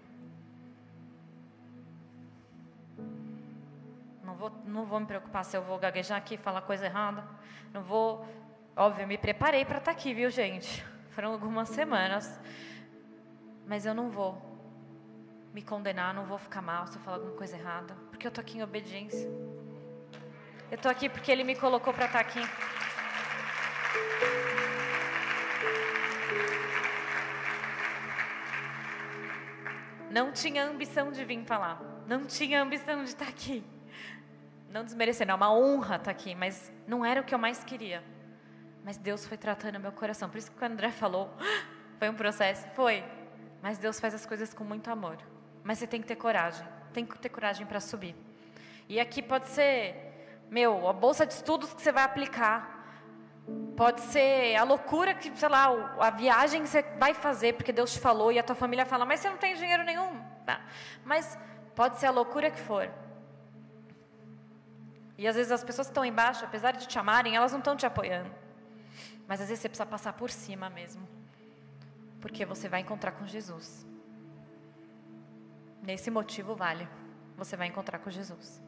Não 4.24 4.36
vou, 4.36 4.52
não 4.64 4.86
vou 4.86 5.00
me 5.00 5.08
preocupar 5.08 5.44
se 5.44 5.58
eu 5.58 5.64
vou 5.64 5.80
gaguejar 5.80 6.20
aqui, 6.20 6.38
falar 6.38 6.62
coisa 6.62 6.86
errada. 6.86 7.28
Não 7.74 7.82
vou 7.82 8.24
Óbvio, 8.76 9.04
eu 9.04 9.08
me 9.08 9.20
preparei 9.20 9.64
para 9.64 9.78
estar 9.78 9.92
tá 9.94 9.98
aqui, 9.98 10.16
viu, 10.16 10.32
gente? 10.32 10.84
Foram 11.12 11.32
algumas 11.32 11.70
semanas. 11.70 12.40
Mas 13.68 13.86
eu 13.86 13.94
não 13.94 14.10
vou 14.10 14.42
me 15.54 15.62
condenar, 15.62 16.12
não 16.12 16.26
vou 16.26 16.40
ficar 16.40 16.62
mal 16.62 16.88
se 16.88 16.98
eu 16.98 17.02
falar 17.02 17.18
alguma 17.18 17.36
coisa 17.36 17.56
errada, 17.56 17.96
porque 18.10 18.26
eu 18.26 18.32
tô 18.32 18.42
aqui 18.42 18.58
em 18.58 18.64
obediência. 18.64 19.30
Eu 20.72 20.78
tô 20.80 20.90
aqui 20.90 21.08
porque 21.08 21.32
ele 21.32 21.44
me 21.44 21.56
colocou 21.56 21.94
para 21.94 22.06
estar 22.08 22.24
tá 22.24 22.28
aqui. 22.28 22.40
Não 30.10 30.32
tinha 30.32 30.66
ambição 30.66 31.12
de 31.12 31.24
vir 31.24 31.46
falar. 31.46 31.80
Não 32.08 32.26
tinha 32.26 32.60
ambição 32.60 33.04
de 33.04 33.10
estar 33.10 33.26
tá 33.26 33.32
aqui. 33.32 33.64
Não 34.68 34.84
desmerecendo, 34.84 35.32
é 35.32 35.36
uma 35.36 35.54
honra 35.54 35.98
estar 35.98 36.10
aqui, 36.10 36.34
mas 36.34 36.74
não 36.88 37.06
era 37.06 37.22
o 37.22 37.24
que 37.24 37.36
eu 37.36 37.40
mais 37.40 37.64
queria. 37.64 38.13
Mas 38.84 38.98
Deus 38.98 39.26
foi 39.26 39.38
tratando 39.38 39.80
meu 39.80 39.92
coração. 39.92 40.30
Por 40.30 40.38
isso 40.38 40.52
que 40.52 40.62
o 40.62 40.66
André 40.66 40.92
falou, 40.92 41.34
foi 41.98 42.10
um 42.10 42.14
processo. 42.14 42.68
Foi. 42.76 43.04
Mas 43.62 43.78
Deus 43.78 44.00
faz 44.00 44.14
as 44.14 44.26
coisas 44.26 44.54
com 44.54 44.64
muito 44.64 44.90
amor. 44.90 45.18
Mas 45.64 45.80
você 45.80 45.88
tem 45.88 46.02
que 46.02 46.08
ter 46.08 46.18
coragem. 46.18 46.68
Tem 46.92 47.06
que 47.06 47.18
ter 47.18 47.30
coragem 47.30 47.66
para 47.66 47.80
subir. 47.80 48.16
E 48.90 49.00
aqui 49.00 49.22
pode 49.22 49.48
ser, 49.48 50.44
meu, 50.50 50.88
a 50.88 50.94
bolsa 50.94 51.26
de 51.26 51.34
estudos 51.34 51.74
que 51.74 51.82
você 51.82 51.92
vai 51.92 52.04
aplicar. 52.04 52.84
Pode 53.76 54.02
ser 54.02 54.56
a 54.56 54.64
loucura 54.64 55.14
que, 55.14 55.36
sei 55.38 55.50
lá, 55.50 55.96
a 56.00 56.10
viagem 56.10 56.62
que 56.62 56.70
você 56.70 56.82
vai 56.98 57.14
fazer 57.14 57.54
porque 57.54 57.72
Deus 57.72 57.94
te 57.94 58.00
falou 58.00 58.32
e 58.32 58.40
a 58.40 58.44
tua 58.44 58.56
família 58.56 58.86
fala, 58.86 59.06
mas 59.06 59.22
você 59.22 59.30
não 59.30 59.38
tem 59.38 59.56
dinheiro 59.56 59.84
nenhum. 59.84 60.22
Tá. 60.46 60.62
Mas 61.06 61.38
pode 61.76 62.00
ser 62.00 62.08
a 62.08 62.12
loucura 62.12 62.52
que 62.52 62.60
for. 62.60 62.90
E 65.18 65.28
às 65.28 65.36
vezes 65.36 65.52
as 65.52 65.64
pessoas 65.64 65.88
que 65.88 65.92
estão 65.92 66.04
embaixo, 66.04 66.44
apesar 66.44 66.72
de 66.72 66.88
te 66.88 67.00
amarem, 67.00 67.36
elas 67.36 67.52
não 67.52 67.60
estão 67.60 67.76
te 67.76 67.86
apoiando. 67.86 68.43
Mas 69.28 69.42
às 69.42 69.48
vezes 69.48 69.62
você 69.62 69.70
precisa 69.70 69.86
passar 69.86 70.14
por 70.14 70.30
cima 70.30 70.70
mesmo. 70.70 71.08
Porque 72.22 72.46
você 72.46 72.70
vai 72.70 72.82
encontrar 72.82 73.12
com 73.12 73.26
Jesus. 73.26 73.86
Nesse 75.82 76.10
motivo 76.10 76.56
vale. 76.56 76.88
Você 77.38 77.56
vai 77.56 77.68
encontrar 77.68 78.00
com 78.00 78.10
Jesus. 78.10 78.62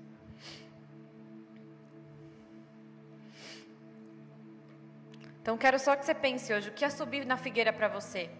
Então 5.41 5.57
quero 5.57 5.77
só 5.77 5.95
que 5.95 6.03
você 6.03 6.15
pense 6.15 6.51
hoje, 6.51 6.69
o 6.69 6.73
que 6.73 6.83
é 6.83 6.89
subir 6.89 7.23
na 7.23 7.37
figueira 7.37 7.71
para 7.71 7.87
você? 7.87 8.31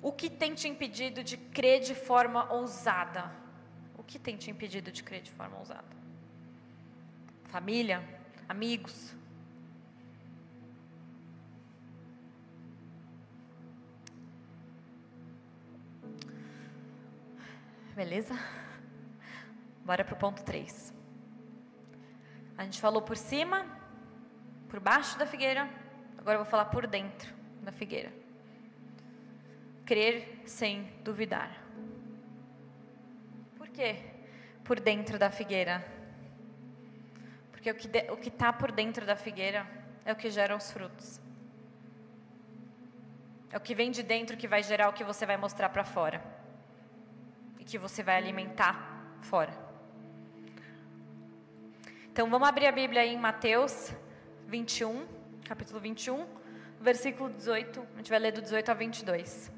O 0.00 0.10
que 0.10 0.30
tem 0.30 0.54
te 0.54 0.66
impedido 0.66 1.22
de 1.22 1.36
crer 1.36 1.80
de 1.80 1.94
forma 1.94 2.50
ousada? 2.50 3.30
O 3.94 4.02
que 4.02 4.18
tem 4.18 4.34
te 4.34 4.50
impedido 4.50 4.90
de 4.90 5.02
crer 5.02 5.20
de 5.20 5.30
forma 5.30 5.58
ousada? 5.58 5.84
Família? 7.48 8.02
Amigos? 8.48 9.14
Beleza? 17.98 18.32
Bora 19.84 20.04
pro 20.04 20.14
ponto 20.14 20.44
3. 20.44 20.94
A 22.56 22.62
gente 22.62 22.80
falou 22.80 23.02
por 23.02 23.16
cima, 23.16 23.66
por 24.68 24.78
baixo 24.78 25.18
da 25.18 25.26
figueira, 25.26 25.68
agora 26.16 26.36
eu 26.36 26.44
vou 26.44 26.48
falar 26.48 26.66
por 26.66 26.86
dentro 26.86 27.34
da 27.60 27.72
figueira. 27.72 28.12
Crer 29.84 30.44
sem 30.46 30.84
duvidar. 31.02 31.50
Por 33.56 33.66
quê? 33.66 33.96
Por 34.62 34.78
dentro 34.78 35.18
da 35.18 35.28
figueira. 35.28 35.84
Porque 37.50 37.68
o 37.68 38.16
que 38.16 38.28
está 38.28 38.52
por 38.52 38.70
dentro 38.70 39.04
da 39.04 39.16
figueira 39.16 39.66
é 40.04 40.12
o 40.12 40.16
que 40.16 40.30
gera 40.30 40.54
os 40.54 40.70
frutos. 40.70 41.20
É 43.50 43.56
o 43.56 43.60
que 43.60 43.74
vem 43.74 43.90
de 43.90 44.04
dentro 44.04 44.36
que 44.36 44.46
vai 44.46 44.62
gerar 44.62 44.88
o 44.88 44.92
que 44.92 45.02
você 45.02 45.26
vai 45.26 45.36
mostrar 45.36 45.70
para 45.70 45.84
fora 45.84 46.37
que 47.68 47.76
você 47.76 48.02
vai 48.02 48.16
alimentar 48.16 48.74
fora. 49.20 49.52
Então 52.10 52.30
vamos 52.30 52.48
abrir 52.48 52.66
a 52.66 52.72
Bíblia 52.72 53.02
aí 53.02 53.12
em 53.12 53.18
Mateus 53.18 53.92
21, 54.46 55.06
capítulo 55.44 55.78
21, 55.78 56.26
versículo 56.80 57.30
18. 57.30 57.86
A 57.94 57.96
gente 57.98 58.08
vai 58.08 58.18
ler 58.18 58.32
do 58.32 58.40
18 58.40 58.70
a 58.70 58.74
22. 58.74 59.52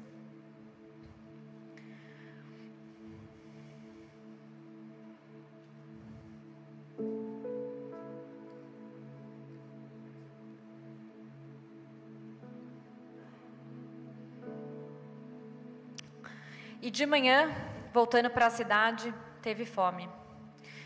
E 16.81 16.89
de 16.91 17.05
manhã 17.05 17.70
Voltando 17.93 18.29
para 18.29 18.45
a 18.45 18.49
cidade, 18.49 19.13
teve 19.41 19.65
fome. 19.65 20.09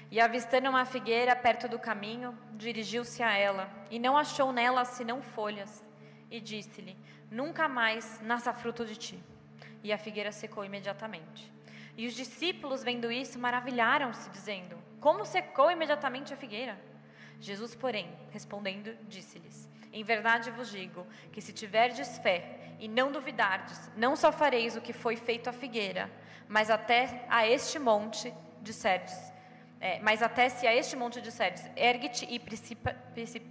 E 0.09 0.19
avistando 0.19 0.69
uma 0.69 0.85
figueira 0.85 1.35
perto 1.35 1.67
do 1.67 1.77
caminho, 1.77 2.35
dirigiu-se 2.53 3.21
a 3.21 3.37
ela, 3.37 3.69
e 3.91 3.99
não 3.99 4.17
achou 4.17 4.51
nela 4.51 4.83
senão 4.85 5.21
folhas. 5.21 5.83
E 6.31 6.39
disse-lhe: 6.39 6.97
Nunca 7.29 7.67
mais 7.67 8.19
nasça 8.21 8.51
fruto 8.53 8.83
de 8.85 8.95
ti. 8.95 9.23
E 9.83 9.93
a 9.93 9.97
figueira 9.99 10.31
secou 10.31 10.65
imediatamente. 10.65 11.53
E 11.95 12.07
os 12.07 12.15
discípulos, 12.15 12.83
vendo 12.83 13.11
isso, 13.11 13.37
maravilharam-se, 13.37 14.29
dizendo: 14.31 14.75
Como 14.99 15.25
secou 15.25 15.69
imediatamente 15.69 16.33
a 16.33 16.37
figueira? 16.37 16.75
Jesus, 17.39 17.75
porém, 17.75 18.09
respondendo, 18.31 18.97
disse-lhes: 19.07 19.69
Em 19.93 20.03
verdade 20.03 20.49
vos 20.49 20.71
digo 20.71 21.05
que 21.31 21.41
se 21.41 21.53
tiverdes 21.53 22.17
fé 22.17 22.73
e 22.79 22.87
não 22.87 23.11
duvidardes, 23.11 23.91
não 23.95 24.15
só 24.15 24.31
fareis 24.31 24.75
o 24.75 24.81
que 24.81 24.91
foi 24.91 25.15
feito 25.15 25.49
à 25.49 25.53
figueira, 25.53 26.09
mas 26.47 26.69
até 26.69 27.25
a 27.29 27.47
este 27.47 27.79
monte 27.79 28.33
de. 28.61 28.71
É, 29.81 29.99
mas 29.99 30.21
até 30.21 30.49
se 30.49 30.65
a 30.65 30.75
este 30.75 30.95
monte 30.95 31.21
de 31.21 31.29
ergue-te 31.75 32.25
e 32.25 32.39
precipita-se 32.39 33.41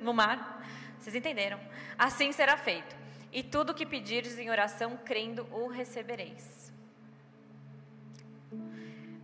no 0.00 0.12
mar. 0.14 0.64
Vocês 0.98 1.14
entenderam? 1.14 1.60
Assim 1.98 2.32
será 2.32 2.56
feito. 2.56 2.96
E 3.32 3.42
tudo 3.42 3.70
o 3.70 3.74
que 3.74 3.84
pedires 3.84 4.38
em 4.38 4.50
oração, 4.50 4.96
crendo, 5.04 5.46
o 5.50 5.68
recebereis. 5.68 6.72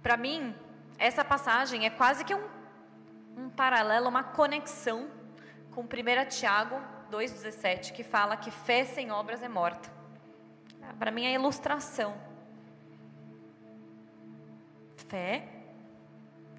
Para 0.02 0.16
mim, 0.16 0.54
essa 0.98 1.24
passagem 1.24 1.86
é 1.86 1.90
quase 1.90 2.24
que 2.24 2.34
um, 2.34 2.48
um 3.36 3.48
paralelo, 3.48 4.08
uma 4.08 4.24
conexão 4.24 5.08
com 5.70 5.82
1 5.82 5.86
Tiago 6.28 6.80
2,17, 7.10 7.92
que 7.92 8.02
fala 8.02 8.36
que 8.36 8.50
fé 8.50 8.84
sem 8.84 9.10
obras 9.10 9.42
é 9.42 9.48
morta. 9.48 10.01
Para 10.98 11.10
mim 11.10 11.24
é 11.24 11.32
ilustração. 11.32 12.14
Fé, 15.08 15.48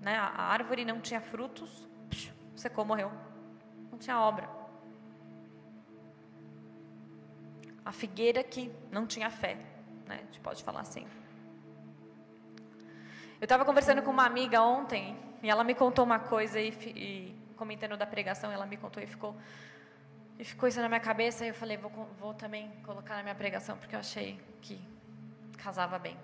né? 0.02 0.16
a 0.18 0.44
árvore 0.44 0.86
não 0.86 1.00
tinha 1.00 1.22
frutos, 1.22 1.88
secou, 2.56 2.86
morreu. 2.86 3.12
Não 3.92 3.98
tinha 3.98 4.20
obra. 4.20 4.50
A 7.86 7.92
figueira 7.92 8.44
que 8.44 8.72
não 8.92 9.06
tinha 9.08 9.30
fé, 9.30 9.56
né? 10.08 10.20
a 10.22 10.26
gente 10.26 10.40
pode 10.40 10.64
falar 10.64 10.82
assim. 10.82 11.08
Eu 13.40 13.46
estava 13.46 13.66
conversando 13.66 14.02
com 14.02 14.12
uma 14.12 14.26
amiga 14.26 14.62
ontem 14.62 15.18
e 15.42 15.50
ela 15.50 15.64
me 15.64 15.76
contou 15.76 16.06
uma 16.06 16.20
coisa 16.20 16.60
e, 16.60 16.70
e 16.70 17.36
comentando 17.58 17.98
da 17.98 18.06
pregação, 18.06 18.52
ela 18.52 18.66
me 18.66 18.78
contou 18.78 19.02
e 19.02 19.08
ficou 19.08 19.36
e 20.40 20.44
ficou 20.44 20.68
isso 20.68 20.82
na 20.82 20.88
minha 20.88 21.00
cabeça 21.00 21.46
e 21.46 21.50
eu 21.50 21.54
falei, 21.54 21.78
vou, 21.78 21.92
vou 22.20 22.34
também 22.34 22.72
colocar 22.84 23.16
na 23.18 23.24
minha 23.24 23.36
pregação, 23.36 23.78
porque 23.78 23.96
eu 23.96 24.00
achei 24.00 24.40
que 24.62 24.82
casava 25.58 26.00
bem. 26.00 26.18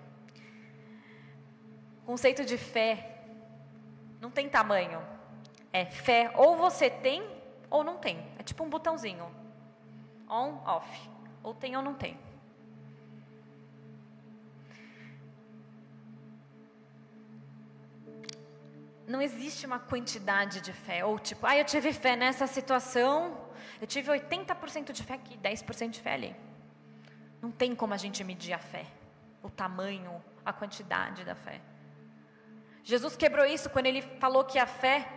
Conceito 2.04 2.44
de 2.44 2.58
fé 2.58 3.24
não 4.20 4.30
tem 4.30 4.48
tamanho. 4.48 5.00
É 5.72 5.86
fé, 5.86 6.32
ou 6.34 6.56
você 6.56 6.90
tem 6.90 7.22
ou 7.70 7.84
não 7.84 7.96
tem. 7.98 8.18
É 8.38 8.42
tipo 8.42 8.64
um 8.64 8.68
botãozinho. 8.68 9.26
On, 10.28 10.56
off. 10.66 11.10
Ou 11.42 11.54
tem 11.54 11.76
ou 11.76 11.82
não 11.82 11.94
tem. 11.94 12.18
Não 19.06 19.22
existe 19.22 19.66
uma 19.66 19.78
quantidade 19.78 20.60
de 20.60 20.72
fé. 20.72 21.04
Ou 21.04 21.18
tipo, 21.18 21.46
ah, 21.46 21.56
eu 21.56 21.64
tive 21.64 21.92
fé 21.92 22.14
nessa 22.16 22.46
situação, 22.46 23.36
eu 23.80 23.86
tive 23.86 24.10
80% 24.10 24.92
de 24.92 25.02
fé 25.02 25.14
aqui, 25.14 25.38
10% 25.38 25.90
de 25.90 26.00
fé 26.00 26.14
ali. 26.14 26.36
Não 27.40 27.50
tem 27.50 27.74
como 27.74 27.94
a 27.94 27.96
gente 27.96 28.22
medir 28.22 28.52
a 28.52 28.58
fé, 28.58 28.86
o 29.42 29.48
tamanho, 29.48 30.22
a 30.44 30.52
quantidade 30.52 31.24
da 31.24 31.34
fé. 31.34 31.60
Jesus 32.84 33.16
quebrou 33.16 33.46
isso 33.46 33.70
quando 33.70 33.86
ele 33.86 34.02
falou 34.02 34.44
que 34.44 34.58
a 34.58 34.66
fé, 34.66 35.10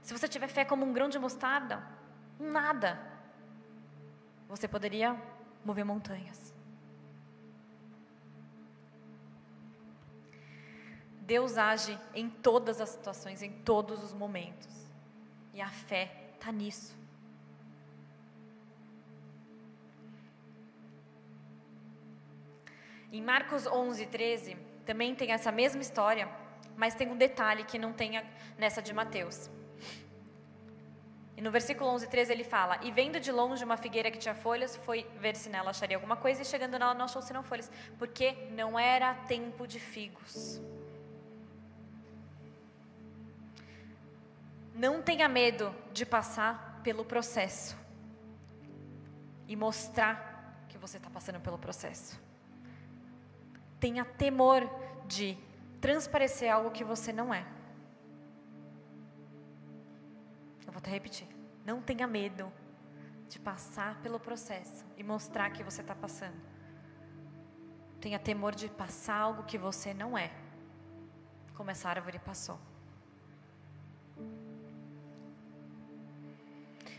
se 0.00 0.12
você 0.12 0.28
tiver 0.28 0.48
fé 0.48 0.64
como 0.64 0.84
um 0.84 0.92
grão 0.92 1.08
de 1.08 1.18
mostarda, 1.18 1.82
nada, 2.38 3.00
você 4.48 4.68
poderia 4.68 5.20
mover 5.64 5.84
montanhas. 5.84 6.54
Deus 11.22 11.56
age 11.56 11.98
em 12.14 12.28
todas 12.28 12.80
as 12.80 12.90
situações, 12.90 13.42
em 13.42 13.50
todos 13.50 14.04
os 14.04 14.12
momentos. 14.12 14.68
E 15.54 15.60
a 15.60 15.68
fé 15.68 16.34
está 16.34 16.52
nisso. 16.52 17.03
Em 23.16 23.22
Marcos 23.22 23.64
11, 23.64 24.06
13, 24.06 24.56
também 24.84 25.14
tem 25.14 25.30
essa 25.30 25.52
mesma 25.52 25.80
história, 25.80 26.28
mas 26.76 26.96
tem 26.96 27.06
um 27.06 27.16
detalhe 27.16 27.62
que 27.62 27.78
não 27.78 27.92
tem 27.92 28.20
nessa 28.58 28.82
de 28.82 28.92
Mateus. 28.92 29.48
E 31.36 31.40
no 31.40 31.48
versículo 31.48 31.90
11, 31.90 32.08
13 32.08 32.32
ele 32.32 32.42
fala: 32.42 32.80
E 32.82 32.90
vendo 32.90 33.20
de 33.20 33.30
longe 33.30 33.62
uma 33.62 33.76
figueira 33.76 34.10
que 34.10 34.18
tinha 34.18 34.34
folhas, 34.34 34.74
foi 34.78 35.06
ver 35.20 35.36
se 35.36 35.48
nela 35.48 35.70
acharia 35.70 35.96
alguma 35.96 36.16
coisa, 36.16 36.42
e 36.42 36.44
chegando 36.44 36.76
nela 36.76 36.92
não 36.92 37.04
achou 37.04 37.22
senão 37.22 37.44
folhas, 37.44 37.70
porque 38.00 38.32
não 38.50 38.76
era 38.76 39.14
tempo 39.14 39.64
de 39.64 39.78
figos. 39.78 40.60
Não 44.74 45.00
tenha 45.00 45.28
medo 45.28 45.72
de 45.92 46.04
passar 46.04 46.80
pelo 46.82 47.04
processo 47.04 47.76
e 49.46 49.54
mostrar 49.54 50.66
que 50.68 50.76
você 50.76 50.96
está 50.96 51.08
passando 51.08 51.38
pelo 51.38 51.56
processo 51.56 52.23
tenha 53.84 54.02
temor 54.02 54.62
de 55.06 55.36
transparecer 55.78 56.50
algo 56.50 56.70
que 56.70 56.82
você 56.82 57.12
não 57.12 57.34
é. 57.34 57.44
Eu 60.66 60.72
vou 60.72 60.78
até 60.78 60.90
repetir. 60.90 61.28
Não 61.66 61.82
tenha 61.82 62.06
medo 62.06 62.50
de 63.28 63.38
passar 63.38 64.00
pelo 64.00 64.18
processo 64.18 64.86
e 64.96 65.02
mostrar 65.02 65.50
que 65.50 65.62
você 65.62 65.82
está 65.82 65.94
passando. 65.94 66.40
Tenha 68.00 68.18
temor 68.18 68.54
de 68.54 68.70
passar 68.70 69.16
algo 69.16 69.42
que 69.42 69.58
você 69.58 69.92
não 69.92 70.16
é, 70.16 70.30
como 71.52 71.70
essa 71.70 71.86
árvore 71.86 72.18
passou. 72.18 72.58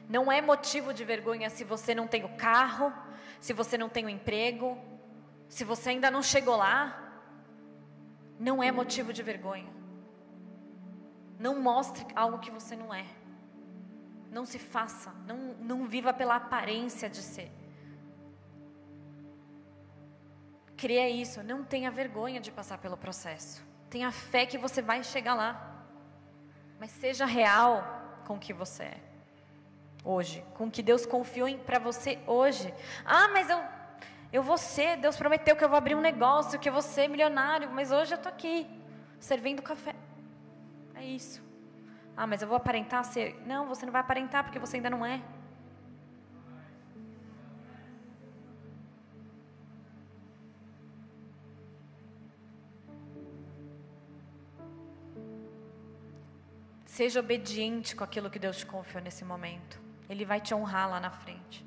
Não 0.08 0.32
é 0.32 0.40
motivo 0.40 0.94
de 0.94 1.04
vergonha 1.04 1.50
se 1.50 1.64
você 1.64 1.96
não 1.96 2.08
tem 2.08 2.24
o 2.24 2.38
carro, 2.38 2.94
se 3.40 3.54
você 3.54 3.76
não 3.76 3.90
tem 3.90 4.06
o 4.06 4.10
emprego, 4.10 4.78
se 5.50 5.64
você 5.64 5.90
ainda 5.90 6.10
não 6.12 6.22
chegou 6.22 6.56
lá, 6.56 7.02
não 8.40 8.62
é 8.62 8.72
motivo 8.72 9.14
de 9.14 9.24
vergonha. 9.24 9.70
Não 11.40 11.60
mostre 11.62 12.06
algo 12.16 12.40
que 12.40 12.52
você 12.52 12.76
não 12.76 12.94
é. 12.94 13.06
Não 14.32 14.46
se 14.46 14.60
faça, 14.60 15.12
não, 15.26 15.38
não 15.60 15.86
viva 15.86 16.14
pela 16.14 16.36
aparência 16.36 17.10
de 17.10 17.22
ser. 17.22 17.52
Cria 20.76 21.10
isso, 21.10 21.42
não 21.42 21.64
tenha 21.64 21.90
vergonha 21.90 22.42
de 22.42 22.52
passar 22.52 22.78
pelo 22.78 22.98
processo. 22.98 23.64
Tenha 23.90 24.12
fé 24.12 24.46
que 24.46 24.58
você 24.58 24.82
vai 24.82 25.04
chegar 25.04 25.34
lá. 25.34 25.86
Mas 26.80 26.92
seja 26.92 27.26
real 27.26 28.22
com 28.26 28.36
o 28.36 28.40
que 28.40 28.52
você 28.52 28.84
é. 28.84 29.00
Hoje, 30.04 30.44
com 30.56 30.66
o 30.66 30.72
que 30.72 30.84
Deus 30.84 31.06
confiou 31.06 31.48
para 31.60 31.80
você 31.80 32.20
hoje. 32.28 32.74
Ah, 33.06 33.30
mas 33.30 33.50
eu 33.50 33.58
eu 34.36 34.44
vou 34.44 34.58
ser, 34.58 34.98
Deus 34.98 35.16
prometeu 35.16 35.56
que 35.56 35.64
eu 35.64 35.70
vou 35.70 35.78
abrir 35.78 35.96
um 35.96 36.02
negócio, 36.02 36.60
que 36.60 36.68
eu 36.68 36.74
vou 36.74 36.82
ser 36.82 37.08
milionário, 37.08 37.70
mas 37.72 37.90
hoje 37.90 38.14
eu 38.14 38.18
tô 38.18 38.28
aqui 38.28 38.68
servindo 39.18 39.62
café. 39.62 39.96
É 40.94 41.06
isso. 41.06 41.42
Ah, 42.18 42.28
mas 42.28 42.42
eu 42.42 42.48
vou 42.48 42.58
aparentar 42.58 43.06
ser. 43.06 43.42
Não, 43.46 43.66
você 43.66 43.86
não 43.86 43.94
vai 43.94 44.02
aparentar 44.02 44.44
porque 44.44 44.60
você 44.60 44.76
ainda 44.76 44.90
não 44.90 45.06
é. 45.06 45.22
Seja 56.86 57.22
obediente 57.22 57.96
com 57.96 58.04
aquilo 58.04 58.30
que 58.30 58.40
Deus 58.40 58.58
te 58.58 58.66
confiou 58.66 59.02
nesse 59.02 59.24
momento. 59.24 59.80
Ele 60.10 60.26
vai 60.26 60.42
te 60.42 60.54
honrar 60.54 60.90
lá 60.90 61.00
na 61.00 61.12
frente. 61.12 61.66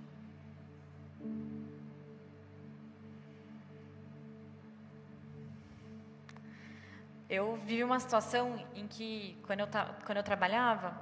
Eu 7.29 7.57
vivi 7.57 7.85
uma 7.85 8.01
situação 8.01 8.59
em 8.75 8.87
que, 8.87 9.39
quando 9.47 9.61
eu, 9.61 9.69
quando 10.05 10.17
eu 10.17 10.23
trabalhava, 10.23 10.99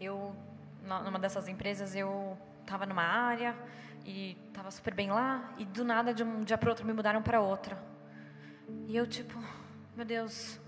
eu, 0.00 0.34
numa 0.82 1.18
dessas 1.18 1.46
empresas, 1.48 1.94
eu 1.94 2.38
estava 2.60 2.86
numa 2.86 3.02
área 3.02 3.54
e 4.04 4.36
estava 4.48 4.70
super 4.70 4.94
bem 4.94 5.10
lá, 5.10 5.52
e 5.58 5.64
do 5.64 5.84
nada, 5.84 6.12
de 6.14 6.22
um 6.22 6.42
dia 6.42 6.56
para 6.56 6.70
outro, 6.70 6.86
me 6.86 6.92
mudaram 6.92 7.22
para 7.22 7.40
outra. 7.40 7.78
E 8.86 8.96
eu, 8.96 9.06
tipo, 9.06 9.38
meu 9.94 10.04
Deus, 10.04 10.58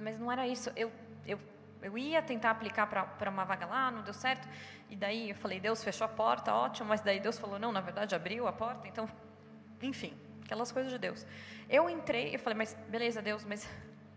mas 0.00 0.18
não 0.18 0.30
era 0.30 0.46
isso. 0.46 0.70
Eu 0.74 0.90
eu, 1.26 1.38
eu 1.82 1.98
ia 1.98 2.22
tentar 2.22 2.50
aplicar 2.50 2.86
para 2.86 3.30
uma 3.30 3.44
vaga 3.44 3.66
lá, 3.66 3.90
não 3.90 4.02
deu 4.02 4.14
certo. 4.14 4.48
E 4.88 4.96
daí 4.96 5.30
eu 5.30 5.36
falei, 5.36 5.58
Deus 5.58 5.82
fechou 5.82 6.04
a 6.04 6.08
porta, 6.08 6.54
ótimo. 6.54 6.88
Mas 6.88 7.00
daí 7.00 7.20
Deus 7.20 7.38
falou, 7.38 7.58
não, 7.58 7.72
na 7.72 7.80
verdade 7.80 8.14
abriu 8.14 8.46
a 8.46 8.52
porta. 8.52 8.86
Então, 8.86 9.08
enfim, 9.82 10.16
aquelas 10.46 10.72
coisas 10.72 10.90
de 10.90 10.98
Deus. 10.98 11.26
Eu 11.68 11.90
entrei, 11.90 12.34
eu 12.34 12.38
falei, 12.38 12.56
mas 12.56 12.74
beleza, 12.88 13.20
Deus, 13.20 13.44
mas 13.44 13.68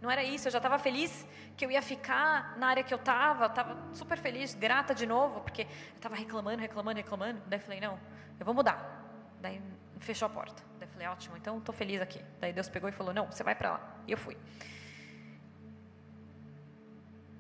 não 0.02 0.10
era 0.10 0.24
isso. 0.24 0.48
Eu 0.48 0.52
já 0.52 0.60
estava 0.60 0.80
feliz 0.80 1.28
que 1.58 1.66
eu 1.66 1.72
ia 1.72 1.82
ficar 1.82 2.58
na 2.58 2.68
área 2.68 2.84
que 2.84 2.94
eu 2.94 2.98
estava. 2.98 3.48
Estava 3.48 3.78
super 3.94 4.18
feliz, 4.18 4.56
grata 4.56 4.96
de 4.96 5.06
novo, 5.06 5.42
porque 5.42 5.64
eu 5.64 5.96
estava 5.96 6.16
reclamando, 6.16 6.62
reclamando, 6.62 6.98
reclamando. 6.98 7.42
Daí 7.48 7.60
falei, 7.60 7.82
não, 7.82 8.00
eu 8.40 8.46
vou 8.46 8.54
mudar. 8.54 8.78
Daí 9.42 9.62
fechou 10.00 10.28
a 10.28 10.30
porta. 10.30 10.64
Daí 10.80 10.88
falei, 10.88 11.08
ótimo, 11.08 11.36
então 11.36 11.58
estou 11.58 11.76
feliz 11.76 12.02
aqui. 12.02 12.24
Daí 12.40 12.54
Deus 12.54 12.70
pegou 12.70 12.88
e 12.88 12.94
falou, 12.94 13.14
não, 13.14 13.26
você 13.26 13.44
vai 13.44 13.56
para 13.56 13.72
lá. 13.72 13.96
E 14.08 14.12
eu 14.12 14.18
fui. 14.18 14.38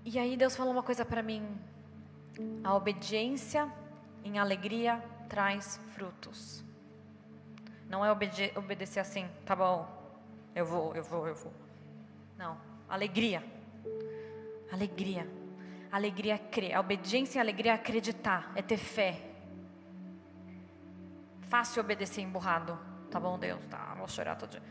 E 0.03 0.17
aí 0.17 0.35
Deus 0.35 0.55
falou 0.55 0.73
uma 0.73 0.83
coisa 0.83 1.05
para 1.05 1.21
mim: 1.21 1.43
a 2.63 2.73
obediência 2.75 3.71
em 4.23 4.39
alegria 4.39 5.03
traz 5.27 5.79
frutos. 5.93 6.63
Não 7.89 8.05
é 8.05 8.11
obede 8.11 8.53
obedecer 8.55 8.99
assim, 8.99 9.27
tá 9.43 9.55
bom, 9.55 9.87
eu 10.55 10.63
vou, 10.63 10.95
eu 10.95 11.03
vou, 11.03 11.27
eu 11.27 11.33
vou. 11.33 11.51
Não, 12.37 12.55
alegria. 12.87 13.43
Alegria. 14.71 15.27
Alegria 15.91 16.35
é 16.35 16.37
crer. 16.37 16.75
A 16.75 16.79
obediência 16.79 17.37
e 17.37 17.39
a 17.39 17.41
alegria 17.41 17.71
é 17.71 17.75
acreditar, 17.75 18.51
é 18.55 18.61
ter 18.61 18.77
fé. 18.77 19.19
Fácil 21.49 21.81
obedecer 21.81 22.21
emburrado. 22.21 22.77
Tá 23.09 23.19
bom, 23.19 23.39
Deus, 23.39 23.65
tá, 23.65 23.95
vou 23.97 24.07
chorar 24.07 24.35
todo 24.35 24.51
dia. 24.51 24.61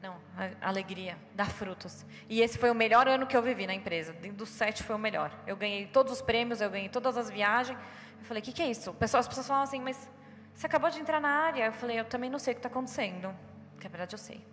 Não, 0.00 0.16
alegria, 0.60 1.16
dá 1.34 1.44
frutos. 1.44 2.06
E 2.28 2.40
esse 2.40 2.58
foi 2.58 2.70
o 2.70 2.74
melhor 2.74 3.08
ano 3.08 3.26
que 3.26 3.36
eu 3.36 3.42
vivi 3.42 3.66
na 3.66 3.74
empresa. 3.74 4.12
Dos 4.12 4.48
sete 4.48 4.82
foi 4.84 4.94
o 4.94 4.98
melhor. 4.98 5.32
Eu 5.46 5.56
ganhei 5.56 5.86
todos 5.86 6.12
os 6.12 6.22
prêmios, 6.22 6.60
eu 6.60 6.70
ganhei 6.70 6.88
todas 6.88 7.16
as 7.16 7.28
viagens. 7.28 7.78
Eu 8.18 8.24
falei, 8.24 8.40
o 8.40 8.44
que, 8.44 8.52
que 8.52 8.62
é 8.62 8.70
isso? 8.70 8.90
as 9.00 9.28
pessoas 9.28 9.46
falam 9.46 9.62
assim, 9.62 9.80
mas 9.80 10.08
você 10.54 10.66
acabou 10.66 10.90
de 10.90 11.00
entrar 11.00 11.20
na 11.20 11.28
área. 11.28 11.66
Eu 11.66 11.72
falei, 11.72 11.98
eu 11.98 12.04
também 12.04 12.30
não 12.30 12.38
sei 12.38 12.52
o 12.52 12.56
que 12.56 12.60
está 12.60 12.68
acontecendo. 12.68 13.34
Que 13.78 13.84
na 13.84 13.90
verdade 13.90 14.14
eu 14.14 14.18
sei. 14.18 14.44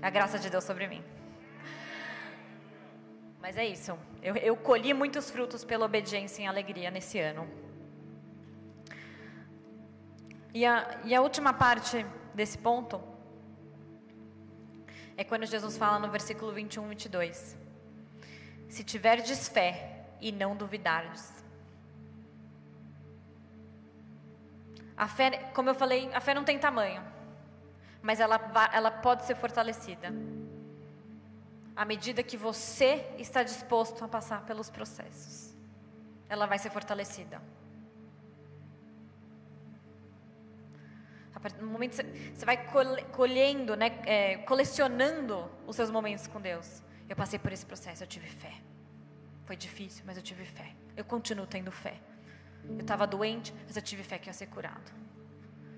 A 0.00 0.10
graça 0.10 0.38
de 0.38 0.48
Deus 0.48 0.64
sobre 0.64 0.86
mim. 0.86 1.02
Mas 3.40 3.56
é 3.56 3.66
isso. 3.66 3.98
Eu, 4.22 4.36
eu 4.36 4.56
colhi 4.56 4.92
muitos 4.92 5.30
frutos 5.30 5.64
pela 5.64 5.86
obediência 5.86 6.42
e 6.42 6.46
alegria 6.46 6.90
nesse 6.90 7.18
ano. 7.18 7.48
E 10.52 10.64
a, 10.64 11.00
e 11.04 11.14
a 11.14 11.20
última 11.20 11.52
parte 11.52 12.04
desse 12.34 12.58
ponto 12.58 13.00
é 15.16 15.24
quando 15.24 15.46
Jesus 15.46 15.76
fala 15.76 15.98
no 15.98 16.10
versículo 16.10 16.52
21, 16.52 16.88
22. 16.88 17.56
Se 18.68 18.84
tiverdes 18.84 19.48
fé 19.48 20.04
e 20.20 20.30
não 20.30 20.56
duvidardes. 20.56 21.37
A 24.98 25.06
fé, 25.06 25.30
como 25.54 25.70
eu 25.70 25.74
falei, 25.74 26.12
a 26.12 26.20
fé 26.20 26.34
não 26.34 26.42
tem 26.42 26.58
tamanho, 26.58 27.02
mas 28.02 28.18
ela, 28.18 28.40
ela 28.72 28.90
pode 28.90 29.24
ser 29.24 29.36
fortalecida 29.36 30.12
à 31.78 31.84
medida 31.84 32.24
que 32.24 32.36
você 32.36 33.06
está 33.16 33.44
disposto 33.44 34.04
a 34.04 34.08
passar 34.08 34.44
pelos 34.44 34.68
processos. 34.68 35.54
Ela 36.28 36.44
vai 36.44 36.58
ser 36.58 36.70
fortalecida. 36.70 37.40
No 41.60 41.68
momento 41.68 41.94
você 41.94 42.44
vai 42.44 42.56
colhendo, 43.12 43.76
né, 43.76 44.00
é, 44.04 44.38
colecionando 44.38 45.48
os 45.68 45.76
seus 45.76 45.88
momentos 45.88 46.26
com 46.26 46.40
Deus. 46.40 46.82
Eu 47.08 47.14
passei 47.14 47.38
por 47.38 47.52
esse 47.52 47.64
processo, 47.64 48.02
eu 48.02 48.08
tive 48.08 48.26
fé. 48.26 48.54
Foi 49.44 49.54
difícil, 49.54 50.02
mas 50.04 50.16
eu 50.16 50.22
tive 50.22 50.44
fé. 50.44 50.74
Eu 50.96 51.04
continuo 51.04 51.46
tendo 51.46 51.70
fé. 51.70 51.94
Eu 52.64 52.80
estava 52.80 53.06
doente, 53.06 53.54
mas 53.66 53.76
eu 53.76 53.82
tive 53.82 54.02
fé 54.02 54.18
que 54.18 54.28
ia 54.28 54.32
ser 54.32 54.46
curado. 54.46 54.92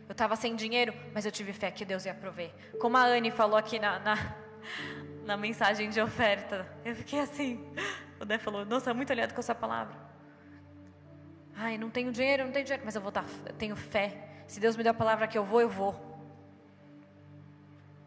Eu 0.09 0.13
estava 0.13 0.35
sem 0.37 0.57
dinheiro, 0.57 0.93
mas 1.15 1.25
eu 1.25 1.33
tive 1.33 1.53
fé 1.53 1.71
que 1.71 1.85
Deus 1.85 2.05
ia 2.05 2.15
prover. 2.15 2.53
Como 2.81 2.97
a 2.97 3.05
Anne 3.05 3.31
falou 3.31 3.57
aqui 3.57 3.79
na, 3.79 3.99
na, 4.01 4.37
na 5.25 5.37
mensagem 5.37 5.89
de 5.89 6.01
oferta, 6.01 6.67
eu 6.85 6.95
fiquei 6.97 7.21
assim. 7.21 7.65
O 8.19 8.25
Dé 8.25 8.39
falou: 8.39 8.65
Nossa, 8.65 8.93
muito 8.93 9.13
aliado 9.13 9.33
com 9.35 9.41
essa 9.41 9.55
palavra. 9.55 9.97
Ai, 11.55 11.79
não 11.79 11.91
tenho 11.91 12.11
dinheiro, 12.11 12.45
não 12.45 12.53
tenho 12.53 12.65
dinheiro, 12.65 12.85
mas 12.85 12.95
eu 12.95 13.01
vou 13.01 13.13
eu 13.47 13.53
tenho 13.55 13.77
fé 13.77 14.31
se 14.51 14.59
Deus 14.59 14.77
me 14.77 14.83
deu 14.83 14.91
a 14.91 14.95
palavra 14.95 15.29
que 15.29 15.39
eu 15.39 15.45
vou, 15.45 15.61
eu 15.61 15.69
vou. 15.69 15.95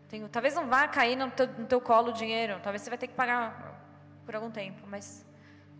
Tenho, 0.09 0.27
talvez 0.27 0.53
não 0.53 0.67
vá 0.67 0.85
cair 0.89 1.15
no 1.15 1.31
teu, 1.31 1.47
no 1.47 1.65
teu 1.65 1.79
colo 1.79 2.09
o 2.09 2.13
dinheiro. 2.13 2.59
Talvez 2.61 2.81
você 2.81 2.89
vai 2.89 2.99
ter 2.99 3.07
que 3.07 3.13
pagar 3.13 3.79
por 4.25 4.35
algum 4.35 4.51
tempo. 4.51 4.85
Mas, 4.85 5.25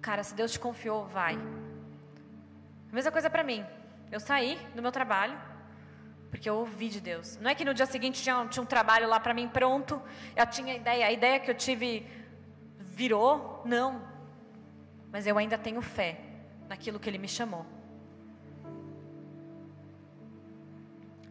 cara, 0.02 0.24
se 0.24 0.34
Deus 0.34 0.54
te 0.54 0.60
confiou, 0.62 1.06
vai. 1.06 1.38
A 2.94 2.96
mesma 2.96 3.12
coisa 3.12 3.28
para 3.28 3.44
mim. 3.44 3.66
Eu 4.12 4.20
saí 4.20 4.56
do 4.76 4.82
meu 4.84 4.92
trabalho 4.92 5.36
porque 6.30 6.48
eu 6.48 6.58
ouvi 6.58 6.90
de 6.90 7.02
Deus. 7.02 7.38
Não 7.38 7.50
é 7.50 7.56
que 7.56 7.66
no 7.66 7.74
dia 7.74 7.88
seguinte 7.88 8.22
tinha, 8.22 8.46
tinha 8.46 8.62
um 8.62 8.68
trabalho 8.68 9.10
lá 9.10 9.20
para 9.20 9.34
mim 9.34 9.48
pronto. 9.48 10.00
Eu 10.36 10.46
tinha 10.46 10.76
ideia. 10.76 11.08
A 11.08 11.12
ideia 11.12 11.40
que 11.40 11.50
eu 11.50 11.56
tive 11.56 12.08
virou. 12.80 13.64
Não. 13.66 14.00
Mas 15.12 15.26
eu 15.26 15.36
ainda 15.40 15.58
tenho 15.58 15.82
fé 15.82 16.20
naquilo 16.70 17.00
que 17.00 17.10
Ele 17.10 17.18
me 17.18 17.28
chamou. 17.28 17.66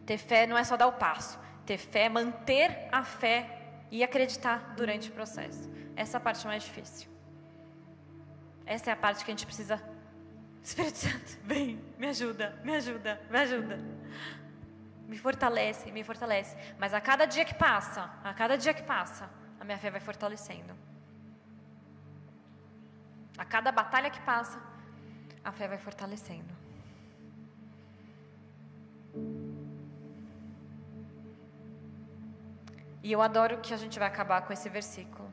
Ter 0.05 0.17
fé 0.17 0.45
não 0.45 0.57
é 0.57 0.65
só 0.65 0.75
dar 0.75 0.87
o 0.87 0.93
passo. 0.93 1.39
Ter 1.65 1.77
fé 1.77 2.07
é 2.07 2.09
manter 2.09 2.89
a 2.91 3.05
fé 3.05 3.39
e 3.89 4.03
acreditar 4.03 4.73
durante 4.75 5.09
o 5.09 5.13
processo. 5.13 5.71
Essa 5.95 6.17
é 6.17 6.19
a 6.19 6.21
parte 6.21 6.45
mais 6.45 6.63
difícil. 6.63 7.09
Essa 8.65 8.89
é 8.89 8.93
a 8.93 8.97
parte 8.97 9.23
que 9.23 9.31
a 9.31 9.33
gente 9.33 9.45
precisa. 9.45 9.92
Espírito 10.63 10.97
Santo, 10.97 11.39
vem, 11.43 11.77
me 11.97 12.07
ajuda, 12.07 12.57
me 12.63 12.75
ajuda, 12.75 13.21
me 13.29 13.37
ajuda. 13.37 13.79
Me 15.07 15.17
fortalece, 15.17 15.91
me 15.91 16.03
fortalece. 16.03 16.55
Mas 16.79 16.93
a 16.93 17.01
cada 17.01 17.25
dia 17.25 17.43
que 17.43 17.53
passa, 17.53 18.09
a 18.23 18.33
cada 18.33 18.57
dia 18.57 18.73
que 18.73 18.81
passa, 18.83 19.29
a 19.59 19.65
minha 19.65 19.77
fé 19.77 19.91
vai 19.91 19.99
fortalecendo. 19.99 20.73
A 23.37 23.43
cada 23.43 23.71
batalha 23.71 24.09
que 24.09 24.21
passa, 24.21 24.57
a 25.43 25.51
fé 25.51 25.67
vai 25.67 25.77
fortalecendo. 25.77 26.53
E 33.03 33.11
eu 33.11 33.21
adoro 33.21 33.59
que 33.59 33.73
a 33.73 33.77
gente 33.77 33.99
vai 33.99 34.07
acabar 34.07 34.43
com 34.43 34.53
esse 34.53 34.69
versículo. 34.69 35.29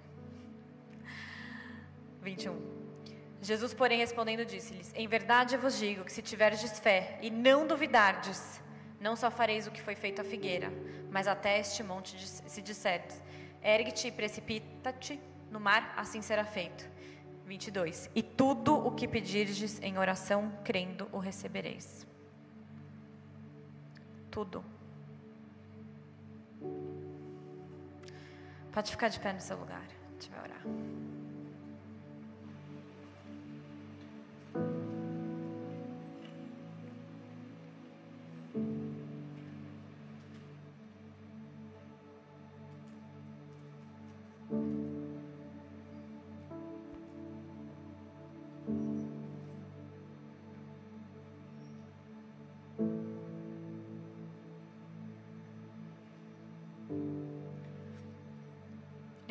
21. 2.21 2.70
Jesus, 3.43 3.73
porém, 3.73 3.99
respondendo, 3.99 4.45
disse-lhes: 4.45 4.93
Em 4.95 5.09
verdade 5.09 5.57
vos 5.57 5.79
digo 5.79 6.05
que 6.05 6.13
se 6.13 6.23
tiverdes 6.23 6.79
fé 6.79 7.19
e 7.23 7.31
não 7.31 7.67
duvidardes, 7.67 8.61
não 9.01 9.17
só 9.17 9.31
fareis 9.31 9.67
o 9.67 9.71
que 9.71 9.81
foi 9.81 9.95
feito 9.95 10.21
à 10.21 10.25
figueira, 10.25 10.71
mas 11.11 11.27
até 11.27 11.59
este 11.59 11.83
monte, 11.83 12.19
se 12.27 12.61
disserdes: 12.61 13.23
Ergue-te 13.63 14.09
e 14.09 14.13
precipita-te 14.13 15.19
no 15.51 15.59
mar, 15.59 15.95
assim 15.97 16.21
será 16.21 16.45
feito. 16.45 16.89
22. 17.47 18.09
E 18.15 18.23
tudo 18.23 18.75
o 18.75 18.93
que 18.93 19.09
pedirdes 19.09 19.83
em 19.83 19.99
oração, 19.99 20.53
crendo, 20.63 21.09
o 21.11 21.19
recebereis. 21.19 22.07
Tudo. 24.31 24.65
Pode 28.71 28.93
ficar 28.93 29.09
de 29.09 29.19
pé 29.19 29.33
no 29.33 29.41
seu 29.41 29.57
lugar. 29.57 29.83
A 29.83 30.13
gente 30.13 30.31
vai 30.31 30.43
orar. 30.43 30.63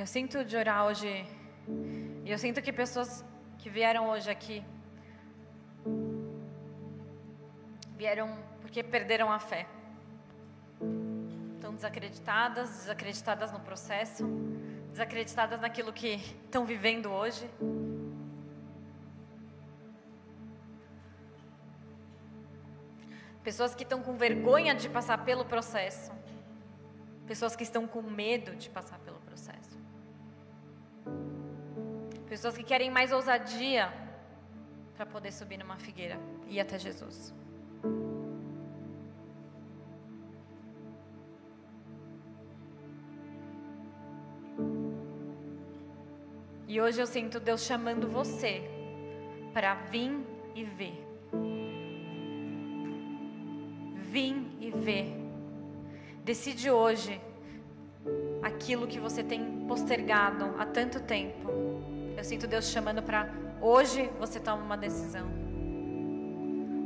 Sinto 0.10 0.43
de 0.43 0.57
orar 0.57 0.88
hoje, 0.88 1.07
e 2.26 2.32
eu 2.32 2.38
sinto 2.39 2.64
que 2.64 2.74
pessoas 2.74 3.24
que 3.60 3.70
vieram 3.70 4.10
hoje 4.10 4.28
aqui 4.36 4.66
vieram 7.95 8.28
porque 8.60 8.82
perderam 8.82 9.32
a 9.32 9.38
fé. 9.38 9.68
Estão 11.55 11.76
desacreditadas, 11.76 12.70
desacreditadas 12.70 13.51
no 13.51 13.60
processo, 13.60 14.26
desacreditadas 14.91 15.62
naquilo 15.62 15.93
que 15.93 16.16
estão 16.45 16.66
vivendo 16.66 17.12
hoje. 17.12 17.47
Pessoas 23.43 23.76
que 23.76 23.84
estão 23.84 24.01
com 24.01 24.16
vergonha 24.18 24.74
de 24.74 24.89
passar 24.89 25.24
pelo 25.24 25.45
processo. 25.45 26.12
Pessoas 27.28 27.55
que 27.55 27.64
estão 27.64 27.86
com 27.86 28.01
medo 28.01 28.55
de 28.55 28.72
passar 28.72 28.97
pelo 28.99 29.19
Pessoas 32.30 32.56
que 32.56 32.64
querem 32.64 32.92
mais 32.92 33.12
ousadia 33.12 33.92
para 34.96 35.04
poder 35.04 35.32
subir 35.32 35.58
numa 35.58 35.78
figueira 35.78 36.20
e 36.48 36.58
ir 36.58 36.60
até 36.60 36.78
Jesus. 36.78 37.34
E 46.68 46.80
hoje 46.80 47.02
eu 47.02 47.08
sinto 47.08 47.40
Deus 47.40 47.64
chamando 47.64 48.08
você 48.08 48.62
para 49.52 49.74
vir 49.74 50.12
e 50.54 50.64
ver. 50.64 51.04
Vim 54.12 54.56
e 54.62 54.70
ver. 54.70 55.12
Decide 56.24 56.70
hoje 56.70 57.20
aquilo 58.44 58.86
que 58.86 59.00
você 59.00 59.24
tem 59.24 59.66
postergado 59.68 60.54
há 60.60 60.66
tanto 60.68 61.00
tempo. 61.00 61.69
Eu 62.20 62.24
sinto 62.26 62.48
Deus 62.48 62.66
chamando 62.66 63.02
para 63.02 63.30
hoje 63.62 64.10
você 64.20 64.42
toma 64.42 64.62
uma 64.62 64.76
decisão. 64.76 65.26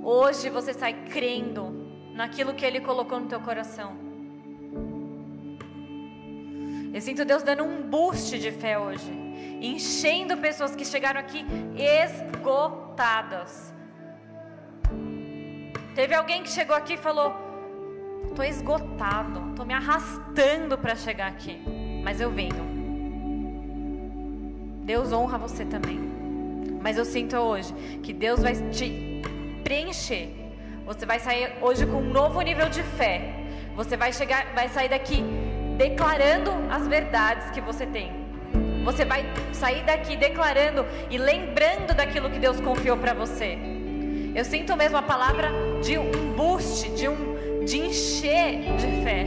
Hoje 0.04 0.48
você 0.48 0.76
sai 0.76 0.94
crendo 1.06 1.74
naquilo 2.14 2.54
que 2.54 2.64
Ele 2.64 2.80
colocou 2.80 3.20
no 3.20 3.28
teu 3.28 3.40
coração. 3.40 3.96
Eu 6.94 7.02
sinto 7.02 7.26
Deus 7.26 7.42
dando 7.42 7.64
um 7.64 7.82
boost 7.82 8.38
de 8.38 8.52
fé 8.52 8.78
hoje, 8.78 9.12
enchendo 9.60 10.38
pessoas 10.38 10.76
que 10.76 10.86
chegaram 10.86 11.20
aqui 11.20 11.44
esgotadas. 11.76 13.74
Teve 15.96 16.14
alguém 16.14 16.44
que 16.44 16.50
chegou 16.50 16.76
aqui 16.76 16.94
e 16.94 16.98
falou: 16.98 17.34
"Tô 18.36 18.44
esgotado, 18.44 19.56
tô 19.56 19.66
me 19.66 19.74
arrastando 19.74 20.78
para 20.78 20.96
chegar 20.96 21.26
aqui, 21.26 21.60
mas 22.04 22.22
eu 22.22 22.30
venho". 22.30 22.73
Deus 24.84 25.12
honra 25.14 25.38
você 25.38 25.66
também. 25.66 26.00
Mas 26.82 26.98
eu 26.98 27.06
sinto 27.06 27.38
hoje 27.38 27.74
que 28.04 28.14
Deus 28.14 28.42
vai 28.42 28.54
te 28.72 29.22
preencher. 29.64 30.30
Você 30.86 31.06
vai 31.06 31.20
sair 31.20 31.54
hoje 31.62 31.86
com 31.86 31.98
um 31.98 32.10
novo 32.12 32.42
nível 32.42 32.70
de 32.70 32.84
fé. 32.84 33.34
Você 33.76 33.96
vai 33.96 34.12
chegar, 34.12 34.54
vai 34.54 34.68
sair 34.70 34.90
daqui 34.90 35.24
declarando 35.78 36.52
as 36.70 36.88
verdades 36.88 37.50
que 37.52 37.62
você 37.62 37.86
tem. 37.86 38.12
Você 38.84 39.06
vai 39.06 39.26
sair 39.54 39.84
daqui 39.86 40.18
declarando 40.18 40.86
e 41.10 41.18
lembrando 41.18 41.96
daquilo 41.96 42.30
que 42.30 42.38
Deus 42.38 42.60
confiou 42.60 42.98
para 42.98 43.14
você. 43.14 43.58
Eu 44.36 44.44
sinto 44.44 44.76
mesmo 44.76 44.98
a 44.98 45.02
palavra 45.02 45.50
de 45.82 45.98
um 45.98 46.34
boost, 46.36 46.90
de 46.92 47.08
um 47.08 47.34
de 47.64 47.78
encher 47.78 48.76
de 48.76 49.04
fé. 49.04 49.26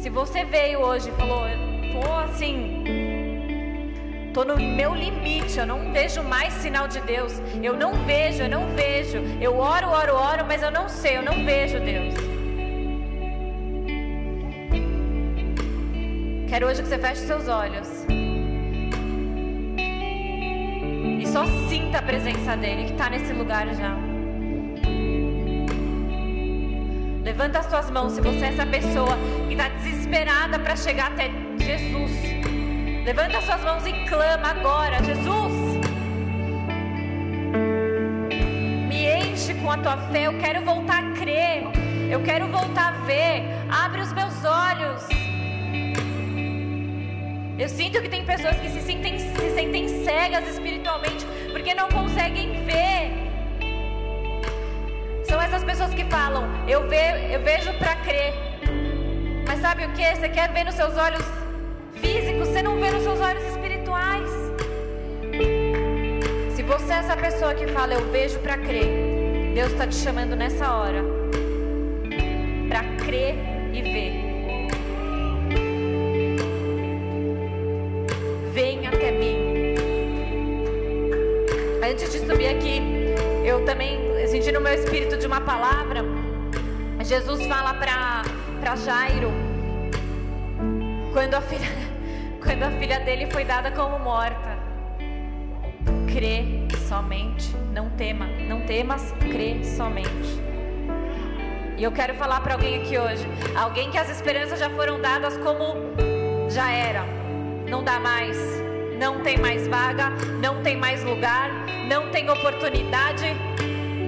Se 0.00 0.10
você 0.10 0.44
veio 0.44 0.80
hoje 0.80 1.08
e 1.08 1.12
falou, 1.12 1.46
assim, 2.24 2.84
Estou 4.38 4.54
no 4.54 4.62
meu 4.62 4.94
limite, 4.94 5.58
eu 5.58 5.66
não 5.66 5.90
vejo 5.94 6.22
mais 6.22 6.52
sinal 6.52 6.86
de 6.86 7.00
Deus. 7.00 7.40
Eu 7.62 7.74
não 7.74 8.04
vejo, 8.04 8.42
eu 8.42 8.48
não 8.50 8.66
vejo. 8.76 9.16
Eu 9.40 9.56
oro, 9.56 9.88
oro, 9.88 10.14
oro, 10.14 10.44
mas 10.46 10.60
eu 10.60 10.70
não 10.70 10.90
sei, 10.90 11.16
eu 11.16 11.22
não 11.22 11.42
vejo 11.42 11.80
Deus. 11.80 12.14
Quero 16.50 16.66
hoje 16.66 16.82
que 16.82 16.88
você 16.88 16.98
feche 16.98 17.22
seus 17.22 17.48
olhos. 17.48 17.88
E 21.18 21.26
só 21.26 21.46
sinta 21.70 22.00
a 22.00 22.02
presença 22.02 22.58
dele 22.58 22.84
que 22.84 22.92
está 22.92 23.08
nesse 23.08 23.32
lugar 23.32 23.66
já. 23.74 23.96
Levanta 27.24 27.60
as 27.60 27.70
suas 27.70 27.90
mãos 27.90 28.12
se 28.12 28.20
você 28.20 28.44
é 28.44 28.48
essa 28.48 28.66
pessoa 28.66 29.16
que 29.48 29.54
está 29.54 29.70
desesperada 29.70 30.58
para 30.58 30.76
chegar 30.76 31.06
até 31.12 31.30
Jesus. 31.58 32.55
Levanta 33.06 33.40
suas 33.40 33.60
mãos 33.60 33.86
e 33.86 33.92
clama 34.08 34.48
agora, 34.50 35.00
Jesus. 35.04 35.52
Me 38.88 39.06
enche 39.06 39.54
com 39.54 39.70
a 39.70 39.78
tua 39.78 39.96
fé. 40.10 40.26
Eu 40.26 40.36
quero 40.40 40.64
voltar 40.64 41.04
a 41.04 41.10
crer. 41.12 41.62
Eu 42.10 42.20
quero 42.24 42.48
voltar 42.48 42.88
a 42.88 43.04
ver. 43.04 43.44
Abre 43.70 44.00
os 44.00 44.12
meus 44.12 44.34
olhos. 44.44 45.06
Eu 47.56 47.68
sinto 47.68 48.02
que 48.02 48.08
tem 48.08 48.24
pessoas 48.26 48.56
que 48.56 48.68
se 48.70 48.80
sentem, 48.80 49.20
se 49.20 49.54
sentem 49.54 49.86
cegas 50.04 50.48
espiritualmente 50.48 51.24
porque 51.52 51.74
não 51.74 51.88
conseguem 51.88 52.64
ver. 52.64 53.12
São 55.28 55.40
essas 55.40 55.62
pessoas 55.62 55.94
que 55.94 56.04
falam: 56.06 56.44
Eu, 56.66 56.88
ve, 56.88 57.32
eu 57.32 57.40
vejo 57.40 57.72
para 57.74 57.94
crer. 58.02 58.34
Mas 59.46 59.60
sabe 59.60 59.86
o 59.86 59.92
que? 59.92 60.12
Você 60.16 60.28
quer 60.28 60.52
ver 60.52 60.64
nos 60.64 60.74
seus 60.74 60.96
olhos 60.96 61.46
físico, 62.00 62.35
você 62.56 62.62
não 62.62 62.80
vê 62.80 62.90
nos 62.90 63.02
seus 63.02 63.20
olhos 63.20 63.44
espirituais. 63.50 64.30
Se 66.54 66.62
você 66.62 66.90
é 66.90 66.96
essa 66.96 67.14
pessoa 67.14 67.54
que 67.54 67.66
fala, 67.66 67.92
eu 67.92 68.10
vejo 68.10 68.38
para 68.38 68.56
crer, 68.56 69.52
Deus 69.54 69.72
está 69.72 69.86
te 69.86 69.96
chamando 69.96 70.34
nessa 70.34 70.72
hora 70.72 71.04
para 72.66 72.82
crer 73.04 73.34
e 73.74 73.82
ver. 73.82 74.12
Vem 78.54 78.86
até 78.86 79.12
mim. 79.12 79.74
Antes 81.86 82.10
de 82.10 82.20
subir 82.20 82.48
aqui, 82.48 82.80
eu 83.44 83.66
também 83.66 84.00
senti 84.28 84.50
no 84.50 84.62
meu 84.62 84.72
espírito 84.72 85.18
de 85.18 85.26
uma 85.26 85.42
palavra. 85.42 86.02
Jesus 87.04 87.46
fala 87.46 87.74
para 87.74 88.76
Jairo, 88.76 89.30
quando 91.12 91.34
a 91.34 91.42
filha, 91.42 91.85
quando 92.46 92.62
a 92.62 92.70
filha 92.78 93.00
dele 93.00 93.26
foi 93.26 93.44
dada 93.44 93.72
como 93.72 93.98
morta. 93.98 94.56
Crê 96.06 96.44
somente, 96.88 97.54
não 97.72 97.90
tema, 97.90 98.26
não 98.48 98.60
temas, 98.60 99.12
crê 99.18 99.62
somente. 99.64 100.40
E 101.76 101.82
eu 101.82 101.90
quero 101.90 102.14
falar 102.14 102.40
para 102.40 102.54
alguém 102.54 102.80
aqui 102.80 102.96
hoje, 102.96 103.26
alguém 103.54 103.90
que 103.90 103.98
as 103.98 104.08
esperanças 104.08 104.60
já 104.60 104.70
foram 104.70 105.00
dadas 105.00 105.36
como 105.38 105.74
já 106.48 106.70
era, 106.70 107.04
não 107.68 107.82
dá 107.82 107.98
mais, 107.98 108.38
não 108.98 109.20
tem 109.20 109.36
mais 109.36 109.66
vaga, 109.66 110.10
não 110.40 110.62
tem 110.62 110.76
mais 110.76 111.02
lugar, 111.04 111.50
não 111.86 112.10
tem 112.10 112.30
oportunidade, 112.30 113.26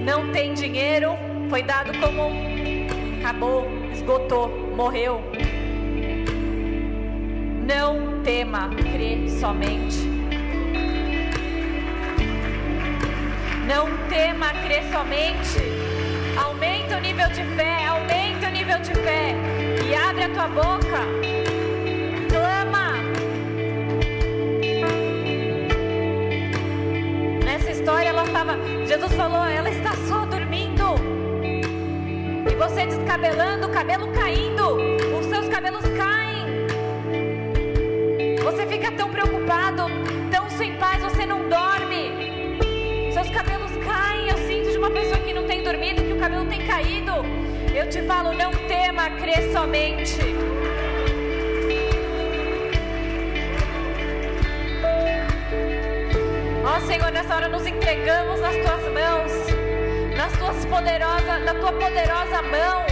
não 0.03 0.31
tem 0.31 0.53
dinheiro, 0.53 1.11
foi 1.49 1.61
dado 1.61 1.91
como 1.99 2.31
acabou, 3.19 3.67
esgotou, 3.91 4.47
morreu. 4.75 5.21
Não 7.69 8.23
tema, 8.23 8.67
crê 8.69 9.29
somente. 9.29 9.99
Não 13.67 13.85
tema, 14.09 14.47
crê 14.63 14.81
somente. 14.91 15.59
Aumenta 16.43 16.97
o 16.97 16.99
nível 16.99 17.27
de 17.27 17.43
fé, 17.55 17.85
aumenta 17.85 18.47
o 18.47 18.51
nível 18.51 18.79
de 18.79 18.95
fé. 18.95 19.35
E 19.87 19.93
abre 19.93 20.23
a 20.23 20.29
tua 20.29 20.47
boca. 20.47 20.99
Clama. 22.31 22.93
Nessa 27.45 27.69
história 27.69 28.09
ela 28.09 28.23
estava. 28.23 28.57
Jesus 28.87 29.13
falou, 29.13 29.45
ela 29.45 29.69
está 29.69 29.91
só 30.07 30.25
dormindo. 30.25 30.95
E 32.51 32.55
você 32.55 32.87
descabelando, 32.87 33.67
o 33.67 33.69
cabelo 33.69 34.11
caindo. 34.13 34.58
Te 47.89 48.03
falo, 48.03 48.31
não 48.33 48.51
tema, 48.67 49.09
crê 49.19 49.51
somente. 49.51 50.19
Ó 56.63 56.77
oh, 56.77 56.81
Senhor, 56.85 57.11
nessa 57.11 57.35
hora 57.35 57.47
nos 57.47 57.65
entregamos 57.65 58.39
nas 58.41 58.55
tuas 58.57 58.83
mãos, 58.93 59.31
nas 60.15 60.31
tuas 60.37 60.65
poderosas, 60.65 61.43
na 61.43 61.53
tua 61.55 61.71
poderosa 61.71 62.41
mão. 62.43 62.85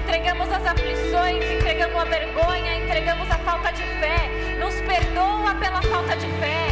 Entregamos 0.00 0.50
as 0.50 0.66
aflições, 0.66 1.44
entregamos 1.50 2.00
a 2.00 2.04
vergonha, 2.04 2.76
entregamos 2.76 3.30
a 3.30 3.38
falta 3.40 3.70
de 3.72 3.82
fé. 3.82 4.30
Nos 4.58 4.74
perdoa 4.80 5.54
pela 5.60 5.82
falta 5.82 6.16
de 6.16 6.26
fé. 6.40 6.68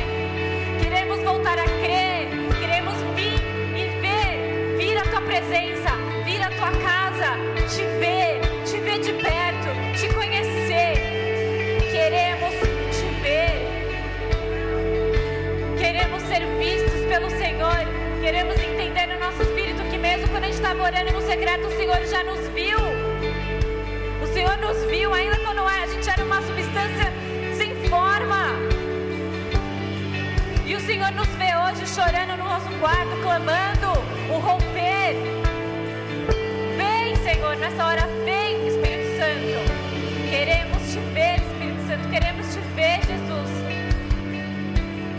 Queremos 0.83 1.23
voltar 1.23 1.59
a 1.59 1.67
te 7.69 7.83
ver, 7.99 8.41
te 8.65 8.79
ver 8.81 9.01
de 9.01 9.13
perto, 9.15 9.69
te 9.99 10.09
conhecer. 10.15 10.95
Queremos 11.91 12.55
te 12.93 13.09
ver. 13.23 13.67
Queremos 15.77 16.23
ser 16.23 16.47
vistos 16.59 17.01
pelo 17.09 17.29
Senhor. 17.31 17.85
Queremos 18.21 18.57
entender 18.57 19.07
no 19.09 19.19
nosso 19.19 19.43
espírito 19.43 19.83
que 19.91 19.99
mesmo 19.99 20.29
quando 20.29 20.45
a 20.45 20.47
gente 20.47 20.57
estava 20.57 20.83
orando 20.83 21.13
no 21.13 21.21
secreto, 21.23 21.67
o 21.67 21.77
Senhor 21.77 22.07
já 22.07 22.23
nos 22.23 22.47
viu. 22.49 22.79
O 24.23 24.27
Senhor 24.33 24.57
nos 24.59 24.85
viu, 24.85 25.13
ainda 25.13 25.37
quando 25.39 25.61
a 25.61 25.87
gente 25.87 26.09
era 26.09 26.25
uma 26.25 26.41
substância 26.43 27.13
sem 27.57 27.75
forma. 27.89 28.47
E 30.65 30.75
o 30.75 30.81
Senhor 30.81 31.11
nos 31.13 31.29
vê 31.29 31.55
hoje 31.57 31.87
chorando 31.87 32.37
no 32.39 32.45
nosso 32.45 32.69
quarto, 32.79 33.17
clamando. 33.23 33.97
O 34.29 34.39
professora. 37.77 38.16